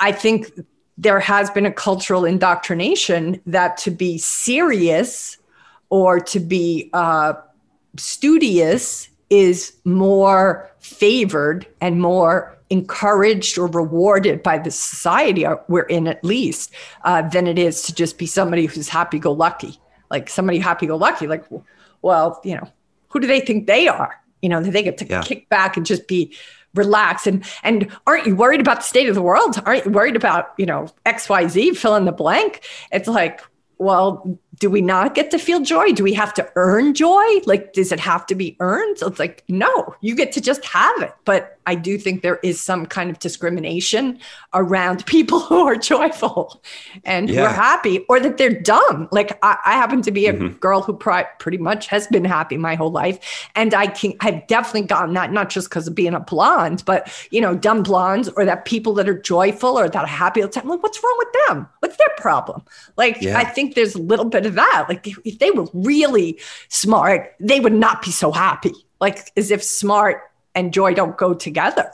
i 0.00 0.10
think 0.10 0.50
there 0.96 1.20
has 1.20 1.50
been 1.50 1.66
a 1.66 1.72
cultural 1.72 2.24
indoctrination 2.24 3.40
that 3.46 3.76
to 3.78 3.90
be 3.90 4.18
serious 4.18 5.38
or 5.90 6.20
to 6.20 6.40
be 6.40 6.90
uh, 6.92 7.34
studious 7.96 9.08
is 9.30 9.74
more 9.84 10.70
favored 10.78 11.66
and 11.80 12.00
more 12.00 12.56
encouraged 12.70 13.58
or 13.58 13.66
rewarded 13.68 14.42
by 14.42 14.58
the 14.58 14.70
society 14.70 15.44
we're 15.68 15.82
in 15.82 16.06
at 16.06 16.24
least 16.24 16.72
uh, 17.04 17.22
than 17.22 17.46
it 17.46 17.58
is 17.58 17.82
to 17.82 17.94
just 17.94 18.18
be 18.18 18.26
somebody 18.26 18.66
who's 18.66 18.88
happy-go-lucky 18.88 19.78
like 20.10 20.28
somebody 20.28 20.58
happy-go-lucky 20.58 21.26
like 21.26 21.44
well 22.02 22.40
you 22.42 22.54
know 22.54 22.68
who 23.08 23.20
do 23.20 23.26
they 23.26 23.40
think 23.40 23.66
they 23.66 23.86
are 23.86 24.20
you 24.40 24.48
know 24.48 24.62
they 24.62 24.82
get 24.82 24.98
to 24.98 25.06
yeah. 25.06 25.22
kick 25.22 25.48
back 25.48 25.76
and 25.76 25.84
just 25.84 26.08
be 26.08 26.34
relaxed 26.74 27.26
and 27.26 27.44
and 27.62 27.88
aren't 28.06 28.26
you 28.26 28.36
worried 28.36 28.60
about 28.60 28.78
the 28.78 28.82
state 28.82 29.08
of 29.08 29.14
the 29.14 29.22
world? 29.22 29.60
Aren't 29.64 29.84
you 29.84 29.90
worried 29.90 30.16
about 30.16 30.52
you 30.58 30.66
know 30.66 30.88
xyz 31.06 31.76
fill 31.76 31.96
in 31.96 32.04
the 32.04 32.12
blank? 32.12 32.62
It's 32.92 33.08
like 33.08 33.40
well 33.78 34.38
do 34.58 34.70
we 34.70 34.80
not 34.80 35.14
get 35.14 35.30
to 35.30 35.38
feel 35.38 35.60
joy? 35.60 35.92
Do 35.92 36.04
we 36.04 36.12
have 36.14 36.34
to 36.34 36.48
earn 36.56 36.94
joy? 36.94 37.24
Like, 37.46 37.72
does 37.72 37.92
it 37.92 38.00
have 38.00 38.26
to 38.26 38.34
be 38.34 38.56
earned? 38.60 38.98
So 38.98 39.06
it's 39.06 39.18
like, 39.18 39.42
no, 39.48 39.94
you 40.00 40.14
get 40.14 40.32
to 40.32 40.40
just 40.40 40.64
have 40.66 41.02
it. 41.02 41.12
But 41.24 41.58
I 41.66 41.74
do 41.74 41.96
think 41.96 42.22
there 42.22 42.40
is 42.42 42.60
some 42.60 42.86
kind 42.86 43.10
of 43.10 43.18
discrimination 43.18 44.18
around 44.52 45.06
people 45.06 45.40
who 45.40 45.66
are 45.66 45.76
joyful 45.76 46.62
and 47.04 47.28
yeah. 47.28 47.40
who 47.40 47.46
are 47.46 47.52
happy 47.52 48.04
or 48.08 48.20
that 48.20 48.36
they're 48.36 48.60
dumb. 48.60 49.08
Like, 49.10 49.38
I, 49.42 49.56
I 49.64 49.72
happen 49.72 50.02
to 50.02 50.10
be 50.10 50.26
a 50.26 50.34
mm-hmm. 50.34 50.58
girl 50.58 50.82
who 50.82 50.94
pri- 50.94 51.26
pretty 51.38 51.58
much 51.58 51.86
has 51.88 52.06
been 52.08 52.24
happy 52.24 52.56
my 52.56 52.74
whole 52.74 52.92
life. 52.92 53.48
And 53.54 53.74
I 53.74 53.86
can, 53.86 54.12
I've 54.20 54.46
definitely 54.46 54.82
gotten 54.82 55.14
that, 55.14 55.32
not 55.32 55.48
just 55.50 55.68
because 55.70 55.88
of 55.88 55.94
being 55.94 56.14
a 56.14 56.20
blonde, 56.20 56.84
but, 56.84 57.10
you 57.30 57.40
know, 57.40 57.54
dumb 57.54 57.82
blondes 57.82 58.28
or 58.30 58.44
that 58.44 58.66
people 58.66 58.94
that 58.94 59.08
are 59.08 59.18
joyful 59.18 59.78
or 59.78 59.88
that 59.88 60.04
are 60.04 60.06
happy 60.06 60.42
all 60.42 60.48
the 60.48 60.52
time. 60.52 60.68
Like, 60.68 60.82
what's 60.82 61.02
wrong 61.02 61.14
with 61.18 61.28
them? 61.48 61.68
What's 61.80 61.96
their 61.96 62.12
problem? 62.18 62.62
Like, 62.96 63.20
yeah. 63.20 63.38
I 63.38 63.44
think 63.44 63.74
there's 63.74 63.94
a 63.94 64.02
little 64.02 64.26
bit 64.26 64.43
that. 64.50 64.86
Like 64.88 65.06
if 65.24 65.38
they 65.38 65.50
were 65.50 65.66
really 65.72 66.38
smart, 66.68 67.34
they 67.40 67.60
would 67.60 67.72
not 67.72 68.02
be 68.02 68.10
so 68.10 68.32
happy. 68.32 68.72
Like 69.00 69.32
as 69.36 69.50
if 69.50 69.62
smart 69.62 70.22
and 70.54 70.72
joy 70.72 70.94
don't 70.94 71.16
go 71.16 71.34
together. 71.34 71.90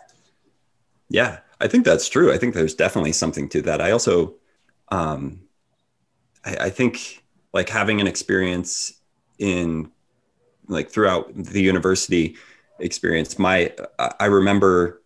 Yeah, 1.09 1.39
I 1.61 1.67
think 1.67 1.85
that's 1.85 2.09
true. 2.09 2.33
I 2.33 2.39
think 2.39 2.55
there's 2.55 2.75
definitely 2.75 3.13
something 3.13 3.49
to 3.51 3.63
that. 3.63 3.81
I 3.81 3.91
also, 3.91 4.35
um, 4.89 5.41
I, 6.45 6.57
I 6.57 6.71
think 6.71 7.25
like 7.53 7.69
having 7.69 8.01
an 8.01 8.07
experience 8.07 8.93
in 9.39 9.91
like 10.69 10.91
throughout 10.91 11.35
the 11.35 11.63
university 11.63 12.37
experience, 12.79 13.39
my 13.39 13.73
I 13.99 14.27
remember 14.27 15.01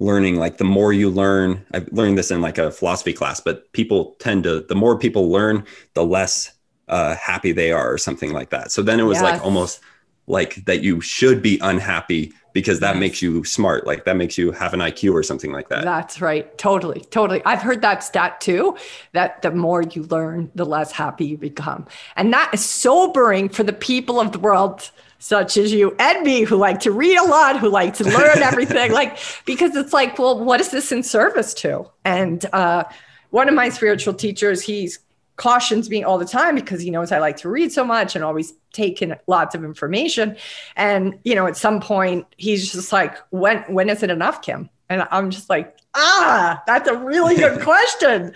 learning 0.00 0.36
like 0.36 0.56
the 0.56 0.64
more 0.64 0.94
you 0.94 1.10
learn 1.10 1.64
i've 1.74 1.86
learned 1.92 2.16
this 2.16 2.30
in 2.30 2.40
like 2.40 2.56
a 2.56 2.70
philosophy 2.70 3.12
class 3.12 3.38
but 3.38 3.70
people 3.72 4.16
tend 4.18 4.42
to 4.42 4.62
the 4.62 4.74
more 4.74 4.98
people 4.98 5.30
learn 5.30 5.62
the 5.92 6.02
less 6.02 6.52
uh, 6.90 7.14
happy 7.16 7.52
they 7.52 7.72
are 7.72 7.92
or 7.92 7.98
something 7.98 8.32
like 8.32 8.50
that. 8.50 8.70
So 8.72 8.82
then 8.82 9.00
it 9.00 9.04
was 9.04 9.16
yes. 9.16 9.22
like 9.22 9.44
almost 9.44 9.80
like 10.26 10.64
that 10.66 10.82
you 10.82 11.00
should 11.00 11.40
be 11.42 11.58
unhappy 11.62 12.32
because 12.52 12.80
that 12.80 12.96
yes. 12.96 13.00
makes 13.00 13.22
you 13.22 13.44
smart. 13.44 13.86
Like 13.86 14.04
that 14.04 14.16
makes 14.16 14.36
you 14.36 14.52
have 14.52 14.74
an 14.74 14.80
IQ 14.80 15.12
or 15.14 15.22
something 15.22 15.52
like 15.52 15.68
that. 15.68 15.84
That's 15.84 16.20
right. 16.20 16.56
Totally. 16.58 17.00
Totally. 17.10 17.42
I've 17.44 17.62
heard 17.62 17.80
that 17.82 18.02
stat 18.02 18.40
too, 18.40 18.76
that 19.12 19.42
the 19.42 19.52
more 19.52 19.82
you 19.82 20.02
learn, 20.04 20.50
the 20.54 20.66
less 20.66 20.92
happy 20.92 21.26
you 21.26 21.38
become. 21.38 21.86
And 22.16 22.32
that 22.32 22.50
is 22.52 22.64
sobering 22.64 23.48
for 23.48 23.62
the 23.62 23.72
people 23.72 24.20
of 24.20 24.32
the 24.32 24.38
world 24.38 24.90
such 25.20 25.58
as 25.58 25.70
you 25.70 25.94
and 25.98 26.22
me 26.24 26.42
who 26.42 26.56
like 26.56 26.80
to 26.80 26.90
read 26.90 27.16
a 27.16 27.24
lot 27.24 27.60
who 27.60 27.68
like 27.68 27.94
to 27.94 28.04
learn 28.04 28.38
everything 28.42 28.90
like 28.90 29.18
because 29.44 29.76
it's 29.76 29.92
like 29.92 30.18
well 30.18 30.42
what 30.42 30.62
is 30.62 30.70
this 30.70 30.90
in 30.90 31.02
service 31.02 31.52
to 31.52 31.86
and 32.06 32.46
uh, 32.54 32.82
one 33.28 33.46
of 33.46 33.54
my 33.54 33.68
spiritual 33.68 34.14
teachers 34.14 34.62
he's 34.62 34.98
cautions 35.40 35.88
me 35.88 36.04
all 36.04 36.18
the 36.18 36.26
time 36.26 36.54
because 36.54 36.82
he 36.82 36.90
knows 36.90 37.10
I 37.10 37.18
like 37.18 37.38
to 37.38 37.48
read 37.48 37.72
so 37.72 37.82
much 37.82 38.14
and 38.14 38.22
always 38.22 38.52
take 38.74 39.00
in 39.00 39.16
lots 39.26 39.54
of 39.54 39.64
information. 39.64 40.36
And, 40.76 41.18
you 41.24 41.34
know, 41.34 41.46
at 41.46 41.56
some 41.56 41.80
point 41.80 42.26
he's 42.36 42.70
just 42.70 42.92
like, 42.92 43.16
when 43.30 43.62
when 43.62 43.88
is 43.88 44.02
it 44.02 44.10
enough, 44.10 44.42
Kim? 44.42 44.68
And 44.90 45.08
I'm 45.10 45.30
just 45.30 45.48
like, 45.48 45.78
ah, 45.94 46.62
that's 46.66 46.88
a 46.88 46.94
really 46.94 47.36
good 47.36 47.60
question. 47.62 48.34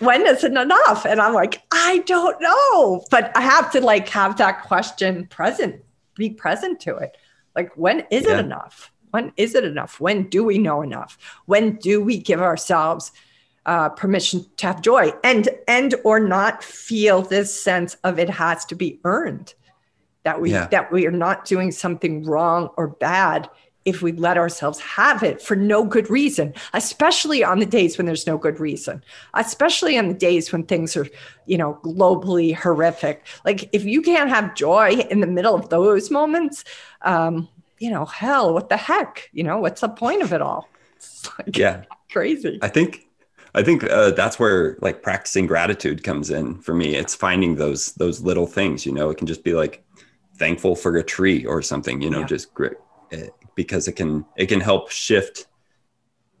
when 0.00 0.26
is 0.26 0.42
it 0.42 0.52
enough? 0.52 1.06
And 1.06 1.20
I'm 1.20 1.34
like, 1.34 1.62
I 1.70 1.98
don't 1.98 2.40
know. 2.40 3.04
But 3.12 3.30
I 3.36 3.40
have 3.40 3.70
to 3.70 3.80
like 3.80 4.08
have 4.08 4.36
that 4.38 4.64
question 4.64 5.28
present, 5.28 5.80
be 6.16 6.30
present 6.30 6.80
to 6.80 6.96
it. 6.96 7.16
Like, 7.54 7.70
when 7.76 8.04
is 8.10 8.24
yeah. 8.24 8.38
it 8.38 8.44
enough? 8.44 8.90
When 9.12 9.32
is 9.36 9.54
it 9.54 9.62
enough? 9.62 10.00
When 10.00 10.24
do 10.24 10.42
we 10.42 10.58
know 10.58 10.82
enough? 10.82 11.16
When 11.46 11.76
do 11.76 12.02
we 12.02 12.18
give 12.18 12.42
ourselves 12.42 13.12
uh, 13.66 13.88
permission 13.90 14.44
to 14.56 14.66
have 14.66 14.82
joy 14.82 15.12
and 15.22 15.48
and 15.66 15.94
or 16.04 16.20
not 16.20 16.62
feel 16.62 17.22
this 17.22 17.58
sense 17.58 17.96
of 18.04 18.18
it 18.18 18.28
has 18.28 18.64
to 18.66 18.74
be 18.74 19.00
earned. 19.04 19.54
That 20.24 20.40
we 20.40 20.52
yeah. 20.52 20.66
that 20.68 20.92
we 20.92 21.06
are 21.06 21.12
not 21.12 21.44
doing 21.44 21.70
something 21.70 22.24
wrong 22.24 22.70
or 22.76 22.88
bad 22.88 23.48
if 23.84 24.00
we 24.00 24.12
let 24.12 24.38
ourselves 24.38 24.80
have 24.80 25.22
it 25.22 25.42
for 25.42 25.54
no 25.54 25.84
good 25.84 26.08
reason 26.08 26.54
especially 26.72 27.44
on 27.44 27.58
the 27.58 27.66
days 27.66 27.98
when 27.98 28.06
there's 28.06 28.26
no 28.26 28.38
good 28.38 28.58
reason 28.58 29.04
especially 29.34 29.98
on 29.98 30.08
the 30.08 30.14
days 30.14 30.50
when 30.50 30.62
things 30.62 30.96
are 30.96 31.06
you 31.46 31.58
know 31.58 31.78
globally 31.84 32.54
horrific. 32.54 33.26
Like 33.44 33.68
if 33.72 33.84
you 33.84 34.00
can't 34.00 34.30
have 34.30 34.54
joy 34.54 34.92
in 35.10 35.20
the 35.20 35.26
middle 35.26 35.54
of 35.54 35.68
those 35.68 36.10
moments 36.10 36.64
um 37.02 37.48
you 37.78 37.90
know 37.90 38.06
hell 38.06 38.54
what 38.54 38.68
the 38.70 38.76
heck? 38.76 39.28
You 39.32 39.44
know 39.44 39.58
what's 39.58 39.82
the 39.82 39.88
point 39.88 40.22
of 40.22 40.32
it 40.32 40.42
all? 40.42 40.68
Like 41.38 41.56
yeah. 41.56 41.84
crazy. 42.10 42.58
I 42.62 42.68
think 42.68 43.03
I 43.54 43.62
think 43.62 43.84
uh, 43.84 44.10
that's 44.10 44.38
where 44.38 44.76
like 44.80 45.02
practicing 45.02 45.46
gratitude 45.46 46.02
comes 46.02 46.30
in 46.30 46.60
for 46.60 46.74
me. 46.74 46.96
It's 46.96 47.14
finding 47.14 47.54
those 47.54 47.92
those 47.94 48.20
little 48.20 48.46
things. 48.46 48.84
You 48.84 48.92
know, 48.92 49.10
it 49.10 49.18
can 49.18 49.26
just 49.26 49.44
be 49.44 49.54
like 49.54 49.84
thankful 50.36 50.74
for 50.74 50.96
a 50.96 51.02
tree 51.02 51.46
or 51.46 51.62
something. 51.62 52.02
You 52.02 52.10
know, 52.10 52.20
yeah. 52.20 52.26
just 52.26 52.52
great 52.52 52.72
eh, 53.12 53.28
because 53.54 53.86
it 53.86 53.92
can 53.92 54.24
it 54.36 54.46
can 54.46 54.60
help 54.60 54.90
shift 54.90 55.46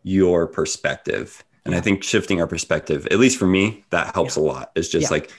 your 0.02 0.46
perspective. 0.46 1.44
And 1.64 1.72
yeah. 1.72 1.78
I 1.78 1.82
think 1.82 2.02
shifting 2.02 2.40
our 2.40 2.46
perspective, 2.46 3.06
at 3.10 3.18
least 3.18 3.38
for 3.38 3.46
me, 3.46 3.84
that 3.90 4.14
helps 4.14 4.36
yeah. 4.36 4.42
a 4.42 4.44
lot. 4.44 4.72
It's 4.74 4.88
just 4.88 5.10
like 5.10 5.30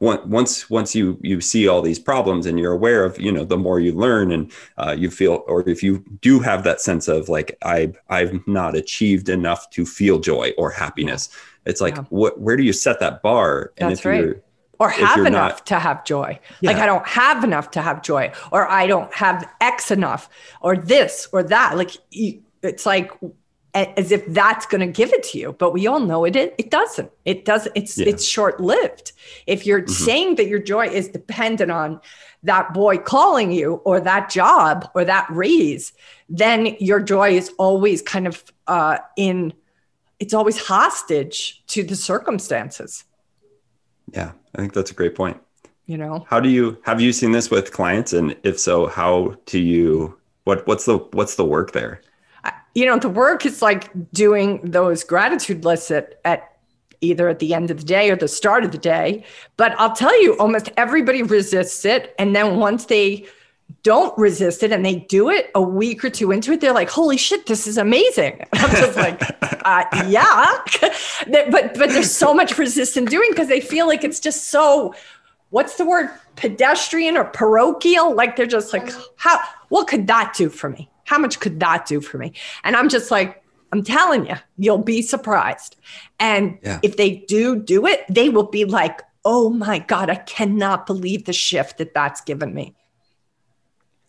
once 0.00 0.68
once 0.68 0.94
you 0.94 1.18
you 1.22 1.40
see 1.40 1.66
all 1.66 1.80
these 1.80 1.98
problems 1.98 2.46
and 2.46 2.58
you're 2.58 2.72
aware 2.72 3.04
of 3.04 3.18
you 3.18 3.32
know 3.32 3.44
the 3.44 3.56
more 3.56 3.80
you 3.80 3.92
learn 3.92 4.32
and 4.32 4.52
uh, 4.76 4.94
you 4.96 5.10
feel 5.10 5.44
or 5.46 5.66
if 5.68 5.82
you 5.82 6.04
do 6.20 6.40
have 6.40 6.64
that 6.64 6.80
sense 6.80 7.08
of 7.08 7.28
like 7.28 7.56
I 7.62 7.92
I've 8.08 8.46
not 8.46 8.76
achieved 8.76 9.28
enough 9.28 9.70
to 9.70 9.86
feel 9.86 10.18
joy 10.18 10.52
or 10.58 10.70
happiness 10.70 11.28
it's 11.64 11.80
like 11.80 11.96
yeah. 11.96 12.04
what 12.10 12.40
where 12.40 12.56
do 12.56 12.62
you 12.62 12.72
set 12.72 13.00
that 13.00 13.22
bar 13.22 13.72
and 13.78 13.90
That's 13.90 14.00
if 14.00 14.06
right. 14.06 14.20
you're 14.20 14.42
or 14.78 14.90
have 14.90 15.24
enough 15.24 15.58
not, 15.58 15.66
to 15.66 15.78
have 15.78 16.04
joy. 16.04 16.38
Yeah. 16.60 16.72
Like 16.72 16.80
I 16.80 16.86
don't 16.86 17.06
have 17.06 17.44
enough 17.44 17.70
to 17.72 17.80
have 17.80 18.02
joy, 18.02 18.32
or 18.52 18.68
I 18.68 18.86
don't 18.86 19.12
have 19.14 19.48
X 19.60 19.90
enough, 19.90 20.28
or 20.60 20.76
this 20.76 21.28
or 21.32 21.42
that. 21.44 21.76
Like 21.76 21.92
it's 22.10 22.84
like 22.84 23.12
as 23.74 24.12
if 24.12 24.24
that's 24.26 24.66
going 24.66 24.80
to 24.80 24.86
give 24.86 25.12
it 25.12 25.22
to 25.22 25.38
you 25.38 25.52
but 25.58 25.72
we 25.72 25.86
all 25.86 26.00
know 26.00 26.24
it 26.24 26.36
it, 26.36 26.54
it 26.58 26.70
doesn't. 26.70 27.10
It 27.24 27.44
doesn't 27.44 27.72
it's 27.74 27.98
yeah. 27.98 28.08
it's 28.08 28.24
short 28.24 28.60
lived 28.60 29.12
if 29.46 29.66
you're 29.66 29.82
mm-hmm. 29.82 30.04
saying 30.04 30.34
that 30.36 30.48
your 30.48 30.60
joy 30.60 30.86
is 30.86 31.08
dependent 31.08 31.70
on 31.70 32.00
that 32.42 32.74
boy 32.74 32.98
calling 32.98 33.50
you 33.50 33.74
or 33.84 34.00
that 34.00 34.30
job 34.30 34.88
or 34.94 35.04
that 35.04 35.26
raise 35.30 35.92
then 36.28 36.76
your 36.78 37.00
joy 37.00 37.30
is 37.30 37.52
always 37.58 38.00
kind 38.00 38.26
of 38.26 38.44
uh, 38.66 38.98
in 39.16 39.52
it's 40.20 40.32
always 40.32 40.56
hostage 40.56 41.62
to 41.66 41.82
the 41.82 41.96
circumstances. 41.96 43.04
Yeah 44.12 44.32
i 44.54 44.58
think 44.58 44.72
that's 44.72 44.90
a 44.90 44.94
great 44.94 45.14
point. 45.14 45.40
You 45.86 45.98
know? 45.98 46.24
How 46.28 46.40
do 46.40 46.48
you 46.48 46.78
have 46.84 47.00
you 47.00 47.12
seen 47.12 47.32
this 47.32 47.50
with 47.50 47.72
clients? 47.72 48.14
And 48.14 48.36
if 48.42 48.58
so 48.58 48.86
how 48.86 49.34
do 49.44 49.58
you 49.58 50.18
what 50.44 50.66
what's 50.66 50.86
the 50.86 50.98
what's 51.12 51.36
the 51.36 51.44
work 51.44 51.72
there 51.72 52.00
you 52.74 52.86
know, 52.86 52.98
the 52.98 53.08
work 53.08 53.46
is 53.46 53.62
like 53.62 53.90
doing 54.12 54.60
those 54.62 55.04
gratitude 55.04 55.64
lists 55.64 55.90
at, 55.90 56.20
at 56.24 56.56
either 57.00 57.28
at 57.28 57.38
the 57.38 57.54
end 57.54 57.70
of 57.70 57.78
the 57.78 57.84
day 57.84 58.10
or 58.10 58.16
the 58.16 58.28
start 58.28 58.64
of 58.64 58.72
the 58.72 58.78
day. 58.78 59.24
But 59.56 59.78
I'll 59.78 59.94
tell 59.94 60.20
you, 60.22 60.36
almost 60.38 60.70
everybody 60.76 61.22
resists 61.22 61.84
it. 61.84 62.14
And 62.18 62.34
then 62.34 62.56
once 62.56 62.86
they 62.86 63.26
don't 63.82 64.16
resist 64.18 64.62
it 64.62 64.72
and 64.72 64.84
they 64.84 64.96
do 64.96 65.30
it 65.30 65.50
a 65.54 65.62
week 65.62 66.04
or 66.04 66.10
two 66.10 66.32
into 66.32 66.52
it, 66.52 66.60
they're 66.60 66.72
like, 66.72 66.90
holy 66.90 67.16
shit, 67.16 67.46
this 67.46 67.66
is 67.66 67.78
amazing. 67.78 68.40
And 68.40 68.48
I'm 68.54 68.70
just 68.70 68.96
like, 68.96 69.22
uh, 69.64 69.84
yeah. 70.08 70.58
but 71.26 71.78
but 71.78 71.90
there's 71.90 72.10
so 72.10 72.34
much 72.34 72.58
resistance 72.58 73.10
doing 73.10 73.30
because 73.30 73.48
they 73.48 73.60
feel 73.60 73.86
like 73.86 74.04
it's 74.04 74.20
just 74.20 74.50
so 74.50 74.94
what's 75.50 75.76
the 75.76 75.84
word 75.84 76.10
pedestrian 76.34 77.16
or 77.16 77.22
parochial 77.24 78.12
like 78.12 78.34
they're 78.34 78.44
just 78.44 78.72
like 78.72 78.90
how 79.16 79.38
what 79.68 79.86
could 79.86 80.08
that 80.08 80.34
do 80.36 80.48
for 80.48 80.68
me 80.68 80.90
how 81.04 81.18
much 81.18 81.40
could 81.40 81.60
that 81.60 81.86
do 81.86 82.00
for 82.00 82.18
me? 82.18 82.32
And 82.64 82.76
I'm 82.76 82.88
just 82.88 83.10
like, 83.10 83.42
I'm 83.72 83.82
telling 83.82 84.26
you, 84.26 84.36
you'll 84.56 84.78
be 84.78 85.02
surprised. 85.02 85.76
And 86.20 86.58
yeah. 86.62 86.80
if 86.82 86.96
they 86.96 87.24
do 87.28 87.56
do 87.56 87.86
it, 87.86 88.04
they 88.08 88.28
will 88.28 88.46
be 88.46 88.64
like, 88.64 89.02
oh 89.24 89.50
my 89.50 89.78
God, 89.80 90.10
I 90.10 90.16
cannot 90.16 90.86
believe 90.86 91.24
the 91.24 91.32
shift 91.32 91.78
that 91.78 91.94
that's 91.94 92.20
given 92.20 92.54
me. 92.54 92.74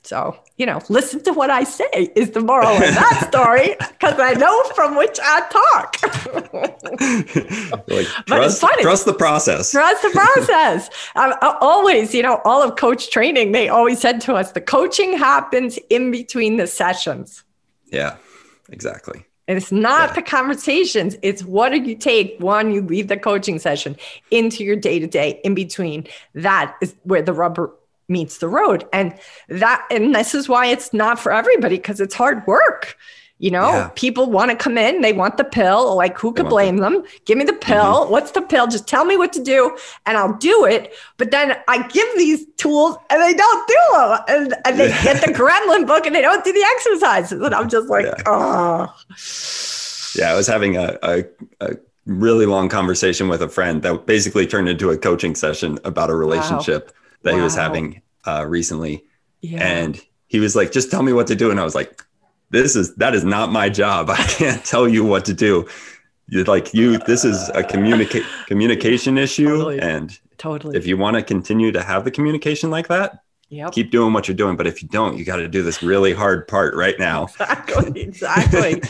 So, 0.03 0.37
you 0.57 0.65
know, 0.65 0.79
listen 0.87 1.21
to 1.23 1.33
what 1.33 1.49
I 1.49 1.65
say 1.65 2.11
is 2.15 2.31
the 2.31 2.39
moral 2.39 2.69
of 2.69 2.79
that 2.79 3.27
story 3.29 3.75
because 3.79 4.19
I 4.19 4.33
know 4.33 4.63
from 4.73 4.95
which 4.95 5.19
I 5.21 5.41
talk. 5.49 6.01
like, 7.87 8.07
trust, 8.25 8.63
trust 8.79 9.05
the 9.05 9.13
process. 9.13 9.71
Trust 9.71 10.01
the 10.01 10.11
process. 10.11 10.89
I, 11.15 11.31
uh, 11.31 11.57
always, 11.59 12.13
you 12.13 12.23
know, 12.23 12.41
all 12.45 12.63
of 12.63 12.77
coach 12.77 13.09
training, 13.09 13.51
they 13.51 13.67
always 13.67 13.99
said 13.99 14.21
to 14.21 14.35
us 14.35 14.53
the 14.53 14.61
coaching 14.61 15.17
happens 15.17 15.77
in 15.89 16.11
between 16.11 16.55
the 16.55 16.67
sessions. 16.67 17.43
Yeah, 17.87 18.15
exactly. 18.69 19.25
And 19.47 19.57
it's 19.57 19.71
not 19.71 20.09
yeah. 20.09 20.15
the 20.15 20.21
conversations. 20.21 21.17
It's 21.21 21.43
what 21.43 21.69
do 21.69 21.81
you 21.81 21.95
take 21.95 22.39
one, 22.39 22.71
you 22.71 22.81
leave 22.81 23.09
the 23.09 23.17
coaching 23.17 23.59
session 23.59 23.95
into 24.31 24.63
your 24.63 24.75
day 24.75 24.99
to 24.99 25.07
day 25.07 25.41
in 25.43 25.53
between. 25.53 26.07
That 26.33 26.75
is 26.81 26.95
where 27.03 27.21
the 27.21 27.33
rubber 27.33 27.71
meets 28.07 28.37
the 28.37 28.47
road. 28.47 28.87
And 28.93 29.17
that 29.49 29.85
and 29.91 30.13
this 30.13 30.35
is 30.35 30.49
why 30.49 30.67
it's 30.67 30.93
not 30.93 31.19
for 31.19 31.31
everybody 31.31 31.77
because 31.77 31.99
it's 31.99 32.15
hard 32.15 32.45
work 32.47 32.97
you 33.37 33.51
know? 33.51 33.69
Yeah. 33.69 33.89
people 33.95 34.31
want 34.31 34.51
to 34.51 34.57
come 34.57 34.77
in 34.77 35.01
they 35.01 35.11
want 35.11 35.37
the 35.37 35.43
pill 35.43 35.95
like 35.95 36.17
who 36.17 36.33
could 36.33 36.47
blame 36.47 36.77
them? 36.77 37.03
Give 37.25 37.37
me 37.37 37.43
the 37.43 37.53
pill 37.53 38.03
mm-hmm. 38.03 38.11
what's 38.11 38.31
the 38.31 38.41
pill? 38.41 38.67
Just 38.67 38.87
tell 38.87 39.05
me 39.05 39.17
what 39.17 39.33
to 39.33 39.43
do 39.43 39.77
and 40.05 40.17
i'll 40.17 40.37
do 40.37 40.65
it. 40.65 40.93
But 41.17 41.31
then 41.31 41.57
i 41.67 41.85
give 41.87 42.07
these 42.17 42.45
tools 42.57 42.97
and 43.09 43.21
they 43.21 43.33
don't 43.33 43.67
do 43.67 43.75
them 43.93 44.19
and, 44.27 44.55
and 44.65 44.79
they 44.79 44.87
get 45.03 45.25
the 45.25 45.33
gremlin 45.39 45.85
book 45.85 46.05
and 46.05 46.15
they 46.15 46.21
don't 46.21 46.43
do 46.43 46.53
the 46.53 46.65
exercises. 46.75 47.41
And 47.41 47.53
i'm 47.53 47.69
just 47.69 47.89
like 47.89 48.05
yeah. 48.05 48.23
oh 48.25 48.95
yeah 50.15 50.31
i 50.31 50.35
was 50.35 50.47
having 50.47 50.77
a, 50.77 50.97
a, 51.03 51.25
a 51.59 51.75
really 52.05 52.45
long 52.45 52.69
conversation 52.69 53.27
with 53.27 53.41
a 53.41 53.49
friend 53.49 53.81
that 53.81 54.05
basically 54.05 54.47
turned 54.47 54.69
into 54.69 54.91
a 54.91 54.97
coaching 54.97 55.35
session 55.35 55.77
about 55.83 56.09
a 56.09 56.15
relationship. 56.15 56.87
wow 56.87 57.01
that 57.25 57.33
wow. 57.33 57.39
he 57.39 57.43
was 57.43 57.55
having 57.55 58.01
uh, 58.25 58.45
recently. 58.47 59.03
Yeah. 59.41 59.63
And 59.63 60.01
he 60.27 60.39
was 60.39 60.55
like, 60.55 60.71
just 60.71 60.89
tell 60.89 61.03
me 61.03 61.11
what 61.11 61.27
to 61.27 61.35
do. 61.35 61.51
And 61.51 61.59
I 61.59 61.63
was 61.63 61.75
like, 61.75 62.01
this 62.51 62.75
is, 62.75 62.95
that 62.95 63.13
is 63.13 63.25
not 63.25 63.51
my 63.51 63.67
job. 63.67 64.09
I 64.11 64.23
can't 64.23 64.63
tell 64.63 64.87
you 64.87 65.03
what 65.03 65.25
to 65.25 65.33
do. 65.33 65.67
You're 66.27 66.45
like 66.45 66.73
you, 66.73 66.97
this 66.99 67.23
is 67.23 67.49
a 67.49 67.63
communicate 67.63 68.23
communication 68.47 69.17
issue. 69.17 69.47
Totally. 69.47 69.79
And 69.79 70.17
totally, 70.37 70.75
if 70.75 70.87
you 70.87 70.97
want 70.97 71.17
to 71.17 71.21
continue 71.21 71.71
to 71.71 71.83
have 71.83 72.03
the 72.03 72.09
communication 72.09 72.71
like 72.71 72.87
that, 72.87 73.19
Yep. 73.49 73.73
Keep 73.73 73.91
doing 73.91 74.11
what 74.11 74.27
you're 74.27 74.35
doing, 74.35 74.57
but 74.57 74.65
if 74.65 74.81
you 74.81 74.89
don't, 74.89 75.17
you 75.17 75.23
got 75.23 75.35
to 75.35 75.47
do 75.47 75.61
this 75.61 75.83
really 75.83 76.13
hard 76.13 76.47
part 76.47 76.73
right 76.75 76.97
now. 76.97 77.27
Exactly, 77.55 78.01
exactly. 78.01 78.81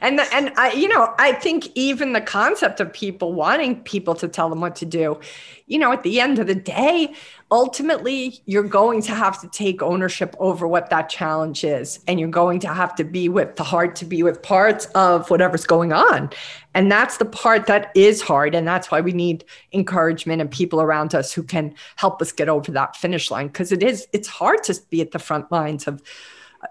and 0.00 0.18
the, 0.18 0.34
and 0.34 0.52
I, 0.56 0.72
you 0.72 0.88
know, 0.88 1.14
I 1.18 1.32
think 1.32 1.68
even 1.74 2.12
the 2.12 2.20
concept 2.20 2.80
of 2.80 2.92
people 2.92 3.32
wanting 3.32 3.82
people 3.82 4.14
to 4.16 4.28
tell 4.28 4.48
them 4.48 4.60
what 4.60 4.76
to 4.76 4.86
do, 4.86 5.18
you 5.66 5.78
know, 5.78 5.92
at 5.92 6.02
the 6.02 6.20
end 6.20 6.38
of 6.38 6.46
the 6.46 6.54
day, 6.54 7.14
ultimately 7.50 8.42
you're 8.44 8.62
going 8.62 9.00
to 9.00 9.12
have 9.12 9.40
to 9.40 9.48
take 9.48 9.80
ownership 9.80 10.36
over 10.38 10.68
what 10.68 10.90
that 10.90 11.08
challenge 11.08 11.64
is 11.64 12.00
and 12.06 12.20
you're 12.20 12.28
going 12.28 12.60
to 12.60 12.68
have 12.68 12.94
to 12.96 13.04
be 13.04 13.30
with 13.30 13.56
the 13.56 13.62
hard 13.62 13.96
to 13.96 14.04
be 14.04 14.22
with 14.22 14.42
parts 14.42 14.86
of 14.94 15.30
whatever's 15.30 15.64
going 15.64 15.92
on. 15.92 16.28
And 16.74 16.92
that's 16.92 17.16
the 17.16 17.24
part 17.24 17.66
that 17.66 17.92
is 17.94 18.20
hard 18.20 18.54
and 18.54 18.68
that's 18.68 18.90
why 18.90 19.00
we 19.00 19.12
need 19.12 19.44
encouragement 19.72 20.42
and 20.42 20.50
people 20.50 20.82
around 20.82 21.14
us 21.14 21.32
who 21.32 21.42
can 21.42 21.74
help 21.96 22.20
us 22.20 22.30
get 22.30 22.50
over 22.50 22.70
that 22.72 22.96
finish 22.96 23.30
line 23.30 23.46
because 23.46 23.72
it 23.72 23.82
is 23.82 24.06
it's 24.12 24.28
hard 24.28 24.62
to 24.64 24.78
be 24.90 25.00
at 25.00 25.12
the 25.12 25.18
front 25.18 25.50
lines 25.50 25.86
of 25.86 26.02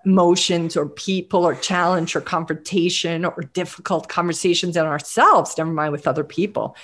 emotions 0.05 0.75
or 0.75 0.87
people 0.87 1.45
or 1.45 1.55
challenge 1.55 2.15
or 2.15 2.21
confrontation 2.21 3.25
or 3.25 3.41
difficult 3.53 4.09
conversations 4.09 4.75
in 4.75 4.85
ourselves 4.85 5.55
never 5.55 5.71
mind 5.71 5.91
with 5.91 6.07
other 6.07 6.23
people 6.23 6.75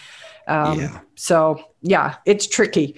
um, 0.49 0.79
yeah. 0.79 0.99
so 1.15 1.63
yeah 1.81 2.15
it's 2.25 2.47
tricky 2.47 2.95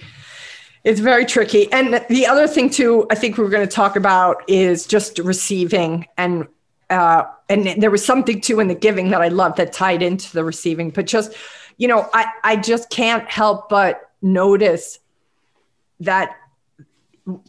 it's 0.84 1.00
very 1.00 1.24
tricky. 1.24 1.70
And 1.72 2.04
the 2.08 2.26
other 2.26 2.48
thing 2.48 2.68
too, 2.68 3.06
I 3.10 3.14
think 3.14 3.38
we 3.38 3.44
are 3.44 3.48
going 3.48 3.66
to 3.66 3.72
talk 3.72 3.94
about 3.96 4.42
is 4.48 4.86
just 4.86 5.18
receiving 5.18 6.06
and 6.16 6.48
uh, 6.90 7.24
and 7.48 7.80
there 7.82 7.90
was 7.90 8.04
something 8.04 8.40
too 8.40 8.60
in 8.60 8.68
the 8.68 8.74
giving 8.74 9.10
that 9.10 9.22
I 9.22 9.28
love 9.28 9.56
that 9.56 9.72
tied 9.72 10.02
into 10.02 10.30
the 10.32 10.44
receiving. 10.44 10.90
But 10.90 11.06
just, 11.06 11.34
you 11.78 11.88
know, 11.88 12.08
I 12.12 12.26
I 12.42 12.56
just 12.56 12.90
can't 12.90 13.26
help 13.28 13.68
but 13.68 14.10
notice 14.20 14.98
that 16.00 16.36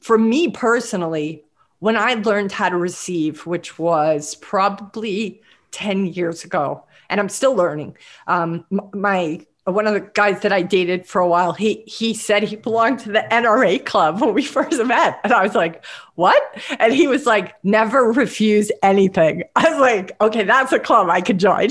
for 0.01 0.17
me 0.17 0.49
personally, 0.51 1.43
when 1.79 1.97
I 1.97 2.13
learned 2.13 2.51
how 2.51 2.69
to 2.69 2.77
receive, 2.77 3.45
which 3.45 3.77
was 3.77 4.35
probably 4.35 5.41
10 5.71 6.05
years 6.05 6.45
ago, 6.45 6.85
and 7.09 7.19
I'm 7.19 7.29
still 7.29 7.55
learning. 7.55 7.97
Um, 8.27 8.65
my 8.93 9.45
one 9.65 9.87
of 9.87 9.93
the 9.93 10.01
guys 10.01 10.41
that 10.41 10.51
I 10.51 10.61
dated 10.61 11.05
for 11.05 11.21
a 11.21 11.27
while, 11.27 11.53
he 11.53 11.83
he 11.87 12.13
said 12.13 12.43
he 12.43 12.57
belonged 12.57 12.99
to 12.99 13.11
the 13.11 13.25
NRA 13.31 13.83
club 13.85 14.19
when 14.19 14.33
we 14.33 14.43
first 14.43 14.83
met. 14.83 15.19
And 15.23 15.31
I 15.31 15.41
was 15.41 15.55
like, 15.55 15.85
what? 16.15 16.41
And 16.79 16.93
he 16.93 17.07
was 17.07 17.25
like, 17.25 17.55
never 17.63 18.11
refuse 18.11 18.71
anything. 18.81 19.43
I 19.55 19.69
was 19.69 19.79
like, 19.79 20.19
okay, 20.19 20.43
that's 20.43 20.73
a 20.73 20.79
club 20.79 21.09
I 21.09 21.21
could 21.21 21.39
join. 21.39 21.69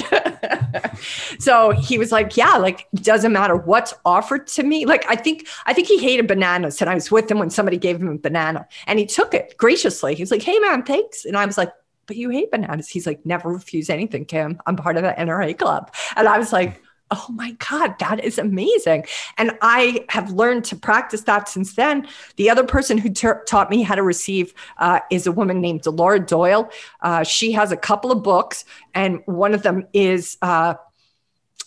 so 1.38 1.70
he 1.72 1.98
was 1.98 2.12
like, 2.12 2.36
yeah, 2.36 2.56
like 2.56 2.88
doesn't 2.94 3.32
matter 3.32 3.56
what's 3.56 3.92
offered 4.06 4.46
to 4.48 4.62
me. 4.62 4.86
Like 4.86 5.04
I 5.08 5.16
think 5.16 5.46
I 5.66 5.74
think 5.74 5.86
he 5.86 5.98
hated 5.98 6.26
bananas. 6.26 6.80
And 6.80 6.88
I 6.88 6.94
was 6.94 7.10
with 7.10 7.30
him 7.30 7.38
when 7.38 7.50
somebody 7.50 7.76
gave 7.76 8.00
him 8.00 8.08
a 8.08 8.18
banana 8.18 8.66
and 8.86 8.98
he 8.98 9.04
took 9.04 9.34
it 9.34 9.54
graciously. 9.58 10.14
He's 10.14 10.30
like, 10.30 10.42
hey 10.42 10.58
man, 10.60 10.82
thanks. 10.82 11.26
And 11.26 11.36
I 11.36 11.44
was 11.44 11.58
like, 11.58 11.72
but 12.06 12.16
you 12.16 12.30
hate 12.30 12.50
bananas. 12.50 12.88
He's 12.88 13.06
like, 13.06 13.24
never 13.26 13.50
refuse 13.50 13.90
anything, 13.90 14.24
Kim. 14.24 14.60
I'm 14.66 14.76
part 14.76 14.96
of 14.96 15.02
the 15.02 15.14
NRA 15.18 15.56
club. 15.56 15.94
And 16.16 16.26
I 16.26 16.38
was 16.38 16.52
like, 16.52 16.82
oh 17.12 17.26
my 17.30 17.52
God, 17.52 17.98
that 17.98 18.24
is 18.24 18.38
amazing. 18.38 19.04
And 19.36 19.56
I 19.60 20.06
have 20.08 20.30
learned 20.30 20.64
to 20.66 20.76
practice 20.76 21.22
that 21.22 21.48
since 21.48 21.74
then. 21.74 22.08
The 22.36 22.48
other 22.48 22.64
person 22.64 22.96
who 22.98 23.10
taught 23.10 23.70
me 23.70 23.82
how 23.82 23.94
to 23.94 24.02
receive 24.02 24.54
uh, 24.78 25.00
is 25.10 25.26
a 25.26 25.32
woman 25.32 25.60
named 25.60 25.84
Laura 25.86 26.18
Doyle. 26.18 26.70
Uh, 27.02 27.22
she 27.22 27.52
has 27.52 27.70
a 27.70 27.76
couple 27.76 28.10
of 28.10 28.22
books, 28.22 28.64
and 28.94 29.20
one 29.26 29.54
of 29.54 29.62
them 29.62 29.86
is. 29.92 30.38
Uh, 30.42 30.74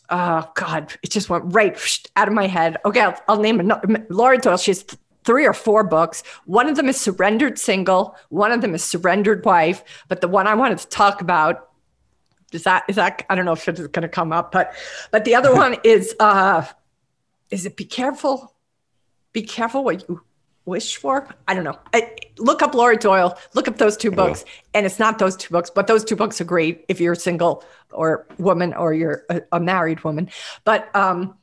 oh 0.09 0.51
God, 0.55 0.93
it 1.03 1.11
just 1.11 1.29
went 1.29 1.45
right 1.47 1.77
out 2.15 2.27
of 2.27 2.33
my 2.33 2.47
head. 2.47 2.77
Okay, 2.85 3.01
I'll, 3.01 3.19
I'll 3.27 3.39
name 3.39 3.59
it. 3.59 4.11
Laura 4.11 4.37
Doyle. 4.37 4.57
She 4.57 4.71
has 4.71 4.85
three 5.23 5.45
or 5.45 5.53
four 5.53 5.83
books. 5.83 6.23
One 6.45 6.67
of 6.67 6.75
them 6.75 6.87
is 6.87 6.99
Surrendered 6.99 7.57
Single. 7.59 8.15
One 8.29 8.51
of 8.51 8.61
them 8.61 8.75
is 8.75 8.83
Surrendered 8.83 9.43
Wife. 9.45 9.83
But 10.07 10.21
the 10.21 10.27
one 10.27 10.47
I 10.47 10.55
wanted 10.55 10.77
to 10.79 10.87
talk 10.87 11.21
about 11.21 11.69
is 12.55 12.63
that 12.63 12.83
is 12.87 12.95
that 12.95 13.25
I 13.29 13.35
don't 13.35 13.45
know 13.45 13.53
if 13.53 13.67
it's 13.67 13.79
going 13.79 14.01
to 14.01 14.09
come 14.09 14.31
up, 14.31 14.51
but 14.51 14.73
but 15.11 15.25
the 15.25 15.35
other 15.35 15.53
one 15.53 15.77
is 15.83 16.15
uh, 16.19 16.65
is 17.49 17.65
it 17.65 17.75
be 17.75 17.85
careful, 17.85 18.55
be 19.33 19.43
careful 19.43 19.83
what 19.83 20.07
you 20.07 20.21
wish 20.65 20.97
for. 20.97 21.27
I 21.47 21.53
don't 21.53 21.63
know. 21.63 21.77
I, 21.93 22.15
look 22.37 22.61
up 22.61 22.73
Laura 22.73 22.97
Doyle. 22.97 23.37
Look 23.53 23.67
up 23.67 23.77
those 23.77 23.95
two 23.95 24.11
books, 24.11 24.43
and 24.73 24.85
it's 24.85 24.99
not 24.99 25.19
those 25.19 25.35
two 25.35 25.51
books, 25.51 25.69
but 25.69 25.87
those 25.87 26.03
two 26.03 26.15
books 26.15 26.41
are 26.41 26.45
great 26.45 26.85
if 26.87 26.99
you're 26.99 27.15
single 27.15 27.63
or 27.91 28.25
woman 28.37 28.73
or 28.73 28.93
you're 28.93 29.23
a, 29.29 29.41
a 29.53 29.59
married 29.59 30.03
woman. 30.03 30.29
But 30.63 30.93
um, 30.95 31.37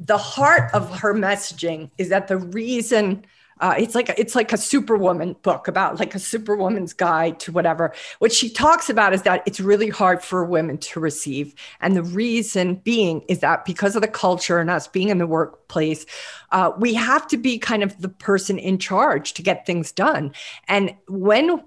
the 0.00 0.18
heart 0.18 0.70
of 0.74 0.98
her 0.98 1.14
messaging 1.14 1.90
is 1.98 2.08
that 2.08 2.28
the 2.28 2.38
reason 2.38 3.24
uh, 3.60 3.74
it's 3.78 3.94
like 3.94 4.12
it's 4.18 4.34
like 4.34 4.52
a 4.52 4.56
superwoman 4.56 5.36
book 5.42 5.68
about 5.68 5.98
like 5.98 6.14
a 6.14 6.18
superwoman's 6.18 6.92
guide 6.92 7.38
to 7.40 7.52
whatever. 7.52 7.92
What 8.18 8.32
she 8.32 8.48
talks 8.48 8.90
about 8.90 9.12
is 9.12 9.22
that 9.22 9.42
it's 9.46 9.60
really 9.60 9.88
hard 9.88 10.22
for 10.22 10.44
women 10.44 10.78
to 10.78 11.00
receive. 11.00 11.54
And 11.80 11.96
the 11.96 12.02
reason 12.02 12.76
being 12.76 13.22
is 13.28 13.40
that 13.40 13.64
because 13.64 13.94
of 13.96 14.02
the 14.02 14.08
culture 14.08 14.58
and 14.58 14.70
us 14.70 14.88
being 14.88 15.08
in 15.08 15.18
the 15.18 15.26
workplace 15.26 16.06
uh, 16.52 16.72
we 16.78 16.94
have 16.94 17.26
to 17.28 17.36
be 17.36 17.58
kind 17.58 17.82
of 17.82 18.00
the 18.00 18.08
person 18.08 18.58
in 18.58 18.78
charge 18.78 19.34
to 19.34 19.42
get 19.42 19.66
things 19.66 19.92
done. 19.92 20.32
And 20.68 20.94
when 21.08 21.62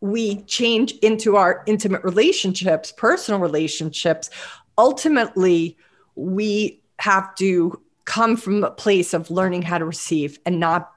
we 0.00 0.42
change 0.42 0.92
into 0.98 1.36
our 1.36 1.62
intimate 1.66 2.04
relationships 2.04 2.92
personal 2.92 3.40
relationships 3.40 4.28
ultimately 4.76 5.76
we 6.16 6.80
have 6.98 7.34
to 7.36 7.80
come 8.04 8.36
from 8.36 8.62
a 8.62 8.70
place 8.70 9.14
of 9.14 9.30
learning 9.30 9.62
how 9.62 9.78
to 9.78 9.84
receive 9.84 10.38
and 10.46 10.60
not 10.60 10.92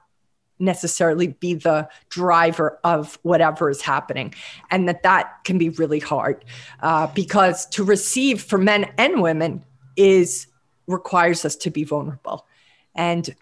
necessarily 0.60 1.28
be 1.28 1.54
the 1.54 1.88
driver 2.08 2.78
of 2.84 3.18
whatever 3.22 3.70
is 3.70 3.80
happening 3.80 4.34
and 4.70 4.88
that 4.88 5.02
that 5.02 5.42
can 5.44 5.58
be 5.58 5.70
really 5.70 5.98
hard 5.98 6.44
uh, 6.82 7.06
because 7.08 7.66
to 7.66 7.82
receive 7.82 8.42
for 8.42 8.58
men 8.58 8.92
and 8.98 9.22
women 9.22 9.64
is 9.96 10.46
requires 10.86 11.44
us 11.44 11.56
to 11.56 11.70
be 11.70 11.84
vulnerable 11.84 12.46
and 12.94 13.34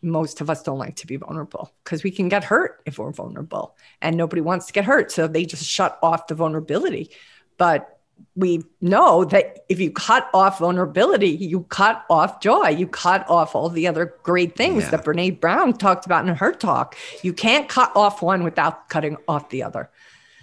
most 0.00 0.40
of 0.40 0.48
us 0.48 0.62
don't 0.62 0.78
like 0.78 0.96
to 0.96 1.06
be 1.06 1.16
vulnerable 1.16 1.72
because 1.82 2.02
we 2.02 2.10
can 2.10 2.28
get 2.28 2.44
hurt 2.44 2.80
if 2.86 2.98
we're 2.98 3.12
vulnerable 3.12 3.76
and 4.00 4.16
nobody 4.16 4.40
wants 4.40 4.66
to 4.66 4.72
get 4.72 4.84
hurt 4.84 5.10
so 5.10 5.26
they 5.26 5.44
just 5.44 5.64
shut 5.64 5.98
off 6.02 6.26
the 6.26 6.34
vulnerability 6.34 7.10
but 7.58 7.93
we 8.36 8.64
know 8.80 9.24
that 9.24 9.64
if 9.68 9.78
you 9.78 9.90
cut 9.90 10.28
off 10.34 10.58
vulnerability, 10.58 11.28
you 11.28 11.62
cut 11.64 12.04
off 12.10 12.40
joy, 12.40 12.68
you 12.68 12.86
cut 12.86 13.28
off 13.28 13.54
all 13.54 13.68
the 13.68 13.86
other 13.86 14.14
great 14.24 14.56
things 14.56 14.84
yeah. 14.84 14.90
that 14.90 15.04
Brene 15.04 15.40
Brown 15.40 15.72
talked 15.72 16.04
about 16.04 16.26
in 16.26 16.34
her 16.34 16.52
talk. 16.52 16.96
You 17.22 17.32
can't 17.32 17.68
cut 17.68 17.92
off 17.94 18.22
one 18.22 18.42
without 18.42 18.88
cutting 18.88 19.16
off 19.28 19.50
the 19.50 19.62
other. 19.62 19.88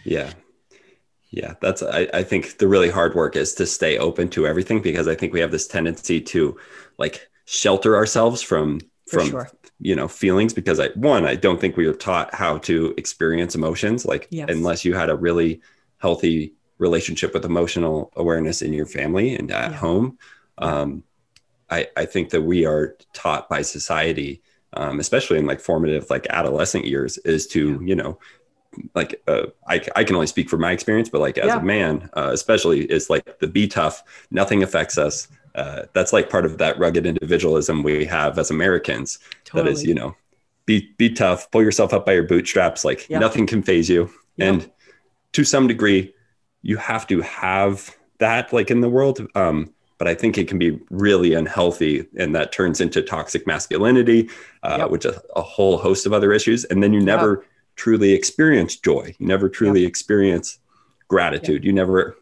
Yeah. 0.06 0.32
Yeah. 1.32 1.56
That's, 1.62 1.84
I, 1.84 2.08
I 2.14 2.24
think 2.24 2.60
the 2.60 2.68
really 2.68 2.90
hard 2.90 3.14
work 3.14 3.36
is 3.36 3.54
to 3.56 3.66
stay 3.66 3.98
open 3.98 4.30
to 4.30 4.48
everything 4.48 4.82
because 4.82 5.08
I 5.08 5.16
think 5.16 5.34
we 5.34 5.42
have 5.42 5.52
this 5.52 5.68
tendency 5.68 6.22
to 6.22 6.58
like 6.98 7.30
shelter 7.46 7.96
ourselves 7.96 8.42
from, 8.42 8.80
from, 9.10 9.30
sure. 9.30 9.50
you 9.80 9.96
know, 9.96 10.08
feelings 10.08 10.54
because 10.54 10.80
I, 10.80 10.90
one, 10.90 11.26
I 11.26 11.36
don't 11.36 11.60
think 11.60 11.76
we 11.76 11.88
were 11.88 11.94
taught 11.94 12.34
how 12.34 12.58
to 12.60 12.94
experience 12.98 13.54
emotions. 13.54 14.06
Like, 14.06 14.28
yes. 14.30 14.48
unless 14.50 14.86
you 14.86 14.94
had 14.94 15.10
a 15.10 15.16
really 15.16 15.62
healthy 15.98 16.54
relationship 16.82 17.34
with 17.34 17.46
emotional 17.46 18.12
awareness 18.16 18.62
in 18.62 18.74
your 18.74 18.88
family 18.88 19.36
and 19.36 19.52
at 19.52 19.72
yeah. 19.72 19.78
home. 19.78 20.18
Um, 20.58 21.04
I, 21.70 21.88
I 21.96 22.06
think 22.06 22.32
that 22.32 22.42
we 22.42 22.66
are 22.66 22.98
taught 23.14 23.48
by 23.48 23.62
society, 23.62 24.42
um, 24.74 25.00
especially 25.00 25.38
in 25.38 25.46
like 25.46 25.62
formative, 25.62 26.10
like 26.10 26.28
adolescent 26.30 26.86
years, 26.86 27.18
is 27.20 27.48
to, 27.48 27.74
yeah. 27.74 27.88
you 27.88 27.96
know, 27.96 28.20
like 28.96 29.22
uh, 29.28 29.48
I, 29.68 29.82
I 29.96 30.04
can 30.04 30.16
only 30.16 30.28
speak 30.28 30.50
for 30.50 30.58
my 30.58 30.72
experience, 30.72 31.08
but 31.08 31.22
like 31.22 31.38
as 31.38 31.48
yeah. 31.48 31.60
a 31.60 31.64
man, 31.64 32.10
uh, 32.18 32.32
especially, 32.34 32.86
is 32.86 33.10
like 33.10 33.40
the 33.40 33.48
be 33.48 33.68
tough, 33.68 34.04
nothing 34.32 34.64
affects 34.64 34.98
us. 34.98 35.28
Uh, 35.54 35.84
that's 35.94 36.14
like 36.14 36.30
part 36.30 36.46
of 36.46 36.58
that 36.58 36.80
rugged 36.80 37.06
individualism 37.06 37.84
we 37.84 38.06
have 38.06 38.40
as 38.40 38.50
Americans. 38.50 39.20
Totally. 39.44 39.64
That 39.64 39.72
is, 39.72 39.84
you 39.84 39.94
know, 39.94 40.16
be 40.66 40.90
be 40.98 41.10
tough, 41.10 41.52
pull 41.52 41.62
yourself 41.62 41.94
up 41.94 42.06
by 42.06 42.14
your 42.14 42.24
bootstraps. 42.24 42.86
Like 42.86 43.10
nothing 43.10 43.46
can 43.46 43.62
phase 43.62 43.90
you, 43.90 44.10
and 44.40 44.72
to 45.34 45.44
some 45.44 45.68
degree, 45.68 46.14
you 46.62 46.78
have 46.78 47.08
to 47.08 47.22
have 47.22 47.96
that 48.20 48.54
like 48.54 48.72
in 48.72 48.82
the 48.82 48.90
world. 48.90 49.26
Um, 49.36 49.74
but 49.98 50.08
I 50.08 50.16
think 50.16 50.38
it 50.38 50.48
can 50.48 50.58
be 50.58 50.80
really 50.90 51.36
unhealthy, 51.36 52.08
and 52.18 52.34
that 52.36 52.52
turns 52.52 52.82
into 52.82 53.04
toxic 53.04 53.46
masculinity, 53.46 54.30
uh, 54.64 54.78
yep. 54.80 54.90
which 54.90 55.06
a, 55.06 55.22
a, 55.36 55.44
whole 55.44 55.78
host 55.78 56.08
of 56.08 56.14
other 56.14 56.34
issues. 56.34 56.64
And 56.66 56.82
then 56.82 56.92
you 56.92 57.02
never 57.02 57.42
yep. 57.42 57.50
truly 57.76 58.14
experience 58.14 58.76
joy. 58.76 59.14
You 59.20 59.28
never 59.28 59.48
truly 59.48 59.82
yep. 59.82 59.90
experience 59.90 60.58
gratitude. 61.08 61.64
You 61.64 61.72
never 61.72 62.18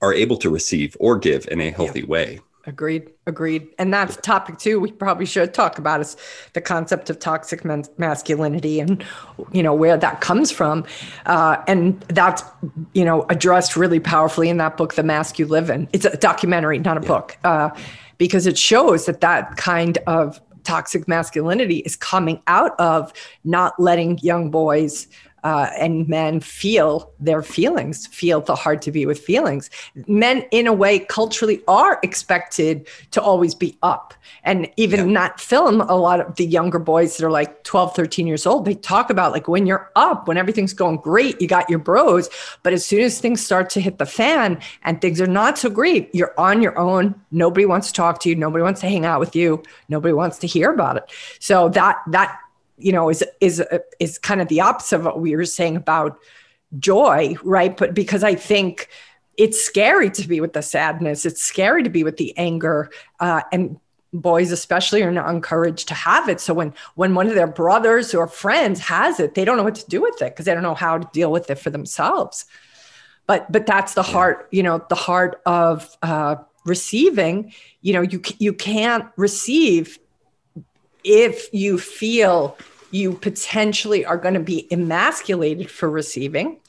are 0.00 0.14
able 0.14 0.38
to 0.38 0.48
receive 0.48 0.96
or 1.00 1.18
give 1.18 1.46
in 1.48 1.60
a 1.60 1.70
healthy 1.70 2.02
way. 2.02 2.40
Agreed. 2.64 3.10
Agreed. 3.26 3.68
And 3.78 3.92
that's 3.92 4.16
topic 4.18 4.58
two 4.58 4.78
we 4.78 4.92
probably 4.92 5.26
should 5.26 5.52
talk 5.52 5.78
about 5.78 6.00
is 6.00 6.16
the 6.52 6.60
concept 6.60 7.10
of 7.10 7.18
toxic 7.18 7.64
men- 7.64 7.84
masculinity 7.98 8.78
and, 8.78 9.04
you 9.50 9.62
know, 9.64 9.74
where 9.74 9.96
that 9.96 10.20
comes 10.20 10.52
from. 10.52 10.84
Uh, 11.26 11.56
and 11.66 12.00
that's, 12.02 12.44
you 12.94 13.04
know, 13.04 13.26
addressed 13.28 13.74
really 13.76 13.98
powerfully 13.98 14.48
in 14.48 14.58
that 14.58 14.76
book, 14.76 14.94
The 14.94 15.02
Mask 15.02 15.40
You 15.40 15.46
Live 15.46 15.70
In. 15.70 15.88
It's 15.92 16.04
a 16.04 16.16
documentary, 16.16 16.78
not 16.78 16.98
a 16.98 17.02
yeah. 17.02 17.08
book, 17.08 17.36
uh, 17.42 17.70
because 18.18 18.46
it 18.46 18.56
shows 18.56 19.06
that 19.06 19.20
that 19.22 19.56
kind 19.56 19.98
of 20.06 20.40
toxic 20.62 21.08
masculinity 21.08 21.78
is 21.78 21.96
coming 21.96 22.40
out 22.46 22.78
of 22.78 23.12
not 23.42 23.78
letting 23.80 24.18
young 24.18 24.50
boys 24.52 25.08
uh, 25.44 25.70
and 25.78 26.08
men 26.08 26.40
feel 26.40 27.12
their 27.18 27.42
feelings, 27.42 28.06
feel 28.06 28.40
the 28.40 28.54
hard 28.54 28.80
to 28.82 28.92
be 28.92 29.06
with 29.06 29.18
feelings. 29.18 29.70
Men, 30.06 30.44
in 30.50 30.66
a 30.66 30.72
way, 30.72 31.00
culturally 31.00 31.62
are 31.66 31.98
expected 32.02 32.86
to 33.10 33.20
always 33.20 33.54
be 33.54 33.76
up. 33.82 34.14
And 34.44 34.70
even 34.76 35.00
yeah. 35.00 35.06
in 35.06 35.12
that 35.14 35.40
film, 35.40 35.80
a 35.80 35.96
lot 35.96 36.20
of 36.20 36.36
the 36.36 36.46
younger 36.46 36.78
boys 36.78 37.16
that 37.16 37.26
are 37.26 37.30
like 37.30 37.64
12, 37.64 37.94
13 37.94 38.26
years 38.26 38.46
old, 38.46 38.64
they 38.64 38.74
talk 38.74 39.10
about 39.10 39.32
like 39.32 39.48
when 39.48 39.66
you're 39.66 39.90
up, 39.96 40.28
when 40.28 40.36
everything's 40.36 40.72
going 40.72 40.96
great, 40.96 41.40
you 41.40 41.48
got 41.48 41.68
your 41.68 41.78
bros. 41.78 42.28
But 42.62 42.72
as 42.72 42.84
soon 42.84 43.00
as 43.00 43.20
things 43.20 43.44
start 43.44 43.70
to 43.70 43.80
hit 43.80 43.98
the 43.98 44.06
fan 44.06 44.60
and 44.84 45.00
things 45.00 45.20
are 45.20 45.26
not 45.26 45.58
so 45.58 45.70
great, 45.70 46.14
you're 46.14 46.34
on 46.38 46.62
your 46.62 46.78
own. 46.78 47.14
Nobody 47.30 47.66
wants 47.66 47.88
to 47.88 47.92
talk 47.92 48.20
to 48.20 48.28
you. 48.28 48.36
Nobody 48.36 48.62
wants 48.62 48.80
to 48.82 48.88
hang 48.88 49.04
out 49.04 49.20
with 49.20 49.34
you. 49.34 49.62
Nobody 49.88 50.14
wants 50.14 50.38
to 50.38 50.46
hear 50.46 50.72
about 50.72 50.96
it. 50.96 51.10
So 51.40 51.68
that, 51.70 51.98
that, 52.08 52.38
you 52.78 52.92
know 52.92 53.08
is 53.08 53.24
is 53.40 53.62
is 54.00 54.18
kind 54.18 54.40
of 54.40 54.48
the 54.48 54.60
opposite 54.60 54.96
of 54.96 55.04
what 55.04 55.20
we 55.20 55.36
were 55.36 55.44
saying 55.44 55.76
about 55.76 56.18
joy 56.78 57.34
right? 57.44 57.76
But 57.76 57.94
because 57.94 58.24
i 58.24 58.34
think 58.34 58.88
it's 59.36 59.62
scary 59.64 60.10
to 60.10 60.28
be 60.28 60.40
with 60.40 60.52
the 60.52 60.62
sadness. 60.62 61.24
It's 61.24 61.42
scary 61.42 61.82
to 61.82 61.90
be 61.90 62.04
with 62.04 62.16
the 62.16 62.36
anger 62.36 62.90
uh, 63.20 63.42
and 63.50 63.78
boys 64.12 64.52
especially 64.52 65.02
are 65.02 65.10
not 65.10 65.30
encouraged 65.30 65.88
to 65.88 65.94
have 65.94 66.28
it. 66.28 66.40
So 66.40 66.52
when 66.52 66.74
when 66.96 67.14
one 67.14 67.28
of 67.28 67.34
their 67.34 67.46
brothers 67.46 68.14
or 68.14 68.26
friends 68.26 68.80
has 68.80 69.18
it 69.18 69.34
they 69.34 69.44
don't 69.44 69.56
know 69.56 69.62
what 69.62 69.76
to 69.76 69.88
do 69.88 70.02
with 70.02 70.20
it 70.20 70.32
because 70.32 70.44
they 70.44 70.52
don't 70.52 70.62
know 70.62 70.74
how 70.74 70.98
to 70.98 71.08
deal 71.12 71.32
with 71.32 71.50
it 71.50 71.58
for 71.58 71.70
themselves. 71.70 72.44
But 73.26 73.50
but 73.50 73.64
that's 73.64 73.94
the 73.94 74.02
heart 74.02 74.48
you 74.50 74.62
know 74.62 74.84
the 74.88 74.94
heart 74.94 75.40
of 75.46 75.96
uh, 76.02 76.36
receiving. 76.66 77.54
You 77.80 77.94
know 77.94 78.02
you 78.02 78.20
you 78.38 78.52
can't 78.52 79.06
receive 79.16 79.98
if 81.04 81.52
you 81.52 81.78
feel 81.78 82.56
you 82.90 83.14
potentially 83.14 84.04
are 84.04 84.18
going 84.18 84.34
to 84.34 84.40
be 84.40 84.68
emasculated 84.70 85.70
for 85.70 85.90
receiving. 85.90 86.60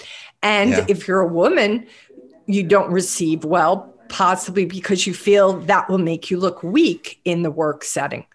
And 0.41 0.71
yeah. 0.71 0.86
if 0.88 1.07
you're 1.07 1.19
a 1.19 1.27
woman, 1.27 1.86
you 2.45 2.63
don't 2.63 2.91
receive 2.91 3.43
well, 3.43 3.93
possibly 4.09 4.65
because 4.65 5.05
you 5.05 5.13
feel 5.13 5.59
that 5.61 5.89
will 5.89 5.97
make 5.97 6.31
you 6.31 6.39
look 6.39 6.63
weak 6.63 7.19
in 7.25 7.43
the 7.43 7.51
work 7.51 7.84
setting. 7.84 8.25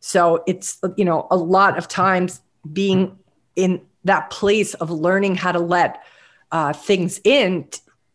So 0.00 0.42
it's, 0.46 0.78
you 0.96 1.04
know, 1.04 1.26
a 1.30 1.36
lot 1.36 1.78
of 1.78 1.88
times 1.88 2.40
being 2.72 3.18
in 3.56 3.82
that 4.04 4.30
place 4.30 4.74
of 4.74 4.90
learning 4.90 5.36
how 5.36 5.52
to 5.52 5.60
let 5.60 6.02
uh, 6.50 6.72
things 6.72 7.20
in 7.24 7.68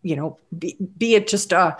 you 0.07 0.15
know, 0.15 0.37
be, 0.57 0.77
be 0.97 1.15
it 1.15 1.27
just 1.27 1.53
uh, 1.53 1.75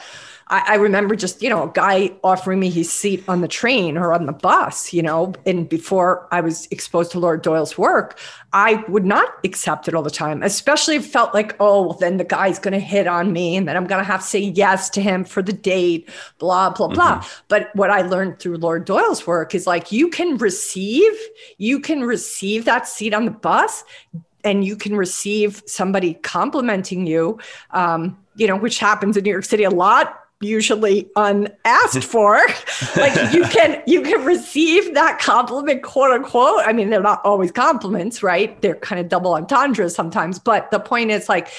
I, 0.48 0.64
I 0.68 0.76
remember 0.76 1.16
just 1.16 1.42
you 1.42 1.50
know 1.50 1.64
a 1.64 1.72
guy 1.72 2.12
offering 2.24 2.60
me 2.60 2.70
his 2.70 2.92
seat 2.92 3.24
on 3.28 3.42
the 3.42 3.48
train 3.48 3.98
or 3.98 4.14
on 4.14 4.26
the 4.26 4.34
bus, 4.34 4.94
you 4.94 5.02
know, 5.02 5.34
and 5.46 5.68
before 5.68 6.28
I 6.32 6.42
was 6.42 6.68
exposed 6.72 7.12
to 7.12 7.20
Laura 7.20 7.40
Doyle's 7.40 7.78
work, 7.78 8.20
I 8.54 8.84
would 8.88 9.06
not 9.06 9.30
accept 9.44 9.88
it 9.88 9.94
all 9.94 10.04
the 10.04 10.10
time, 10.10 10.42
especially 10.42 10.96
if 10.96 11.06
it 11.06 11.10
felt 11.10 11.34
like, 11.34 11.56
oh, 11.60 11.88
well, 11.88 11.94
then 11.94 12.18
the 12.18 12.24
guy's 12.24 12.60
going 12.60 12.74
to 12.74 12.80
hit 12.80 13.08
on 13.08 13.34
me 13.34 13.56
and 13.56 13.68
then 13.68 13.76
I'm 13.76 13.86
going 13.86 14.04
to 14.04 14.10
have 14.10 14.22
to 14.22 14.28
say 14.28 14.40
yes 14.40 14.90
to 14.92 15.02
him 15.02 15.26
for 15.26 15.42
the 15.42 15.54
date, 15.54 16.10
blah, 16.40 16.70
blah, 16.70 16.88
blah. 16.88 17.20
Mm-hmm. 17.20 17.44
But 17.50 17.70
what 17.76 17.90
I 17.90 18.02
learned 18.02 18.40
through 18.40 18.58
Laura 18.58 18.84
Doyle's 18.84 19.28
work 19.28 19.54
is 19.54 19.68
like 19.68 19.92
you 19.92 20.10
can 20.10 20.38
receive, 20.38 21.14
you 21.58 21.80
can 21.80 22.04
receive 22.04 22.66
that 22.66 22.88
seat 22.88 23.14
on 23.14 23.26
the 23.26 23.32
bus 23.32 23.84
and 24.48 24.64
you 24.64 24.78
can 24.78 24.96
receive 24.96 25.62
somebody 25.66 26.14
complimenting 26.14 27.06
you, 27.06 27.38
um, 27.72 28.18
you 28.38 28.48
know, 28.48 28.56
which 28.56 28.80
happens 28.80 29.18
in 29.18 29.26
New 29.26 29.32
York 29.32 29.44
City 29.44 29.66
a 29.66 29.70
lot 29.70 30.24
usually 30.40 31.10
unasked 31.16 32.04
for. 32.04 32.40
Like 32.96 33.34
you 33.34 33.44
can 33.46 33.82
you 33.88 34.04
can 34.04 34.24
receive 34.24 34.94
that 34.94 35.20
compliment 35.20 35.84
quote 35.84 36.12
unquote. 36.12 36.62
I 36.66 36.74
mean 36.74 36.90
they're 36.90 37.02
not 37.02 37.26
always 37.26 37.52
compliments 37.52 38.24
right? 38.24 38.60
They're 38.62 38.76
kind 38.76 39.02
of 39.02 39.10
double 39.10 39.34
entendres 39.34 39.96
sometimes 39.96 40.40
but 40.40 40.72
the 40.72 40.80
point 40.80 41.12
is 41.12 41.28
like 41.28 41.50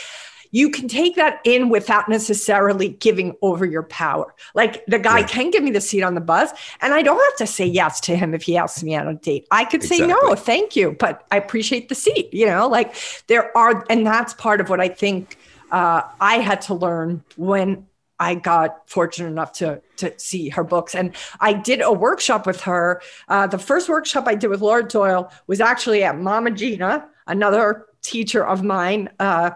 you 0.50 0.70
can 0.70 0.88
take 0.88 1.16
that 1.16 1.40
in 1.44 1.68
without 1.68 2.08
necessarily 2.08 2.88
giving 2.88 3.36
over 3.42 3.64
your 3.64 3.82
power. 3.82 4.34
Like 4.54 4.84
the 4.86 4.98
guy 4.98 5.20
yeah. 5.20 5.26
can 5.26 5.50
give 5.50 5.62
me 5.62 5.70
the 5.70 5.80
seat 5.80 6.02
on 6.02 6.14
the 6.14 6.20
bus, 6.20 6.50
and 6.80 6.94
I 6.94 7.02
don't 7.02 7.18
have 7.18 7.36
to 7.36 7.46
say 7.46 7.66
yes 7.66 8.00
to 8.00 8.16
him 8.16 8.34
if 8.34 8.42
he 8.42 8.56
asks 8.56 8.82
me 8.82 8.94
out 8.94 9.06
on 9.06 9.14
a 9.14 9.18
date. 9.18 9.46
I 9.50 9.64
could 9.64 9.82
exactly. 9.82 9.98
say 9.98 10.06
no, 10.06 10.34
thank 10.34 10.76
you, 10.76 10.96
but 10.98 11.26
I 11.30 11.36
appreciate 11.36 11.88
the 11.88 11.94
seat. 11.94 12.32
You 12.32 12.46
know, 12.46 12.68
like 12.68 12.94
there 13.26 13.56
are, 13.56 13.84
and 13.90 14.06
that's 14.06 14.34
part 14.34 14.60
of 14.60 14.68
what 14.68 14.80
I 14.80 14.88
think 14.88 15.36
uh, 15.70 16.02
I 16.20 16.38
had 16.38 16.62
to 16.62 16.74
learn 16.74 17.24
when 17.36 17.86
I 18.20 18.34
got 18.34 18.88
fortunate 18.88 19.28
enough 19.28 19.52
to 19.54 19.80
to 19.98 20.18
see 20.18 20.48
her 20.50 20.64
books, 20.64 20.94
and 20.94 21.14
I 21.40 21.52
did 21.52 21.80
a 21.80 21.92
workshop 21.92 22.46
with 22.46 22.60
her. 22.62 23.00
Uh, 23.28 23.46
the 23.46 23.58
first 23.58 23.88
workshop 23.88 24.24
I 24.26 24.34
did 24.34 24.48
with 24.48 24.60
Laura 24.60 24.86
Doyle 24.86 25.30
was 25.46 25.60
actually 25.60 26.02
at 26.02 26.18
Mama 26.18 26.50
Gena, 26.50 27.08
another 27.26 27.86
teacher 28.08 28.46
of 28.46 28.62
mine, 28.62 29.10
uh, 29.18 29.50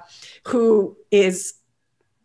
who 0.46 0.96
is. 1.10 1.54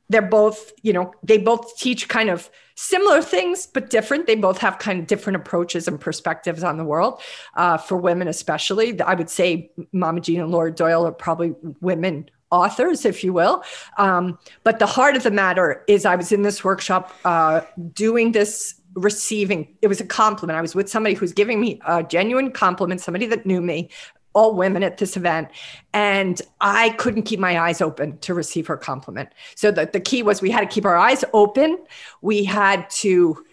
They're 0.10 0.22
both, 0.22 0.72
you 0.84 0.94
know, 0.94 1.12
they 1.22 1.38
both 1.38 1.78
teach 1.78 2.08
kind 2.08 2.30
of 2.30 2.50
similar 2.76 3.22
things 3.22 3.68
but 3.68 3.90
different. 3.90 4.26
They 4.26 4.36
both 4.36 4.60
have 4.60 4.80
kind 4.80 5.02
of 5.02 5.08
different 5.08 5.36
approaches 5.36 5.86
and 5.86 6.00
perspectives 6.00 6.64
on 6.64 6.78
the 6.78 6.86
world. 6.86 7.20
Uh, 7.56 7.78
for 7.78 7.98
women, 7.98 8.30
especially, 8.30 9.02
I 9.02 9.16
would 9.16 9.30
say 9.30 9.72
Mama 9.92 10.22
Gena 10.22 10.44
and 10.44 10.52
Laura 10.52 10.72
Doyle 10.72 11.06
are 11.06 11.12
probably 11.12 11.56
women 11.82 12.30
authors, 12.52 13.04
if 13.04 13.24
you 13.24 13.34
will. 13.34 13.64
Um, 13.98 14.40
but 14.64 14.80
the 14.80 14.86
heart 14.86 15.16
of 15.18 15.24
the 15.24 15.32
matter 15.32 15.84
is, 15.88 16.06
I 16.06 16.16
was 16.16 16.32
in 16.32 16.44
this 16.44 16.64
workshop 16.64 17.14
uh, 17.26 17.62
doing 17.94 18.32
this 18.32 18.76
receiving 18.94 19.78
it 19.84 19.88
was 19.88 20.02
a 20.02 20.06
compliment 20.06 20.58
i 20.58 20.62
was 20.62 20.74
with 20.74 20.90
somebody 20.90 21.14
who's 21.14 21.32
giving 21.32 21.62
me 21.62 21.80
a 21.86 22.02
genuine 22.02 22.50
compliment 22.50 23.00
somebody 23.00 23.28
that 23.28 23.46
knew 23.46 23.62
me 23.62 23.88
all 24.34 24.56
women 24.56 24.84
at 24.84 24.98
this 24.98 25.18
event 25.18 25.50
and 25.94 26.42
i 26.62 26.90
couldn't 26.92 27.24
keep 27.24 27.40
my 27.40 27.60
eyes 27.60 27.82
open 27.82 28.18
to 28.20 28.34
receive 28.34 28.68
her 28.68 28.78
compliment 28.78 29.30
so 29.56 29.72
the, 29.72 29.90
the 29.92 30.00
key 30.00 30.24
was 30.24 30.42
we 30.42 30.52
had 30.52 30.62
to 30.62 30.68
keep 30.68 30.86
our 30.86 30.98
eyes 30.98 31.24
open 31.34 31.78
we 32.22 32.44
had 32.44 32.90
to 32.90 33.44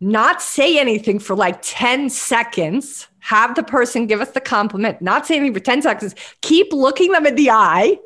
not 0.00 0.40
say 0.40 0.78
anything 0.78 1.18
for 1.18 1.34
like 1.34 1.58
10 1.62 2.08
seconds 2.10 3.08
have 3.28 3.54
the 3.54 3.62
person 3.62 4.06
give 4.06 4.20
us 4.20 4.30
the 4.30 4.40
compliment, 4.40 5.02
not 5.02 5.26
say 5.26 5.36
anything 5.36 5.54
for 5.54 5.60
10 5.60 5.82
seconds, 5.82 6.14
keep 6.40 6.72
looking 6.72 7.12
them 7.12 7.26
in 7.26 7.34
the 7.34 7.50
eye. 7.50 7.98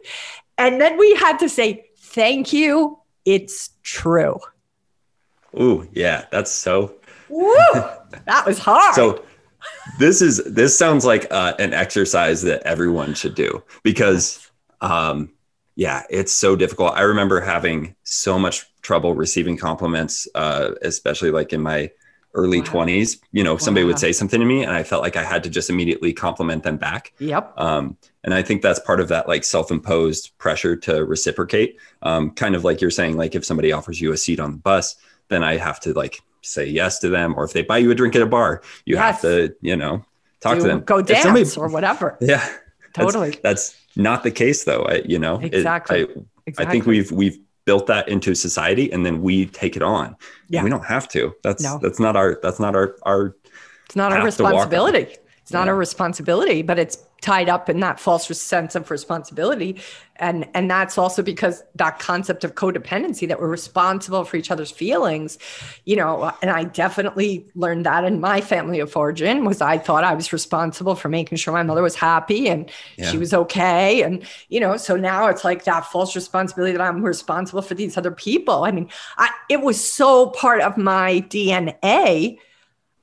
And 0.59 0.81
then 0.81 0.99
we 0.99 1.15
had 1.15 1.39
to 1.39 1.49
say, 1.49 1.87
thank 1.97 2.53
you. 2.53 2.99
It's 3.25 3.71
true. 3.83 4.41
Ooh, 5.59 5.89
yeah, 5.93 6.27
that's 6.33 6.51
so. 6.51 6.95
Woo, 7.29 7.55
that 8.25 8.45
was 8.47 8.59
hard. 8.59 8.95
So 8.95 9.25
this 9.99 10.23
is 10.23 10.43
this 10.45 10.77
sounds 10.77 11.05
like 11.05 11.27
uh, 11.31 11.55
an 11.59 11.73
exercise 11.73 12.43
that 12.43 12.63
everyone 12.63 13.15
should 13.15 13.35
do 13.35 13.63
because 13.83 14.51
um 14.81 15.33
yeah 15.75 16.03
it's 16.11 16.33
so 16.33 16.57
difficult. 16.57 16.95
I 16.95 17.03
remember 17.03 17.41
having 17.41 17.95
so 18.03 18.39
much 18.39 18.67
trouble 18.83 19.15
receiving 19.15 19.57
compliments 19.57 20.27
uh 20.35 20.73
especially 20.83 21.31
like 21.31 21.53
in 21.53 21.61
my 21.61 21.91
early 22.35 22.61
wow. 22.61 22.67
20s 22.67 23.21
you 23.33 23.45
know 23.45 23.57
somebody 23.57 23.85
wow. 23.85 23.89
would 23.89 23.99
say 23.99 24.11
something 24.11 24.41
to 24.41 24.47
me 24.47 24.63
and 24.63 24.73
i 24.73 24.83
felt 24.83 25.03
like 25.03 25.17
i 25.17 25.23
had 25.23 25.45
to 25.45 25.51
just 25.51 25.69
immediately 25.69 26.13
compliment 26.13 26.63
them 26.63 26.79
back. 26.79 27.13
Yep. 27.19 27.53
Um, 27.59 27.97
and 28.25 28.35
i 28.35 28.43
think 28.43 28.63
that's 28.63 28.81
part 28.81 29.01
of 29.01 29.09
that 29.09 29.29
like 29.29 29.45
self-imposed 29.45 30.37
pressure 30.39 30.75
to 30.77 31.05
reciprocate. 31.05 31.79
Um, 32.03 32.31
kind 32.31 32.55
of 32.55 32.65
like 32.65 32.81
you're 32.81 32.91
saying 32.91 33.17
like 33.17 33.35
if 33.35 33.45
somebody 33.45 33.71
offers 33.71 34.01
you 34.01 34.13
a 34.13 34.17
seat 34.17 34.41
on 34.41 34.53
the 34.53 34.59
bus 34.59 34.97
then 35.29 35.43
i 35.43 35.57
have 35.57 35.79
to 35.81 35.93
like 35.93 36.21
say 36.43 36.67
yes 36.67 36.99
to 36.99 37.09
them 37.09 37.35
or 37.37 37.45
if 37.45 37.53
they 37.53 37.63
buy 37.63 37.79
you 37.79 37.91
a 37.91 37.95
drink 37.95 38.15
at 38.17 38.23
a 38.23 38.27
bar 38.27 38.63
you 38.85 38.97
yes. 38.97 39.03
have 39.03 39.21
to 39.21 39.55
you 39.61 39.77
know 39.77 40.05
talk 40.41 40.59
to 40.59 40.65
them 40.65 40.81
go 40.81 41.01
dance 41.01 41.23
somebody, 41.23 41.51
or 41.57 41.69
whatever 41.69 42.17
yeah 42.21 42.47
totally 42.95 43.31
that's, 43.31 43.43
that's 43.43 43.77
not 43.97 44.23
the 44.23 44.31
case 44.31 44.65
though 44.65 44.83
I, 44.83 45.03
you 45.05 45.19
know 45.19 45.39
exactly. 45.41 46.03
It, 46.03 46.11
I, 46.11 46.21
exactly. 46.47 46.67
I 46.67 46.71
think 46.71 46.87
we've 46.87 47.11
we've 47.13 47.39
built 47.65 47.87
that 47.87 48.09
into 48.09 48.35
society 48.35 48.93
and 48.93 49.05
then 49.07 49.23
we 49.23 49.47
take 49.47 49.77
it 49.77 49.83
on. 49.83 50.17
Yeah. 50.49 50.61
And 50.61 50.65
we 50.65 50.71
don't 50.71 50.85
have 50.85 51.09
to. 51.11 51.35
That's 51.43 51.63
no. 51.63 51.79
that's 51.81 52.01
not 52.01 52.17
our 52.17 52.39
that's 52.43 52.61
not 52.61 52.75
our 52.75 52.97
our 53.03 53.37
it's 53.87 53.97
not 53.97 54.13
our 54.13 54.25
responsibility. 54.25 55.17
It's 55.53 55.55
not 55.55 55.67
yeah. 55.67 55.73
our 55.73 55.77
responsibility, 55.77 56.63
but 56.63 56.79
it's 56.79 56.97
tied 57.23 57.49
up 57.49 57.71
in 57.71 57.81
that 57.81 58.01
false 58.01 58.27
sense 58.37 58.75
of 58.75 58.91
responsibility 58.91 59.81
and 60.17 60.47
and 60.55 60.69
that's 60.69 60.99
also 60.99 61.23
because 61.23 61.63
that 61.77 61.99
concept 62.01 62.43
of 62.43 62.57
codependency 62.57 63.29
that 63.29 63.41
we're 63.41 63.49
responsible 63.49 64.25
for 64.25 64.37
each 64.37 64.51
other's 64.51 64.73
feelings 64.73 65.39
you 65.85 65.95
know 65.95 66.33
and 66.43 66.51
i 66.51 66.65
definitely 66.65 67.47
learned 67.55 67.87
that 67.87 68.05
in 68.05 68.21
my 68.21 68.41
family 68.41 68.81
of 68.81 68.97
origin 68.97 69.45
was 69.45 69.61
i 69.61 69.79
thought 69.79 70.03
i 70.03 70.15
was 70.15 70.33
responsible 70.33 70.97
for 70.97 71.09
making 71.09 71.39
sure 71.39 71.55
my 71.55 71.63
mother 71.63 71.83
was 71.83 71.95
happy 71.95 72.49
and 72.49 72.69
yeah. 72.97 73.09
she 73.09 73.19
was 73.19 73.33
okay 73.33 74.03
and 74.03 74.25
you 74.49 74.59
know 74.59 74.77
so 74.77 74.97
now 74.97 75.29
it's 75.29 75.45
like 75.45 75.63
that 75.65 75.85
false 75.87 76.17
responsibility 76.17 76.73
that 76.73 76.81
i'm 76.81 77.03
responsible 77.03 77.63
for 77.63 77.75
these 77.75 77.97
other 77.97 78.11
people 78.11 78.65
i 78.65 78.73
mean 78.73 78.89
I, 79.17 79.31
it 79.49 79.61
was 79.61 79.83
so 79.83 80.31
part 80.31 80.61
of 80.61 80.77
my 80.77 81.21
dna 81.29 82.37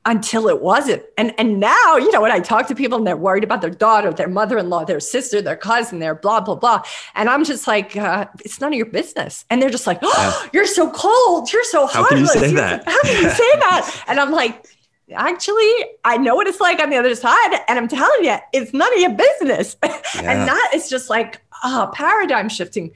until 0.05 0.47
it 0.47 0.61
wasn't. 0.61 1.03
And 1.17 1.33
and 1.37 1.59
now, 1.59 1.97
you 1.97 2.11
know, 2.11 2.21
when 2.21 2.31
I 2.31 2.39
talk 2.39 2.67
to 2.67 2.75
people 2.75 2.97
and 2.97 3.07
they're 3.07 3.17
worried 3.17 3.43
about 3.43 3.61
their 3.61 3.69
daughter, 3.69 4.11
their 4.11 4.27
mother-in-law, 4.27 4.85
their 4.85 4.99
sister, 4.99 5.41
their 5.41 5.57
cousin, 5.57 5.99
their 5.99 6.15
blah 6.15 6.39
blah 6.39 6.55
blah, 6.55 6.83
and 7.15 7.29
I'm 7.29 7.43
just 7.43 7.67
like, 7.67 7.95
uh, 7.95 8.25
it's 8.43 8.59
none 8.61 8.73
of 8.73 8.77
your 8.77 8.85
business. 8.87 9.45
And 9.49 9.61
they're 9.61 9.69
just 9.69 9.87
like, 9.87 9.99
oh, 10.01 10.41
yeah. 10.43 10.49
you're 10.53 10.67
so 10.67 10.89
cold, 10.91 11.51
you're 11.51 11.63
so 11.65 11.85
how 11.87 12.03
heartless. 12.03 12.33
Can 12.33 12.41
you 12.41 12.49
say 12.49 12.55
that? 12.55 12.83
How 12.87 13.01
can 13.01 13.23
you 13.23 13.29
say 13.29 13.59
that? 13.59 14.03
And 14.07 14.19
I'm 14.19 14.31
like. 14.31 14.65
Actually, 15.11 15.71
I 16.05 16.17
know 16.17 16.35
what 16.35 16.45
it's 16.45 16.61
like 16.61 16.79
on 16.79 16.91
the 16.91 16.95
other 16.95 17.15
side, 17.15 17.61
and 17.67 17.79
I'm 17.79 17.87
telling 17.87 18.25
you, 18.25 18.35
it's 18.53 18.73
none 18.73 18.93
of 18.93 18.99
your 18.99 19.15
business. 19.15 19.75
Yeah. 20.15 20.31
and 20.31 20.47
that 20.47 20.71
is 20.75 20.87
just 20.87 21.09
like 21.09 21.41
oh, 21.63 21.89
paradigm 21.93 22.47
shifting 22.47 22.91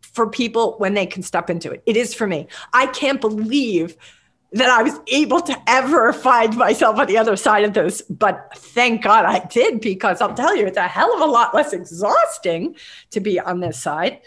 for 0.00 0.28
people 0.28 0.76
when 0.78 0.94
they 0.94 1.06
can 1.06 1.22
step 1.22 1.50
into 1.50 1.70
it. 1.70 1.82
It 1.86 1.96
is 1.96 2.14
for 2.14 2.26
me. 2.26 2.48
I 2.72 2.86
can't 2.86 3.20
believe 3.20 3.96
that 4.52 4.70
I 4.70 4.82
was 4.82 4.98
able 5.08 5.40
to 5.40 5.56
ever 5.66 6.12
find 6.12 6.56
myself 6.56 6.98
on 6.98 7.06
the 7.06 7.18
other 7.18 7.36
side 7.36 7.64
of 7.64 7.74
this. 7.74 8.02
But 8.02 8.48
thank 8.56 9.02
God 9.02 9.24
I 9.24 9.40
did, 9.46 9.80
because 9.80 10.20
I'll 10.20 10.34
tell 10.34 10.56
you, 10.56 10.66
it's 10.66 10.76
a 10.76 10.88
hell 10.88 11.14
of 11.14 11.20
a 11.20 11.30
lot 11.30 11.54
less 11.54 11.72
exhausting 11.72 12.76
to 13.10 13.20
be 13.20 13.40
on 13.40 13.60
this 13.60 13.78
side 13.78 14.20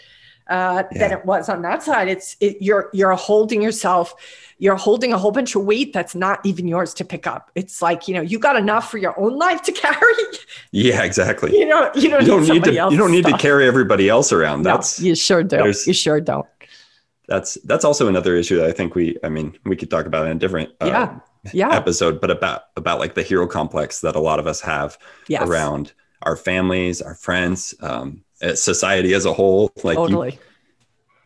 uh, 0.50 0.82
yeah. 0.92 0.98
than 0.98 1.18
it 1.18 1.24
was 1.24 1.48
on 1.48 1.62
that 1.62 1.82
side. 1.82 2.08
It's 2.08 2.36
it, 2.40 2.58
you're 2.60 2.90
you're 2.92 3.14
holding 3.14 3.62
yourself, 3.62 4.14
you're 4.58 4.76
holding 4.76 5.12
a 5.12 5.18
whole 5.18 5.30
bunch 5.30 5.54
of 5.54 5.64
weight 5.64 5.92
that's 5.92 6.14
not 6.14 6.44
even 6.44 6.68
yours 6.68 6.92
to 6.94 7.04
pick 7.04 7.26
up. 7.26 7.50
It's 7.54 7.80
like 7.80 8.08
you 8.08 8.14
know 8.14 8.20
you 8.20 8.38
got 8.38 8.56
enough 8.56 8.90
for 8.90 8.98
your 8.98 9.18
own 9.18 9.38
life 9.38 9.62
to 9.62 9.72
carry. 9.84 10.12
Yeah, 10.72 11.02
exactly. 11.02 11.56
You 11.56 11.66
know 11.66 11.90
you 11.94 12.10
don't, 12.10 12.20
you 12.22 12.26
don't 12.26 12.48
need, 12.48 12.64
to 12.64 12.72
you 12.72 12.96
don't 12.96 13.12
need 13.12 13.24
stuff. 13.24 13.40
to 13.40 13.42
carry 13.42 13.66
everybody 13.66 14.08
else 14.08 14.32
around. 14.32 14.62
That's 14.62 15.00
no, 15.00 15.06
you 15.06 15.14
sure 15.14 15.42
don't. 15.42 15.74
You 15.86 15.92
sure 15.92 16.20
don't 16.20 16.46
that's 17.30 17.54
that's 17.64 17.84
also 17.84 18.08
another 18.08 18.34
issue 18.34 18.56
that 18.56 18.66
I 18.66 18.72
think 18.72 18.96
we 18.96 19.16
I 19.22 19.28
mean 19.28 19.56
we 19.64 19.76
could 19.76 19.88
talk 19.88 20.04
about 20.04 20.26
in 20.26 20.36
a 20.36 20.40
different 20.40 20.70
uh, 20.80 20.86
yeah. 20.86 21.18
Yeah. 21.54 21.70
episode, 21.70 22.20
but 22.20 22.30
about 22.30 22.62
about 22.76 22.98
like 22.98 23.14
the 23.14 23.22
hero 23.22 23.46
complex 23.46 24.00
that 24.00 24.16
a 24.16 24.20
lot 24.20 24.40
of 24.40 24.48
us 24.48 24.60
have 24.60 24.98
yes. 25.28 25.48
around 25.48 25.92
our 26.22 26.36
families, 26.36 27.00
our 27.00 27.14
friends, 27.14 27.72
um, 27.80 28.24
society 28.54 29.14
as 29.14 29.24
a 29.24 29.32
whole. 29.32 29.72
Like 29.84 29.96
totally. 29.96 30.32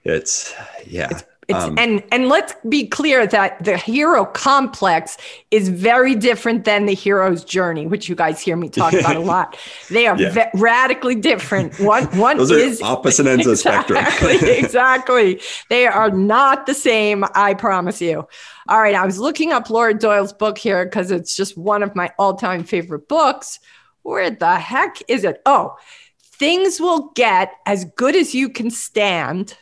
You, 0.04 0.12
it's 0.12 0.54
yeah. 0.86 1.08
It's 1.10 1.22
it's, 1.22 1.30
um, 1.52 1.78
and 1.78 2.02
and 2.10 2.28
let's 2.28 2.54
be 2.68 2.86
clear 2.86 3.26
that 3.26 3.62
the 3.62 3.76
hero 3.76 4.24
complex 4.24 5.16
is 5.50 5.68
very 5.68 6.14
different 6.14 6.64
than 6.64 6.86
the 6.86 6.94
hero's 6.94 7.44
journey, 7.44 7.86
which 7.86 8.08
you 8.08 8.14
guys 8.14 8.40
hear 8.40 8.56
me 8.56 8.68
talk 8.68 8.92
about 8.94 9.16
a 9.16 9.20
lot. 9.20 9.58
They 9.90 10.06
are 10.06 10.18
yeah. 10.18 10.50
radically 10.54 11.14
different. 11.14 11.78
One 11.80 12.04
one 12.16 12.38
Those 12.38 12.50
is 12.50 12.82
opposite 12.82 13.26
ends 13.26 13.46
exactly, 13.46 13.98
of 13.98 14.06
spectrum. 14.12 14.50
exactly. 14.50 15.40
They 15.68 15.86
are 15.86 16.10
not 16.10 16.66
the 16.66 16.74
same. 16.74 17.24
I 17.34 17.54
promise 17.54 18.00
you. 18.00 18.26
All 18.68 18.80
right, 18.80 18.94
I 18.94 19.04
was 19.04 19.18
looking 19.18 19.52
up 19.52 19.68
Laura 19.68 19.92
Doyle's 19.92 20.32
book 20.32 20.56
here 20.56 20.84
because 20.84 21.10
it's 21.10 21.36
just 21.36 21.58
one 21.58 21.82
of 21.82 21.94
my 21.94 22.10
all-time 22.18 22.64
favorite 22.64 23.08
books. 23.08 23.60
Where 24.02 24.30
the 24.30 24.56
heck 24.56 25.02
is 25.08 25.24
it? 25.24 25.42
Oh, 25.44 25.76
things 26.18 26.80
will 26.80 27.10
get 27.14 27.52
as 27.66 27.84
good 27.96 28.16
as 28.16 28.34
you 28.34 28.48
can 28.48 28.70
stand 28.70 29.58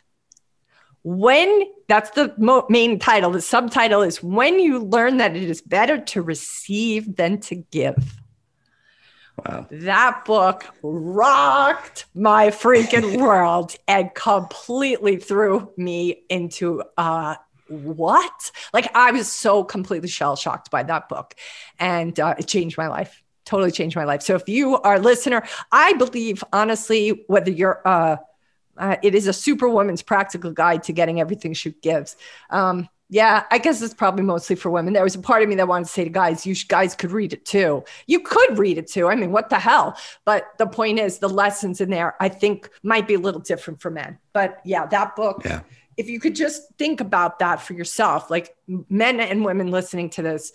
when 1.03 1.63
that's 1.87 2.11
the 2.11 2.33
mo- 2.37 2.65
main 2.69 2.97
title 2.97 3.31
the 3.31 3.41
subtitle 3.41 4.01
is 4.01 4.23
when 4.23 4.59
you 4.59 4.79
learn 4.79 5.17
that 5.17 5.35
it 5.35 5.43
is 5.43 5.61
better 5.61 5.97
to 5.97 6.21
receive 6.21 7.15
than 7.15 7.39
to 7.41 7.55
give. 7.55 7.95
Wow. 9.45 9.67
That 9.69 10.23
book 10.25 10.65
rocked 10.81 12.05
my 12.13 12.47
freaking 12.47 13.17
world 13.21 13.75
and 13.87 14.13
completely 14.13 15.17
threw 15.17 15.71
me 15.75 16.23
into 16.29 16.83
uh 16.97 17.35
what? 17.67 18.51
Like 18.73 18.95
i 18.95 19.11
was 19.11 19.31
so 19.31 19.63
completely 19.63 20.07
shell 20.07 20.35
shocked 20.35 20.71
by 20.71 20.83
that 20.83 21.09
book 21.09 21.35
and 21.79 22.17
uh, 22.19 22.35
it 22.37 22.47
changed 22.47 22.77
my 22.77 22.87
life 22.87 23.19
totally 23.45 23.71
changed 23.71 23.97
my 23.97 24.05
life. 24.05 24.21
So 24.21 24.35
if 24.35 24.47
you 24.47 24.77
are 24.77 24.95
a 24.95 24.99
listener 24.99 25.43
i 25.71 25.93
believe 25.93 26.43
honestly 26.53 27.25
whether 27.27 27.51
you're 27.51 27.81
uh 27.85 28.17
uh, 28.77 28.97
it 29.01 29.15
is 29.15 29.27
a 29.27 29.33
superwoman's 29.33 30.01
practical 30.01 30.51
guide 30.51 30.83
to 30.83 30.93
getting 30.93 31.19
everything 31.19 31.53
she 31.53 31.71
gives. 31.71 32.15
Um, 32.49 32.89
yeah, 33.09 33.43
I 33.51 33.59
guess 33.59 33.79
it's 33.81 33.93
probably 33.93 34.23
mostly 34.23 34.55
for 34.55 34.71
women. 34.71 34.93
There 34.93 35.03
was 35.03 35.13
a 35.13 35.19
part 35.19 35.43
of 35.43 35.49
me 35.49 35.53
that 35.55 35.67
wanted 35.67 35.85
to 35.85 35.91
say 35.91 36.03
to 36.03 36.09
guys, 36.09 36.47
you 36.47 36.55
guys 36.67 36.95
could 36.95 37.11
read 37.11 37.31
it 37.31 37.45
too. 37.45 37.83
You 38.07 38.21
could 38.21 38.57
read 38.57 38.79
it 38.79 38.87
too. 38.87 39.07
I 39.07 39.15
mean, 39.15 39.31
what 39.31 39.51
the 39.51 39.59
hell? 39.59 39.95
But 40.25 40.47
the 40.57 40.65
point 40.65 40.99
is, 40.99 41.19
the 41.19 41.29
lessons 41.29 41.79
in 41.79 41.91
there, 41.91 42.15
I 42.19 42.29
think, 42.29 42.69
might 42.81 43.07
be 43.07 43.13
a 43.13 43.19
little 43.19 43.41
different 43.41 43.81
for 43.81 43.91
men. 43.91 44.17
But 44.33 44.61
yeah, 44.65 44.87
that 44.87 45.15
book. 45.15 45.43
Yeah. 45.45 45.61
If 45.95 46.09
you 46.09 46.19
could 46.19 46.35
just 46.35 46.73
think 46.79 47.01
about 47.01 47.37
that 47.37 47.61
for 47.61 47.73
yourself, 47.73 48.31
like 48.31 48.55
men 48.89 49.19
and 49.19 49.45
women 49.45 49.69
listening 49.69 50.09
to 50.11 50.23
this, 50.23 50.51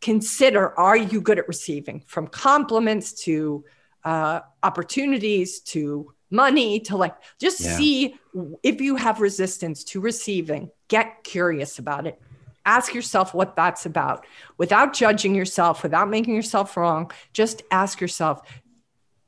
consider: 0.00 0.76
Are 0.76 0.96
you 0.96 1.20
good 1.20 1.38
at 1.38 1.46
receiving, 1.46 2.02
from 2.08 2.26
compliments 2.26 3.12
to 3.24 3.64
uh, 4.02 4.40
opportunities 4.64 5.60
to 5.60 6.12
money 6.34 6.80
to 6.80 6.96
like 6.96 7.14
just 7.40 7.60
yeah. 7.60 7.76
see 7.76 8.16
if 8.62 8.80
you 8.80 8.96
have 8.96 9.20
resistance 9.20 9.84
to 9.84 10.00
receiving, 10.00 10.70
get 10.88 11.24
curious 11.24 11.78
about 11.78 12.06
it. 12.06 12.20
Ask 12.66 12.94
yourself 12.94 13.34
what 13.34 13.56
that's 13.56 13.86
about 13.86 14.26
without 14.58 14.94
judging 14.94 15.34
yourself, 15.34 15.82
without 15.82 16.08
making 16.08 16.34
yourself 16.34 16.76
wrong. 16.76 17.10
Just 17.32 17.62
ask 17.70 18.00
yourself, 18.00 18.40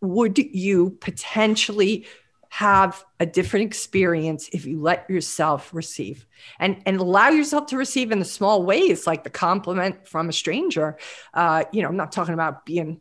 would 0.00 0.38
you 0.38 0.90
potentially 1.00 2.06
have 2.48 3.04
a 3.20 3.26
different 3.26 3.66
experience 3.66 4.48
if 4.52 4.64
you 4.64 4.80
let 4.80 5.08
yourself 5.10 5.74
receive 5.74 6.26
and 6.58 6.80
and 6.86 6.98
allow 6.98 7.28
yourself 7.28 7.66
to 7.66 7.76
receive 7.76 8.12
in 8.12 8.18
the 8.18 8.24
small 8.24 8.62
ways 8.62 9.06
like 9.06 9.24
the 9.24 9.30
compliment 9.30 10.06
from 10.06 10.28
a 10.28 10.32
stranger 10.32 10.96
uh, 11.34 11.64
you 11.72 11.82
know 11.82 11.88
i'm 11.88 11.96
not 11.96 12.12
talking 12.12 12.34
about 12.34 12.64
being 12.64 13.00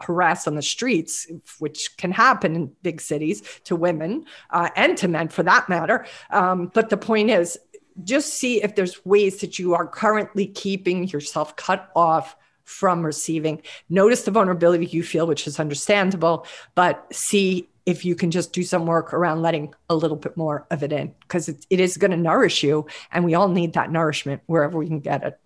harassed 0.00 0.46
on 0.46 0.54
the 0.54 0.62
streets 0.62 1.26
which 1.58 1.96
can 1.96 2.12
happen 2.12 2.54
in 2.54 2.72
big 2.82 3.00
cities 3.00 3.42
to 3.64 3.76
women 3.76 4.24
uh, 4.50 4.68
and 4.76 4.96
to 4.98 5.08
men 5.08 5.28
for 5.28 5.42
that 5.42 5.68
matter. 5.68 6.06
Um, 6.30 6.70
but 6.74 6.90
the 6.90 6.96
point 6.96 7.30
is 7.30 7.58
just 8.04 8.34
see 8.34 8.62
if 8.62 8.76
there's 8.76 9.04
ways 9.04 9.40
that 9.40 9.58
you 9.58 9.74
are 9.74 9.86
currently 9.86 10.46
keeping 10.46 11.08
yourself 11.08 11.56
cut 11.56 11.90
off 11.96 12.36
from 12.64 13.04
receiving. 13.04 13.62
Notice 13.88 14.22
the 14.22 14.30
vulnerability 14.30 14.86
you 14.86 15.02
feel 15.02 15.26
which 15.26 15.46
is 15.46 15.58
understandable 15.58 16.46
but 16.74 17.06
see 17.14 17.68
if 17.86 18.04
you 18.04 18.14
can 18.14 18.30
just 18.30 18.52
do 18.52 18.62
some 18.62 18.84
work 18.84 19.14
around 19.14 19.40
letting 19.40 19.74
a 19.88 19.96
little 19.96 20.18
bit 20.18 20.36
more 20.36 20.66
of 20.70 20.82
it 20.82 20.92
in 20.92 21.14
because 21.22 21.48
it, 21.48 21.64
it 21.70 21.80
is 21.80 21.96
going 21.96 22.10
to 22.10 22.18
nourish 22.18 22.62
you 22.62 22.86
and 23.10 23.24
we 23.24 23.34
all 23.34 23.48
need 23.48 23.72
that 23.72 23.90
nourishment 23.90 24.42
wherever 24.44 24.76
we 24.76 24.86
can 24.86 25.00
get 25.00 25.22
it. 25.24 25.40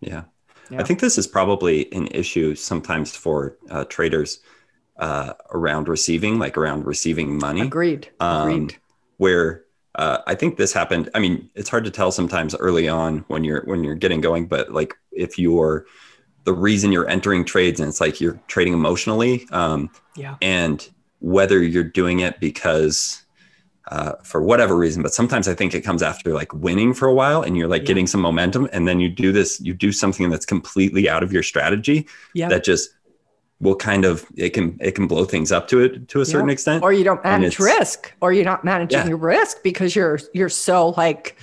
Yeah, 0.00 0.24
yeah. 0.70 0.80
i 0.80 0.82
think 0.82 1.00
this 1.00 1.18
is 1.18 1.26
probably 1.26 1.92
an 1.92 2.06
issue 2.08 2.54
sometimes 2.54 3.14
for 3.14 3.56
uh, 3.70 3.84
traders 3.84 4.40
uh, 4.98 5.34
around 5.50 5.88
receiving 5.88 6.38
like 6.38 6.56
around 6.56 6.86
receiving 6.86 7.38
money 7.38 7.60
agreed 7.60 8.08
um, 8.20 8.48
agreed 8.48 8.76
where 9.18 9.66
uh, 9.96 10.18
I 10.26 10.34
think 10.34 10.58
this 10.58 10.72
happened. 10.72 11.08
I 11.14 11.20
mean, 11.20 11.50
it's 11.54 11.70
hard 11.70 11.84
to 11.84 11.90
tell 11.90 12.12
sometimes 12.12 12.54
early 12.54 12.86
on 12.86 13.24
when 13.28 13.44
you're 13.44 13.62
when 13.62 13.82
you're 13.82 13.94
getting 13.94 14.20
going, 14.20 14.46
but 14.46 14.70
like 14.70 14.94
if 15.10 15.38
you're 15.38 15.86
the 16.44 16.52
reason 16.52 16.92
you're 16.92 17.08
entering 17.08 17.44
trades 17.44 17.80
and 17.80 17.88
it's 17.88 18.00
like 18.00 18.20
you're 18.20 18.38
trading 18.46 18.74
emotionally, 18.74 19.46
um, 19.52 19.90
yeah, 20.14 20.36
and 20.42 20.90
whether 21.20 21.62
you're 21.62 21.82
doing 21.82 22.20
it 22.20 22.38
because 22.40 23.24
uh, 23.88 24.12
for 24.22 24.42
whatever 24.42 24.76
reason, 24.76 25.02
but 25.02 25.14
sometimes 25.14 25.46
I 25.48 25.54
think 25.54 25.74
it 25.74 25.82
comes 25.82 26.02
after 26.02 26.32
like 26.32 26.52
winning 26.52 26.92
for 26.92 27.06
a 27.06 27.14
while 27.14 27.42
and 27.42 27.56
you're 27.56 27.68
like 27.68 27.82
yeah. 27.82 27.86
getting 27.88 28.06
some 28.06 28.20
momentum, 28.20 28.68
and 28.72 28.88
then 28.88 29.00
you 29.00 29.08
do 29.08 29.32
this, 29.32 29.60
you 29.60 29.74
do 29.74 29.92
something 29.92 30.28
that's 30.30 30.46
completely 30.46 31.08
out 31.08 31.22
of 31.22 31.32
your 31.32 31.42
strategy 31.42 32.06
yeah. 32.34 32.48
that 32.48 32.64
just 32.64 32.90
will 33.60 33.76
kind 33.76 34.04
of 34.04 34.26
it 34.36 34.50
can 34.50 34.76
it 34.80 34.92
can 34.92 35.06
blow 35.06 35.24
things 35.24 35.50
up 35.50 35.68
to 35.68 35.80
it 35.80 36.08
to 36.08 36.20
a 36.20 36.26
certain 36.26 36.50
extent. 36.50 36.82
Or 36.82 36.92
you 36.92 37.04
don't 37.04 37.22
manage 37.24 37.58
risk, 37.58 38.12
or 38.20 38.32
you're 38.32 38.44
not 38.44 38.64
managing 38.64 38.98
yeah. 38.98 39.06
your 39.06 39.16
risk 39.16 39.62
because 39.62 39.96
you're 39.96 40.18
you're 40.34 40.48
so 40.48 40.90
like, 40.90 41.38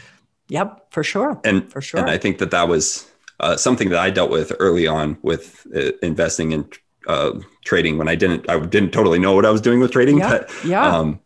yep, 0.49 0.87
for 0.91 1.03
sure, 1.03 1.39
and 1.43 1.71
for 1.71 1.81
sure. 1.81 1.99
And 1.99 2.09
I 2.09 2.17
think 2.17 2.37
that 2.39 2.51
that 2.51 2.67
was 2.67 3.09
uh, 3.39 3.57
something 3.57 3.89
that 3.89 3.99
I 3.99 4.09
dealt 4.09 4.29
with 4.29 4.51
early 4.59 4.85
on 4.85 5.17
with 5.21 5.65
uh, 5.75 5.91
investing 6.01 6.51
in 6.51 6.69
uh, 7.07 7.39
trading 7.65 7.97
when 7.97 8.07
I 8.07 8.15
didn't 8.15 8.49
I 8.49 8.59
didn't 8.59 8.91
totally 8.91 9.19
know 9.19 9.33
what 9.33 9.45
I 9.45 9.49
was 9.49 9.61
doing 9.61 9.79
with 9.79 9.91
trading. 9.91 10.19
Yeah, 10.19 10.29
but 10.29 10.51
yeah. 10.65 10.95
Um, 10.95 11.19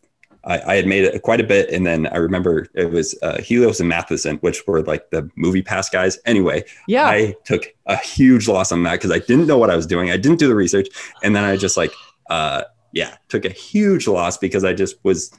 I, 0.48 0.72
I, 0.72 0.76
had 0.76 0.86
made 0.86 1.04
it 1.04 1.22
quite 1.22 1.40
a 1.40 1.44
bit, 1.44 1.70
and 1.70 1.86
then 1.86 2.06
I 2.06 2.16
remember 2.16 2.66
it 2.74 2.90
was 2.90 3.16
uh, 3.22 3.40
Helios 3.40 3.80
and 3.80 3.88
Matheson, 3.88 4.38
which 4.38 4.66
were 4.66 4.82
like 4.82 5.10
the 5.10 5.22
MoviePass 5.38 5.92
guys. 5.92 6.18
Anyway, 6.24 6.64
yeah, 6.88 7.06
I 7.06 7.36
took 7.44 7.66
a 7.86 7.96
huge 7.96 8.48
loss 8.48 8.72
on 8.72 8.82
that 8.84 8.92
because 8.92 9.12
I 9.12 9.18
didn't 9.18 9.46
know 9.46 9.58
what 9.58 9.70
I 9.70 9.76
was 9.76 9.86
doing. 9.86 10.10
I 10.10 10.16
didn't 10.16 10.38
do 10.38 10.48
the 10.48 10.54
research, 10.54 10.88
and 11.22 11.36
then 11.36 11.44
I 11.44 11.56
just 11.56 11.76
like, 11.76 11.92
uh, 12.30 12.62
yeah, 12.92 13.16
took 13.28 13.44
a 13.44 13.50
huge 13.50 14.08
loss 14.08 14.38
because 14.38 14.64
I 14.64 14.72
just 14.72 14.96
was 15.04 15.30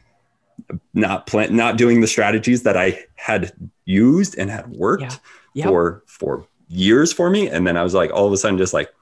not 0.93 1.25
plan- 1.25 1.55
not 1.55 1.77
doing 1.77 2.01
the 2.01 2.07
strategies 2.07 2.63
that 2.63 2.77
I 2.77 3.03
had 3.15 3.51
used 3.85 4.37
and 4.37 4.49
had 4.49 4.67
worked 4.67 5.03
yeah. 5.03 5.65
Yep. 5.65 5.67
for 5.67 6.03
for 6.05 6.47
years 6.67 7.11
for 7.11 7.29
me. 7.29 7.49
And 7.49 7.65
then 7.65 7.75
I 7.77 7.83
was 7.83 7.95
like, 7.95 8.11
all 8.11 8.27
of 8.27 8.33
a 8.33 8.37
sudden, 8.37 8.59
just 8.59 8.73
like, 8.73 8.93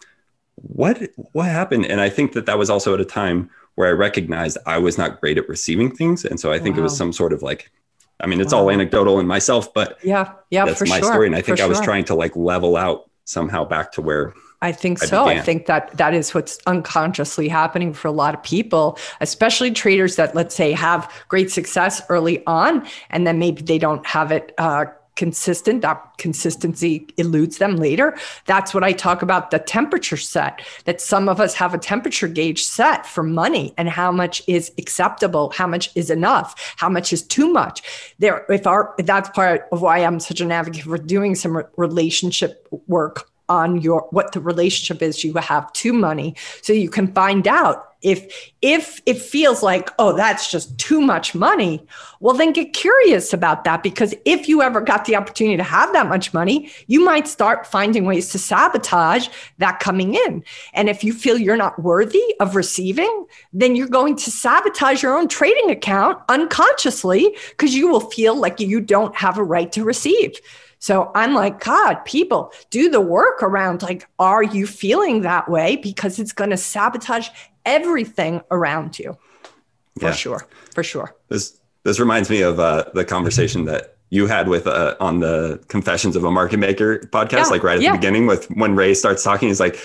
what 0.58 1.00
what 1.34 1.46
happened 1.46 1.86
and 1.86 2.02
i 2.02 2.10
think 2.10 2.34
that 2.34 2.46
that 2.48 2.58
was 2.58 2.70
also 2.70 2.94
at 2.94 3.00
a 3.00 3.06
time 3.06 3.50
where 3.78 3.88
i 3.88 3.92
recognized 3.92 4.58
i 4.66 4.78
was 4.78 4.98
not 4.98 5.22
great 5.22 5.38
at 5.38 5.48
receiving 5.48 5.90
things 5.90 6.26
and 6.26 6.40
so 6.40 6.52
i 6.52 6.60
think 6.60 6.76
wow. 6.76 6.82
it 6.82 6.84
was 6.84 6.98
some 6.98 7.14
sort 7.14 7.32
of 7.32 7.42
like 7.42 7.72
i 8.20 8.28
mean 8.28 8.42
it's 8.42 8.54
wow. 8.54 8.60
all 8.60 8.72
anecdotal 8.72 9.20
in 9.20 9.26
myself 9.26 9.74
but 9.74 9.98
yeah 10.04 10.34
yeah 10.52 10.66
that's 10.66 10.82
my 10.88 11.00
sure. 11.00 11.12
story 11.12 11.28
and 11.28 11.36
i 11.36 11.42
think 11.42 11.60
i 11.60 11.68
was 11.68 11.80
trying 11.80 12.04
to 12.04 12.16
like 12.16 12.36
level 12.36 12.76
out 12.76 13.10
somehow 13.24 13.64
back 13.64 13.92
to 13.92 14.02
where 14.02 14.34
I 14.62 14.72
think 14.72 14.98
so. 14.98 15.26
I, 15.26 15.34
I 15.34 15.42
think 15.42 15.68
that 15.68 15.96
that 15.98 16.16
is 16.16 16.34
what's 16.34 16.58
unconsciously 16.66 17.48
happening 17.48 17.94
for 17.94 18.08
a 18.08 18.12
lot 18.12 18.34
of 18.34 18.42
people, 18.42 18.98
especially 19.22 19.70
traders 19.70 20.16
that, 20.16 20.34
let's 20.34 20.56
say, 20.56 20.72
have 20.72 21.12
great 21.28 21.52
success 21.52 22.02
early 22.10 22.44
on, 22.48 22.88
and 23.12 23.28
then 23.28 23.38
maybe 23.38 23.62
they 23.62 23.78
don't 23.78 24.04
have 24.08 24.32
it 24.32 24.54
uh, 24.58 24.86
consistent 25.18 25.82
that 25.82 26.02
consistency 26.18 27.08
eludes 27.18 27.58
them 27.58 27.76
later. 27.76 28.18
That's 28.46 28.74
what 28.74 28.84
i 28.84 28.94
talk 28.94 29.22
about 29.22 29.52
the 29.52 29.60
temperature 29.60 30.18
set 30.18 30.62
that 30.86 31.02
some 31.02 31.28
of 31.28 31.42
us 31.42 31.54
have 31.56 31.74
a 31.74 31.78
temperature 31.78 32.28
gauge 32.28 32.64
set 32.64 33.06
for 33.06 33.24
money 33.24 33.74
and 33.78 33.90
how 33.90 34.12
much 34.12 34.42
is 34.48 34.72
acceptable 34.78 35.52
how 35.56 35.68
much 35.68 35.90
is 35.96 36.10
enough 36.10 36.76
how 36.78 36.90
much 36.90 37.12
is 37.12 37.24
too 37.24 37.52
much. 37.52 37.82
There 38.20 38.46
if 38.50 38.66
our 38.68 38.94
that's 39.00 39.30
part 39.30 39.68
of 39.72 39.82
why 39.82 40.00
i'm 40.00 40.20
such 40.20 40.42
an 40.42 40.52
advocate 40.52 40.84
for 40.84 40.98
doing 40.98 41.36
some 41.36 41.64
relationship 41.76 42.68
work 42.88 43.30
on 43.50 43.82
your 43.82 44.08
what 44.12 44.32
the 44.32 44.40
relationship 44.40 45.02
is 45.02 45.24
you 45.24 45.34
have 45.36 45.72
to 45.74 45.94
money. 45.94 46.36
So 46.62 46.74
you 46.74 46.90
can 46.90 47.12
find 47.14 47.48
out 47.48 47.94
if 48.02 48.52
if 48.62 49.02
it 49.08 49.20
feels 49.20 49.64
like 49.64 49.90
oh 49.98 50.16
that's 50.16 50.52
just 50.52 50.78
too 50.78 51.02
much 51.02 51.34
money 51.34 51.84
well 52.20 52.36
then 52.36 52.54
get 52.54 52.74
curious 52.74 53.34
about 53.34 53.64
that. 53.64 53.82
Because 53.82 54.14
if 54.26 54.48
you 54.48 54.62
ever 54.62 54.82
got 54.82 55.06
the 55.06 55.16
opportunity 55.16 55.58
to 55.58 55.64
have 55.64 55.92
that 55.94 56.08
much 56.08 56.34
money 56.34 56.70
you 56.86 57.04
might 57.04 57.28
start 57.28 57.66
finding 57.66 58.06
ways 58.06 58.30
to 58.30 58.40
sabotage 58.40 59.28
that 59.58 59.80
coming 59.80 60.14
in. 60.14 60.44
And 60.74 60.90
if 60.90 61.04
you 61.04 61.12
feel 61.12 61.38
you're 61.38 61.58
not 61.58 61.82
worthy 61.82 62.24
of 62.40 62.56
receiving 62.56 63.26
then 63.52 63.76
you're 63.76 63.88
going 63.88 64.16
to 64.18 64.30
sabotage 64.30 65.02
your 65.02 65.18
own 65.18 65.28
trading 65.28 65.72
account 65.72 66.22
unconsciously 66.30 67.36
because 67.50 67.74
you 67.74 67.88
will 67.88 68.12
feel 68.12 68.36
like 68.36 68.60
you 68.60 68.80
don't 68.80 69.16
have 69.16 69.38
a 69.38 69.44
right 69.44 69.72
to 69.72 69.84
receive 69.84 70.40
so 70.80 71.12
I'm 71.16 71.34
like, 71.34 71.64
God, 71.64 71.96
people 72.06 72.52
do 72.70 72.90
the 72.90 73.02
work 73.02 73.42
around 73.42 73.82
like, 73.82 74.08
are 74.20 74.44
you 74.44 74.68
feeling 74.68 75.22
that 75.22 75.50
way? 75.50 75.76
Because 75.78 76.20
it's 76.20 76.34
going 76.34 76.52
to 76.52 76.58
sabotage 76.58 77.30
everything 77.66 78.42
around 78.52 79.00
you. 79.00 79.18
For 80.00 80.08
yeah. 80.08 80.12
sure. 80.14 80.48
For 80.74 80.84
sure. 80.84 81.16
This 81.30 81.60
this 81.84 82.00
reminds 82.00 82.30
me 82.30 82.42
of 82.42 82.60
uh, 82.60 82.86
the 82.94 83.06
conversation 83.06 83.66
that 83.66 83.96
you 84.10 84.28
had 84.28 84.48
with 84.48 84.68
uh, 84.68 84.96
on 85.00 85.20
the 85.20 85.64
Confessions 85.68 86.16
of 86.16 86.24
a 86.24 86.32
Market 86.32 86.58
Maker 86.58 87.00
podcast, 87.12 87.32
yeah. 87.32 87.44
like 87.46 87.64
right 87.64 87.78
at 87.78 87.82
yeah. 87.82 87.92
the 87.92 87.98
beginning 87.98 88.28
with 88.28 88.50
when 88.52 88.76
Ray 88.76 88.94
starts 88.94 89.24
talking. 89.24 89.48
He's 89.48 89.60
like, 89.60 89.80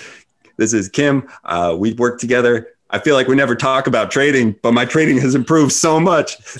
"This 0.57 0.73
is 0.73 0.89
Kim. 0.89 1.27
Uh, 1.43 1.75
we 1.77 1.93
worked 1.93 2.21
together. 2.21 2.67
I 2.93 2.99
feel 2.99 3.15
like 3.15 3.27
we 3.27 3.35
never 3.35 3.55
talk 3.55 3.87
about 3.87 4.11
trading, 4.11 4.55
but 4.61 4.71
my 4.71 4.85
trading 4.85 5.17
has 5.17 5.33
improved 5.33 5.71
so 5.71 5.99
much. 5.99 6.37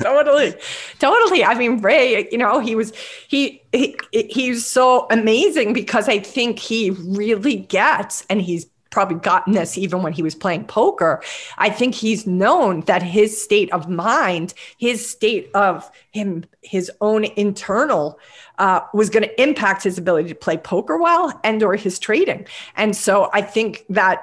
totally, 0.00 0.54
totally. 1.00 1.44
I 1.44 1.54
mean, 1.58 1.80
Ray, 1.82 2.28
you 2.30 2.38
know, 2.38 2.60
he 2.60 2.76
was 2.76 2.92
he 3.26 3.60
he 3.72 3.96
he's 4.12 4.64
so 4.64 5.08
amazing 5.10 5.72
because 5.72 6.08
I 6.08 6.20
think 6.20 6.60
he 6.60 6.90
really 6.90 7.56
gets, 7.56 8.24
and 8.30 8.40
he's 8.40 8.66
probably 8.90 9.16
gotten 9.16 9.52
this 9.52 9.76
even 9.76 10.02
when 10.02 10.12
he 10.12 10.22
was 10.22 10.36
playing 10.36 10.64
poker. 10.64 11.20
I 11.58 11.70
think 11.70 11.96
he's 11.96 12.24
known 12.24 12.82
that 12.82 13.02
his 13.02 13.42
state 13.42 13.72
of 13.72 13.88
mind, 13.88 14.54
his 14.78 15.10
state 15.10 15.50
of 15.54 15.90
him, 16.12 16.44
his 16.62 16.90
own 17.00 17.24
internal, 17.24 18.18
uh, 18.58 18.80
was 18.94 19.10
going 19.10 19.24
to 19.24 19.42
impact 19.42 19.82
his 19.82 19.98
ability 19.98 20.28
to 20.28 20.34
play 20.36 20.56
poker 20.56 20.98
well 20.98 21.38
and 21.42 21.64
or 21.64 21.74
his 21.74 21.98
trading. 21.98 22.46
And 22.76 22.96
so 22.96 23.28
I 23.32 23.42
think 23.42 23.84
that 23.90 24.22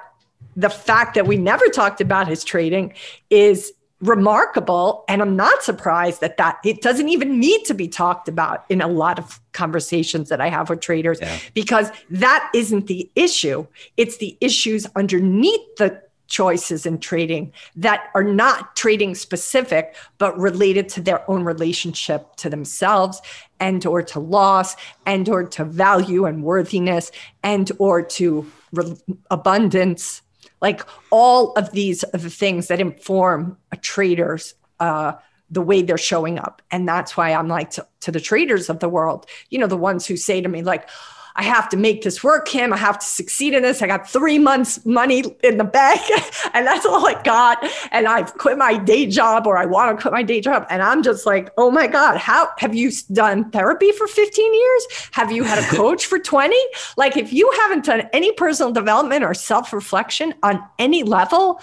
the 0.56 0.70
fact 0.70 1.14
that 1.14 1.26
we 1.26 1.36
never 1.36 1.66
talked 1.66 2.00
about 2.00 2.26
his 2.26 2.42
trading 2.42 2.94
is 3.30 3.72
remarkable 4.00 5.04
and 5.08 5.22
i'm 5.22 5.36
not 5.36 5.62
surprised 5.62 6.20
that 6.20 6.36
that 6.36 6.58
it 6.64 6.82
doesn't 6.82 7.08
even 7.08 7.40
need 7.40 7.64
to 7.64 7.72
be 7.72 7.88
talked 7.88 8.28
about 8.28 8.64
in 8.68 8.82
a 8.82 8.86
lot 8.86 9.18
of 9.18 9.40
conversations 9.52 10.28
that 10.28 10.38
i 10.38 10.50
have 10.50 10.68
with 10.68 10.80
traders 10.80 11.18
yeah. 11.20 11.38
because 11.54 11.90
that 12.10 12.50
isn't 12.54 12.88
the 12.88 13.10
issue 13.16 13.66
it's 13.96 14.18
the 14.18 14.36
issues 14.42 14.86
underneath 14.96 15.76
the 15.78 16.02
choices 16.26 16.84
in 16.84 16.98
trading 16.98 17.52
that 17.74 18.08
are 18.14 18.24
not 18.24 18.76
trading 18.76 19.14
specific 19.14 19.96
but 20.18 20.36
related 20.38 20.88
to 20.88 21.00
their 21.00 21.28
own 21.30 21.44
relationship 21.44 22.34
to 22.36 22.50
themselves 22.50 23.22
and 23.60 23.86
or 23.86 24.02
to 24.02 24.20
loss 24.20 24.76
and 25.06 25.28
or 25.28 25.44
to 25.44 25.64
value 25.64 26.26
and 26.26 26.42
worthiness 26.42 27.12
and 27.42 27.72
or 27.78 28.02
to 28.02 28.50
re- 28.72 28.96
abundance 29.30 30.20
like 30.66 30.82
all 31.10 31.52
of 31.52 31.70
these 31.70 32.04
the 32.12 32.28
things 32.42 32.66
that 32.66 32.80
inform 32.80 33.56
a 33.70 33.76
trader's 33.76 34.54
uh, 34.80 35.12
the 35.48 35.62
way 35.62 35.80
they're 35.80 35.96
showing 35.96 36.40
up. 36.40 36.60
And 36.72 36.88
that's 36.88 37.16
why 37.16 37.32
i'm 37.32 37.48
like 37.48 37.70
to, 37.76 37.86
to 38.00 38.10
the 38.10 38.20
traders 38.20 38.68
of 38.68 38.80
the 38.80 38.88
world 38.88 39.26
you 39.50 39.58
know 39.60 39.68
the 39.68 39.82
ones 39.90 40.06
who 40.06 40.16
say 40.16 40.40
to 40.40 40.48
me 40.48 40.62
like 40.62 40.88
I 41.36 41.42
have 41.42 41.68
to 41.68 41.76
make 41.76 42.02
this 42.02 42.24
work, 42.24 42.46
Kim. 42.46 42.72
I 42.72 42.76
have 42.78 42.98
to 42.98 43.06
succeed 43.06 43.54
in 43.54 43.62
this. 43.62 43.82
I 43.82 43.86
got 43.86 44.08
three 44.08 44.38
months 44.38 44.84
money 44.84 45.24
in 45.42 45.58
the 45.58 45.64
bank 45.64 46.00
and 46.54 46.66
that's 46.66 46.84
all 46.86 47.06
I 47.06 47.20
got. 47.22 47.64
And 47.92 48.06
I've 48.06 48.36
quit 48.38 48.58
my 48.58 48.78
day 48.78 49.06
job 49.06 49.46
or 49.46 49.56
I 49.56 49.66
want 49.66 49.96
to 49.96 50.00
quit 50.00 50.12
my 50.12 50.22
day 50.22 50.40
job. 50.40 50.66
And 50.70 50.82
I'm 50.82 51.02
just 51.02 51.26
like, 51.26 51.50
oh 51.58 51.70
my 51.70 51.86
God, 51.86 52.16
how 52.16 52.48
have 52.58 52.74
you 52.74 52.90
done 53.12 53.50
therapy 53.50 53.92
for 53.92 54.06
15 54.06 54.54
years? 54.54 54.86
Have 55.12 55.30
you 55.30 55.44
had 55.44 55.58
a 55.58 55.66
coach 55.76 56.06
for 56.06 56.18
20? 56.18 56.56
Like 56.96 57.16
if 57.16 57.32
you 57.32 57.50
haven't 57.62 57.84
done 57.84 58.08
any 58.12 58.32
personal 58.32 58.72
development 58.72 59.22
or 59.22 59.34
self-reflection 59.34 60.34
on 60.42 60.64
any 60.78 61.02
level, 61.02 61.60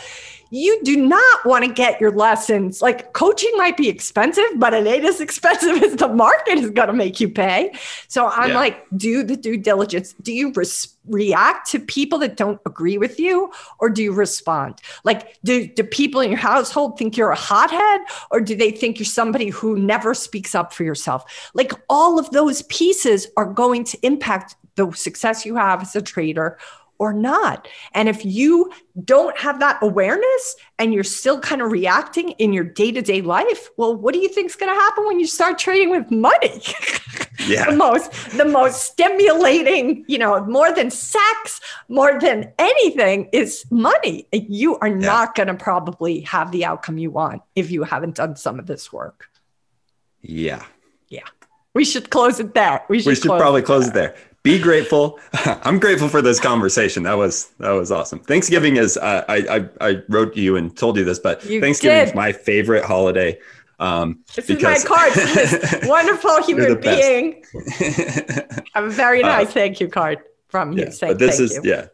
you 0.53 0.79
do 0.83 0.95
not 0.95 1.45
want 1.45 1.65
to 1.65 1.73
get 1.73 1.99
your 1.99 2.11
lessons. 2.11 2.79
Like 2.79 3.13
coaching 3.13 3.49
might 3.55 3.75
be 3.75 3.89
expensive, 3.89 4.45
but 4.57 4.71
it 4.71 4.85
ain't 4.85 5.03
as 5.03 5.19
expensive 5.19 5.81
as 5.81 5.95
the 5.95 6.07
market 6.07 6.59
is 6.59 6.69
going 6.69 6.89
to 6.89 6.93
make 6.93 7.19
you 7.19 7.27
pay. 7.27 7.73
So 8.07 8.27
I'm 8.27 8.51
yeah. 8.51 8.55
like, 8.55 8.85
do 8.95 9.23
the 9.23 9.35
due 9.35 9.57
diligence. 9.57 10.13
Do 10.21 10.31
you 10.31 10.53
res- 10.53 10.95
react 11.07 11.71
to 11.71 11.79
people 11.79 12.19
that 12.19 12.37
don't 12.37 12.61
agree 12.67 12.99
with 12.99 13.19
you 13.19 13.51
or 13.79 13.89
do 13.89 14.03
you 14.03 14.13
respond? 14.13 14.79
Like, 15.03 15.41
do, 15.43 15.65
do 15.65 15.83
people 15.83 16.21
in 16.21 16.29
your 16.29 16.39
household 16.39 16.99
think 16.99 17.17
you're 17.17 17.31
a 17.31 17.35
hothead 17.35 18.01
or 18.29 18.39
do 18.39 18.55
they 18.55 18.69
think 18.69 18.99
you're 18.99 19.07
somebody 19.07 19.49
who 19.49 19.79
never 19.79 20.13
speaks 20.13 20.53
up 20.53 20.71
for 20.71 20.83
yourself? 20.83 21.49
Like, 21.55 21.73
all 21.89 22.19
of 22.19 22.29
those 22.29 22.61
pieces 22.63 23.25
are 23.37 23.51
going 23.51 23.85
to 23.85 23.97
impact 24.03 24.55
the 24.75 24.91
success 24.91 25.47
you 25.47 25.55
have 25.55 25.81
as 25.81 25.95
a 25.95 26.01
trader 26.01 26.59
or 26.99 27.13
not. 27.13 27.67
And 27.93 28.07
if 28.07 28.25
you 28.25 28.71
don't 29.03 29.37
have 29.37 29.59
that 29.59 29.79
awareness 29.81 30.55
and 30.79 30.93
you're 30.93 31.03
still 31.03 31.39
kind 31.39 31.61
of 31.61 31.71
reacting 31.71 32.31
in 32.31 32.53
your 32.53 32.63
day 32.63 32.91
to 32.91 33.01
day 33.01 33.21
life, 33.21 33.69
well, 33.77 33.95
what 33.95 34.13
do 34.13 34.19
you 34.19 34.29
think 34.29 34.49
is 34.49 34.55
going 34.55 34.73
to 34.73 34.79
happen 34.79 35.05
when 35.05 35.19
you 35.19 35.27
start 35.27 35.57
trading 35.57 35.89
with 35.89 36.09
money? 36.11 36.61
Yeah. 37.47 37.71
the 37.71 37.75
most, 37.75 38.37
the 38.37 38.45
most 38.45 38.83
stimulating, 38.83 40.05
you 40.07 40.17
know, 40.17 40.45
more 40.45 40.71
than 40.73 40.89
sex, 40.89 41.59
more 41.89 42.17
than 42.17 42.53
anything 42.57 43.27
is 43.33 43.65
money. 43.69 44.29
You 44.31 44.77
are 44.77 44.87
yeah. 44.87 44.95
not 44.95 45.35
going 45.35 45.47
to 45.47 45.55
probably 45.55 46.21
have 46.21 46.51
the 46.51 46.63
outcome 46.63 46.97
you 46.97 47.11
want 47.11 47.41
if 47.53 47.69
you 47.69 47.83
haven't 47.83 48.15
done 48.15 48.37
some 48.37 48.59
of 48.59 48.67
this 48.67 48.93
work. 48.93 49.27
Yeah. 50.21 50.63
Yeah. 51.09 51.27
We 51.73 51.83
should 51.83 52.11
close 52.11 52.39
it 52.39 52.53
there. 52.53 52.85
We 52.87 52.99
should, 52.99 53.07
we 53.07 53.15
should 53.15 53.23
close 53.23 53.41
probably 53.41 53.61
it 53.61 53.65
close 53.65 53.87
it 53.87 53.93
there 53.93 54.15
be 54.43 54.59
grateful. 54.59 55.19
I'm 55.33 55.79
grateful 55.79 56.09
for 56.09 56.21
this 56.21 56.39
conversation. 56.39 57.03
That 57.03 57.17
was 57.17 57.51
that 57.59 57.71
was 57.71 57.91
awesome. 57.91 58.19
Thanksgiving 58.19 58.75
is 58.75 58.97
uh, 58.97 59.23
I, 59.27 59.37
I 59.81 59.89
I 59.89 60.01
wrote 60.09 60.35
you 60.35 60.55
and 60.57 60.75
told 60.75 60.97
you 60.97 61.05
this, 61.05 61.19
but 61.19 61.43
you 61.45 61.61
Thanksgiving 61.61 61.99
did. 61.99 62.09
is 62.09 62.15
my 62.15 62.31
favorite 62.31 62.85
holiday. 62.85 63.39
Um, 63.79 64.23
this 64.35 64.47
because... 64.47 64.83
is 64.83 64.89
my 64.89 64.95
card. 64.95 65.13
This 65.13 65.79
wonderful 65.87 66.43
human 66.43 66.79
being. 66.79 67.43
a 68.75 68.87
very 68.87 69.23
uh, 69.23 69.27
nice 69.27 69.47
uh, 69.47 69.51
thank 69.51 69.79
you 69.79 69.87
card 69.87 70.19
from 70.49 70.73
you. 70.73 70.83
Yeah, 70.83 70.89
saying 70.89 71.13
but 71.13 71.19
this 71.19 71.39
is 71.39 71.55
you. 71.55 71.71
yeah 71.71 71.87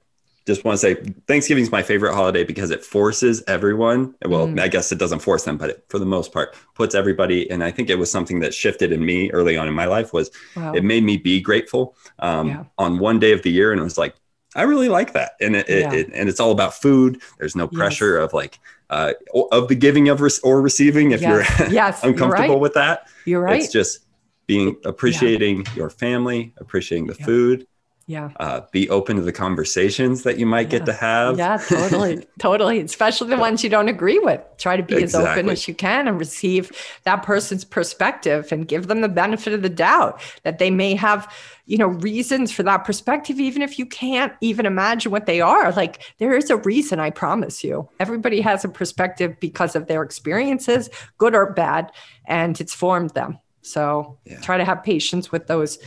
just 0.46 0.64
want 0.64 0.80
to 0.80 0.80
say 0.80 0.96
Thanksgiving 1.28 1.64
is 1.64 1.72
my 1.72 1.84
favorite 1.84 2.14
holiday 2.14 2.44
because 2.44 2.72
it 2.72 2.84
forces 2.84 3.44
everyone. 3.48 4.16
Well, 4.26 4.48
mm. 4.48 4.60
I 4.60 4.68
guess 4.68 4.92
it 4.92 4.98
doesn't 4.98 5.20
force 5.20 5.44
them, 5.44 5.58
but 5.58 5.70
it, 5.70 5.86
for 5.90 6.00
the 6.00 6.06
most 6.06 6.34
part, 6.34 6.56
puts 6.76 6.96
everybody. 6.96 7.50
And 7.50 7.64
I 7.64 7.72
think 7.72 7.90
it 7.90 7.96
was 7.96 8.12
something 8.12 8.40
that 8.40 8.54
shifted 8.54 8.92
in 8.92 9.06
me 9.06 9.32
early 9.32 9.58
on 9.58 9.68
in 9.68 9.74
my 9.74 9.86
life. 9.86 10.14
Was 10.14 10.32
wow. 10.56 10.74
it 10.74 10.84
made 10.84 11.04
me 11.04 11.18
be 11.18 11.40
grateful 11.42 11.96
um, 12.20 12.48
yeah. 12.48 12.64
on 12.78 13.00
one 13.00 13.20
day 13.20 13.32
of 13.32 13.44
the 13.44 13.52
year, 13.52 13.72
and 13.72 13.80
it 13.80 13.84
was 13.84 13.98
like 13.98 14.16
I 14.56 14.64
really 14.64 14.90
like 14.90 15.14
that, 15.14 15.34
and 15.40 15.56
it, 15.56 15.70
yeah. 15.70 15.94
it, 15.94 16.10
and 16.14 16.28
it's 16.28 16.40
all 16.40 16.52
about 16.52 16.74
food. 16.74 17.22
There's 17.38 17.56
no 17.56 17.68
pressure 17.68 18.18
yes. 18.18 18.26
of 18.26 18.34
like 18.34 18.60
uh, 18.90 19.14
of 19.52 19.68
the 19.68 19.76
giving 19.76 20.10
of 20.10 20.22
re- 20.22 20.32
or 20.44 20.62
receiving 20.62 21.12
if 21.12 21.22
yes. 21.22 21.60
you're 21.60 21.70
yes, 21.70 22.04
uncomfortable 22.04 22.46
you're 22.46 22.54
right. 22.56 22.62
with 22.62 22.74
that. 22.74 23.08
You're 23.26 23.42
right. 23.42 23.62
It's 23.62 23.72
just 23.72 24.06
being 24.48 24.76
appreciating 24.84 25.58
yeah. 25.58 25.76
your 25.76 25.90
family, 25.92 26.54
appreciating 26.58 27.06
the 27.06 27.14
food, 27.14 27.68
yeah. 28.10 28.32
Uh, 28.40 28.62
be 28.72 28.90
open 28.90 29.18
to 29.18 29.22
the 29.22 29.32
conversations 29.32 30.24
that 30.24 30.40
you 30.40 30.48
might 30.48 30.62
yeah. 30.62 30.80
get 30.80 30.88
to 30.88 30.94
have. 30.94 31.38
Yeah 31.38 31.58
totally 31.58 32.26
totally 32.40 32.80
especially 32.80 33.30
the 33.30 33.38
ones 33.38 33.64
you 33.64 33.70
don't 33.70 33.88
agree 33.88 34.18
with. 34.18 34.42
Try 34.58 34.78
to 34.78 34.82
be 34.82 34.96
exactly. 34.96 35.30
as 35.30 35.38
open 35.38 35.50
as 35.52 35.68
you 35.68 35.76
can 35.76 36.08
and 36.08 36.18
receive 36.18 36.72
that 37.04 37.22
person's 37.22 37.64
perspective 37.64 38.52
and 38.52 38.68
give 38.68 38.88
them 38.88 39.02
the 39.02 39.10
benefit 39.10 39.54
of 39.54 39.62
the 39.62 39.70
doubt 39.70 40.20
that 40.42 40.58
they 40.58 40.72
may 40.72 40.96
have 40.96 41.32
you 41.68 41.78
know 41.78 41.86
reasons 41.86 42.52
for 42.52 42.64
that 42.64 42.84
perspective 42.84 43.40
even 43.40 43.62
if 43.62 43.78
you 43.78 43.86
can't 43.86 44.34
even 44.42 44.66
imagine 44.66 45.12
what 45.12 45.28
they 45.28 45.40
are. 45.40 45.72
Like 45.74 46.02
there 46.18 46.36
is 46.36 46.50
a 46.50 46.58
reason 46.58 47.00
i 47.00 47.12
promise 47.12 47.64
you. 47.64 47.88
Everybody 48.00 48.42
has 48.42 48.66
a 48.66 48.70
perspective 48.70 49.40
because 49.40 49.76
of 49.76 49.86
their 49.86 50.02
experiences 50.02 50.90
good 51.20 51.36
or 51.36 51.54
bad 51.54 51.92
and 52.26 52.60
it's 52.60 52.74
formed 52.74 53.12
them. 53.12 53.38
So 53.62 54.18
yeah. 54.26 54.40
try 54.40 54.58
to 54.58 54.66
have 54.66 54.84
patience 54.84 55.32
with 55.32 55.46
those 55.46 55.78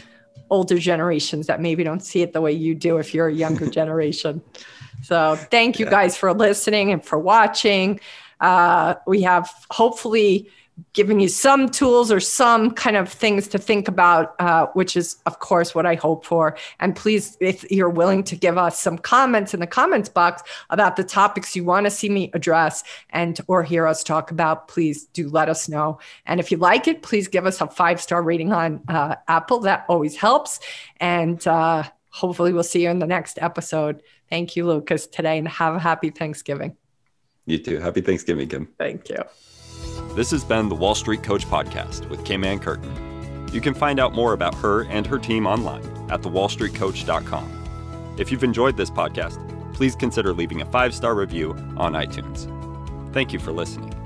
older 0.53 0.79
generations 0.79 1.47
that 1.47 1.61
maybe 1.61 1.83
don't 1.83 2.05
see 2.05 2.21
it 2.21 2.35
the 2.35 2.41
way 2.41 2.53
you 2.53 2.75
do 2.75 2.99
if 2.99 3.15
you're 3.15 3.29
a 3.29 3.35
younger 3.35 3.69
generation. 3.81 4.43
So 5.03 5.35
thank 5.51 5.79
you 5.81 5.87
yeah. 5.87 5.91
guys 5.91 6.17
for 6.17 6.33
listening 6.33 6.93
and 6.93 7.05
for 7.05 7.19
watching. 7.19 7.99
Uh, 8.39 8.95
we 9.07 9.23
have 9.23 9.51
hopefully 9.71 10.49
giving 10.93 11.21
you 11.21 11.29
some 11.29 11.69
tools 11.69 12.11
or 12.11 12.21
some 12.21 12.71
kind 12.71 12.97
of 12.97 13.09
things 13.09 13.49
to 13.49 13.59
think 13.59 13.89
about, 13.89 14.35
uh, 14.39 14.67
which 14.75 14.97
is, 14.97 15.17
of 15.27 15.39
course, 15.39 15.75
what 15.75 15.87
I 15.87 15.95
hope 15.95 16.25
for. 16.25 16.57
And 16.81 16.95
please, 16.95 17.37
if 17.41 17.71
you're 17.71 17.91
willing 17.91 18.25
to 18.25 18.37
give 18.37 18.59
us 18.59 18.81
some 18.81 18.99
comments 18.99 19.55
in 19.55 19.61
the 19.61 19.67
comments 19.67 20.09
box 20.09 20.43
about 20.71 20.97
the 20.97 21.05
topics 21.05 21.55
you 21.57 21.65
want 21.65 21.87
to 21.87 21.91
see 21.91 22.09
me 22.09 22.31
address 22.35 22.85
and 23.11 23.41
or 23.49 23.63
hear 23.63 23.87
us 23.87 24.03
talk 24.03 24.31
about, 24.31 24.69
please 24.69 25.07
do 25.07 25.29
let 25.29 25.49
us 25.49 25.69
know. 25.69 25.99
And 26.27 26.41
if 26.41 26.51
you 26.51 26.57
like 26.57 26.89
it, 26.89 27.03
please 27.03 27.29
give 27.29 27.47
us 27.47 27.61
a 27.61 27.67
five 27.67 28.01
star 28.01 28.23
rating 28.23 28.53
on 28.53 28.83
uh, 28.89 29.17
Apple. 29.29 29.61
That 29.61 29.85
always 29.89 30.17
helps. 30.17 30.61
And 30.99 31.47
uh, 31.47 31.85
hopefully, 32.11 32.53
we'll 32.53 32.63
see 32.63 32.83
you 32.85 32.91
in 32.91 32.99
the 32.99 33.07
next 33.07 33.39
episode. 33.41 34.03
Thank 34.31 34.57
you, 34.57 34.67
Lucas, 34.67 35.07
today, 35.07 35.39
and 35.39 35.47
have 35.47 35.75
a 35.75 35.79
happy 35.79 36.11
Thanksgiving. 36.11 36.77
You 37.45 37.59
too. 37.59 37.79
Happy 37.79 38.01
Thanksgiving, 38.01 38.49
Kim. 38.49 38.69
Thank 38.79 39.09
you. 39.11 39.23
This 40.15 40.31
has 40.31 40.45
been 40.45 40.69
the 40.69 40.75
Wall 40.75 40.95
Street 40.95 41.23
Coach 41.23 41.47
Podcast 41.47 42.09
with 42.09 42.25
Kim 42.25 42.45
Ann 42.45 42.59
Curtin. 42.59 43.49
You 43.53 43.61
can 43.61 43.75
find 43.75 44.01
out 44.01 44.15
more 44.15 44.33
about 44.33 44.55
her 44.57 44.85
and 44.85 45.07
her 45.07 45.19
team 45.19 45.47
online 45.47 45.83
at 46.11 46.23
thewallstreetcoach.com. 46.23 48.15
If 48.19 48.31
you've 48.31 48.45
enjoyed 48.45 48.77
this 48.77 48.91
podcast, 48.91 49.39
please 49.75 49.97
consider 49.97 50.33
leaving 50.33 50.61
a 50.61 50.67
five 50.67 50.95
star 50.95 51.15
review 51.15 51.53
on 51.77 51.93
iTunes. 51.93 52.49
Thank 53.13 53.33
you 53.33 53.39
for 53.39 53.53
listening. 53.53 54.02